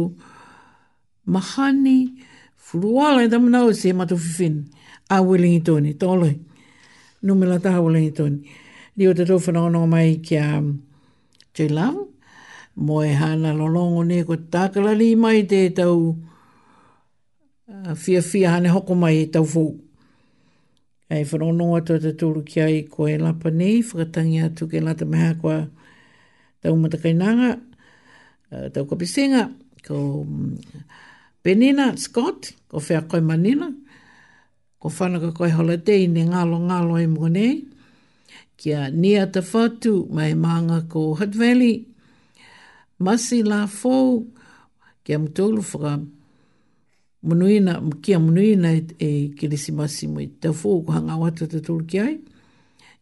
mahani, 1.30 2.00
mahani, 2.10 2.34
Fuluala 2.66 3.20
e 3.24 3.30
tamu 3.32 3.48
nau 3.56 3.68
se 3.80 3.90
matu 3.94 4.16
fifin. 4.24 4.56
A 5.14 5.22
wilingi 5.22 5.62
tōni, 5.68 5.92
tōle. 6.02 6.32
Numela 7.26 7.60
taha 7.62 7.80
wilingi 7.86 8.12
tōni. 8.18 8.40
Ni 8.98 9.06
o 9.08 9.14
te 9.14 9.24
tō 9.30 9.38
whanau 9.44 9.86
mai 9.86 10.16
kia 10.26 10.46
um, 10.58 10.72
Jay 11.54 11.68
Lau. 11.70 12.10
Mo 12.76 13.04
hana 13.22 13.52
lolongo 13.54 14.02
ne 14.04 14.24
ko 14.26 14.36
tākala 14.52 14.96
li 14.98 15.12
mai 15.16 15.44
te 15.52 15.60
tau 15.78 15.94
uh, 17.70 17.94
fia 17.94 18.22
fia 18.26 18.56
hane 18.58 18.74
hoko 18.74 18.98
mai 19.04 19.20
e 19.22 19.30
tau 19.36 19.46
fōu. 19.54 19.70
E 21.06 21.22
whanau 21.22 21.54
noa 21.60 21.84
tō 21.86 22.00
te 22.02 22.16
tūru 22.18 22.42
ki 22.50 22.66
ai 22.66 22.82
ko 22.90 23.06
e 23.14 23.20
lapa 23.22 23.54
nei, 23.54 23.84
whakatangi 23.86 24.42
atu 24.48 24.66
ke 24.74 24.82
lata 24.82 25.06
meha 25.06 25.36
kua 25.38 25.60
tau 26.66 26.74
matakainanga, 26.82 27.54
uh, 28.58 28.68
tau 28.74 28.90
kapisenga, 28.90 29.52
ko... 29.86 30.00
Uh, 30.26 31.04
Benina 31.46 31.94
Scott, 32.04 32.42
ko 32.74 32.80
whea 32.82 33.04
koe 33.08 33.22
manina, 33.22 33.68
ko 34.82 34.88
whanaka 34.96 35.30
koe 35.38 35.50
holiday 35.58 36.04
ne 36.14 36.22
ngalo 36.30 36.56
ngalo 36.68 36.94
e 36.98 37.06
mwane, 37.16 37.48
kia 38.58 38.82
nia 39.02 39.24
ta 39.34 39.42
whatu 39.50 39.92
mai 40.16 40.34
maanga 40.44 40.78
ko 40.92 41.00
Hutt 41.20 41.34
Valley, 41.42 41.78
masi 43.04 43.38
la 43.50 43.60
fau, 43.78 44.08
kia 45.06 45.18
mtoulu 45.22 45.62
whaka 45.70 45.92
munuina, 47.28 47.74
kia 48.04 48.18
munuina 48.24 48.70
e, 48.78 48.88
e 48.98 49.10
kilisi 49.38 49.72
masi 49.80 50.06
mui 50.14 50.26
ta 50.42 50.50
fau 50.60 50.78
ko 50.86 50.90
hanga 50.98 51.14
watu 51.24 51.44
ta 51.52 51.58
tulu 51.66 51.84
ki 51.90 51.98
ai, 52.06 52.16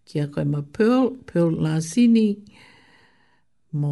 kia 0.07 0.26
koe 0.34 0.44
ma 0.52 0.60
Pearl, 0.74 1.07
Pearl 1.32 1.56
Lasini, 1.64 2.28
mo 3.80 3.91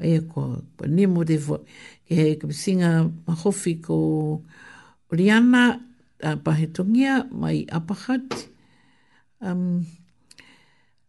e 0.00 0.20
ko 0.24 0.56
ni 0.88 1.04
mo 1.06 1.22
de 1.28 1.36
vo 1.36 1.60
ke 2.08 2.16
he 2.16 2.26
ke 2.40 2.48
singa 2.56 3.04
ma 3.04 3.34
hofi 3.36 3.76
ko 3.84 3.96
Oriana 5.12 5.76
pa 6.20 6.52
he 6.56 6.66
mai 7.36 7.64
apahat 7.68 8.24
um 9.44 9.84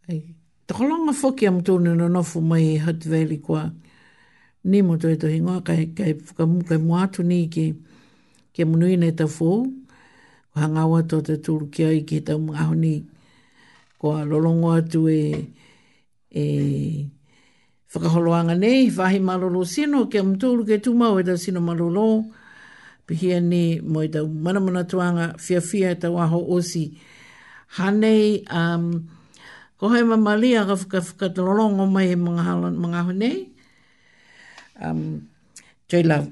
ai 0.09 0.35
to 0.68 0.84
longa 0.84 1.13
fo 1.15 1.31
am 1.47 1.63
tonu 1.63 1.95
no 1.95 2.07
no 2.07 2.22
fo 2.23 2.39
mai 2.43 2.77
hat 2.80 2.99
veli 3.03 3.39
ko 3.39 3.55
ni 4.63 4.81
mo 4.84 4.97
to 4.99 5.09
to 5.15 5.27
hinga 5.31 5.63
ka 5.65 5.73
ka 5.97 6.05
ka 6.35 6.43
mu 6.45 6.59
ka 6.68 6.76
mu 6.77 6.91
atu 6.99 7.23
ni 7.23 7.47
ke 7.47 7.73
ke 8.53 8.63
mu 8.68 8.76
ni 8.77 8.97
ne 8.99 9.09
ta 9.15 9.26
fo 9.27 9.63
ko 10.51 10.55
hanga 10.59 10.84
wa 10.85 10.99
to 11.07 11.22
te 11.23 11.35
turkia 11.43 11.95
ke 12.07 12.19
ai 12.19 12.23
ta 12.27 12.34
mu 12.35 12.51
ahoni 12.53 12.95
ko 13.99 14.07
lolongo 14.30 14.69
atu 14.80 14.99
e, 15.07 15.22
e 16.27 16.43
Whakaholoanga 17.91 18.55
nei, 18.57 18.88
vahi 18.89 19.19
malolo 19.19 19.63
sino, 19.68 20.05
kia 20.07 20.23
mtulu 20.23 20.63
ke 20.68 20.77
tumau 20.84 21.19
e 21.19 21.23
da 21.27 21.35
sino 21.35 21.59
malolo, 21.59 22.23
pihia 23.05 23.41
ni 23.43 23.81
mo 23.84 23.99
mana 23.99 24.07
tau 24.07 24.27
manamana 24.27 24.84
tuanga, 24.89 25.35
fia 25.38 25.59
fia 25.59 25.91
e 25.91 25.95
tau 25.99 26.15
aho 26.18 26.39
osi. 26.55 26.95
Hanei, 27.76 28.43
um, 28.49 29.09
ko 29.77 29.89
hei 29.91 30.03
mamalia 30.07 30.63
ka 30.68 30.76
whakatalolongo 30.80 31.84
mai 31.93 32.07
e 32.15 32.15
mga, 32.15 32.72
mga 32.85 33.01
honei. 33.11 33.49
Um, 34.81 35.27
Jai 35.91 36.03
lau, 36.07 36.31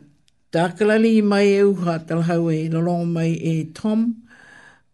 tākalali 0.55 1.19
mai 1.21 1.47
e 1.59 1.63
uha 1.67 1.99
talhau 2.07 2.47
e 2.55 2.69
lolongo 2.71 3.05
mai 3.19 3.31
e 3.35 3.67
Tom, 3.75 4.15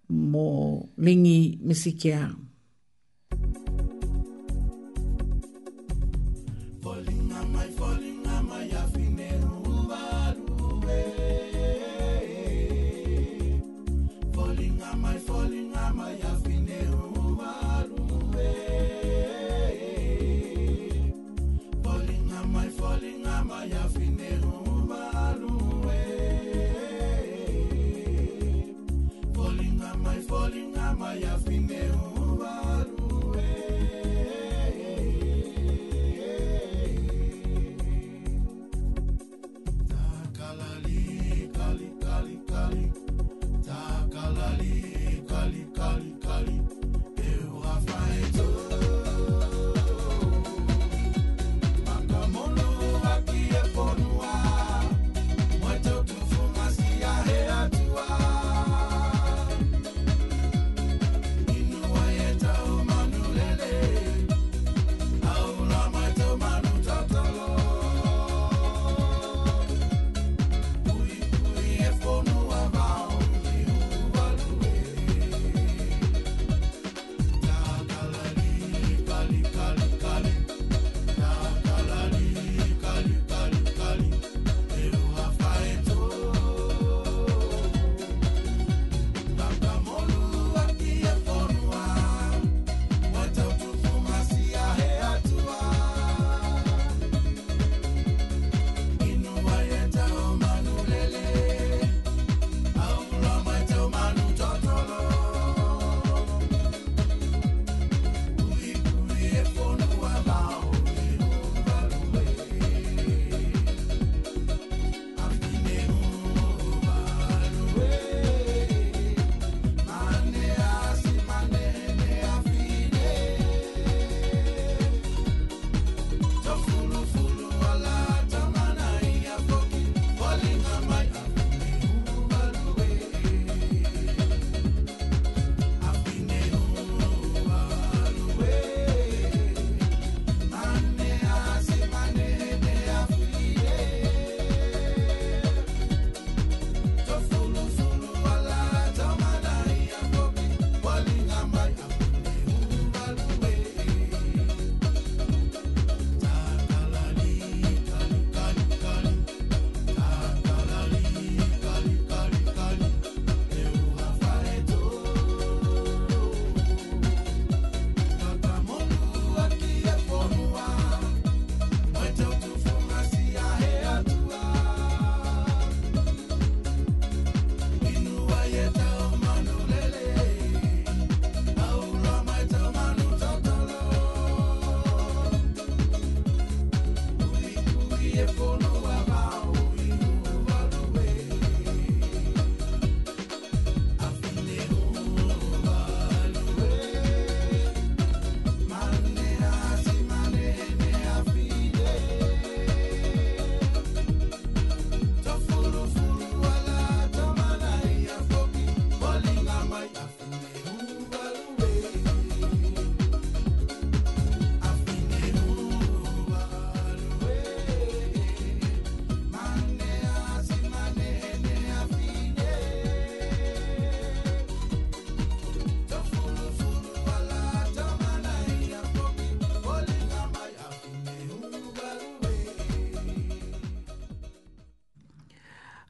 mo 0.10 0.90
lingi 0.98 1.60
misikia. 1.62 2.34
Thank 3.38 3.58
you. 3.60 3.65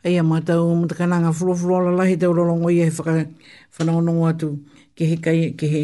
e 0.05 0.11
ia 0.11 0.23
matau 0.23 0.69
o 0.69 0.75
matakananga 0.75 1.31
whuruwhuru 1.33 1.75
ala 1.81 1.91
lahi 1.97 2.13
te 2.21 2.27
urolongo 2.29 2.69
i 2.69 2.77
e 2.85 2.89
whaka 2.93 3.13
whanaonongo 3.73 4.27
atu 4.29 4.49
ke 4.95 5.03
he 5.09 5.15
kai, 5.17 5.51
ke 5.57 5.65
he 5.65 5.81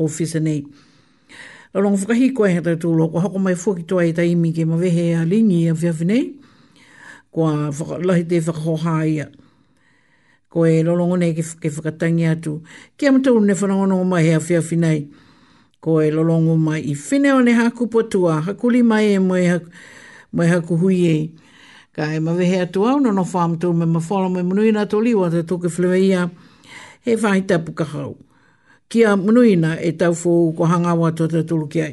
ofisa 0.00 0.40
nei. 0.40 0.64
Rorongo 1.74 2.00
whakahi 2.00 2.30
koe 2.32 2.48
he 2.48 2.62
tau 2.64 2.78
tūlo, 2.80 3.10
kwa 3.12 3.26
hako 3.28 3.38
mai 3.44 3.54
fuki 3.60 3.84
toa 3.88 4.06
i 4.08 4.14
taimi 4.16 4.54
ke 4.56 4.64
mawehe 4.64 5.04
a 5.20 5.26
lingi 5.28 5.66
a 5.68 5.74
whiawhi 5.76 6.08
nei, 6.08 6.22
kwa 7.32 7.52
whaka, 7.68 8.00
lahi 8.08 8.24
te 8.32 8.40
whakahoha 8.46 8.94
ia. 9.10 9.28
Koe 10.52 10.72
rorongo 10.88 11.20
nei 11.20 11.36
ke, 11.36 11.44
ke 11.60 11.68
whakatangi 11.76 12.30
atu, 12.32 12.56
ke 12.96 13.10
amatau 13.12 13.36
ne 13.44 13.52
whanaonongo 13.52 14.08
mai 14.16 14.22
he 14.24 14.32
a 14.40 14.40
whiawhi 14.40 14.80
nei, 14.80 15.04
koe 15.84 16.08
lolongo 16.14 16.56
mai 16.56 16.80
i 16.88 16.96
whineo 16.96 17.44
ne 17.44 17.52
haku 17.60 17.90
potua, 17.92 18.40
hakuli 18.48 18.80
mai 18.82 19.12
e 19.12 19.18
mai 19.20 19.44
haku, 19.52 19.68
e. 19.68 19.80
Mai 20.32 20.70
ka 21.94 22.02
e 22.16 22.18
mawehe 22.24 22.56
atu 22.64 22.88
au 22.88 22.96
no 23.04 23.10
no 23.12 23.20
whaam 23.30 23.56
tū 23.60 23.68
me 23.76 23.84
mawhala 23.86 24.30
me 24.34 24.40
munui 24.42 24.72
tō 24.92 24.96
liwa 25.04 25.28
te 25.34 25.42
tōke 25.50 25.68
whlewe 25.74 25.98
ia 26.06 26.22
he 27.04 27.12
whahi 27.20 27.42
tapu 27.46 27.72
kahau. 27.76 28.16
Kia 28.88 29.12
munui 29.16 29.52
e 29.88 29.92
tau 29.92 30.12
fō 30.22 30.32
ko 30.56 30.64
hangawa 30.72 31.12
tō 31.12 31.28
te 31.32 31.44
tūlu 31.52 31.68
ki 31.72 31.80
ai. 31.88 31.92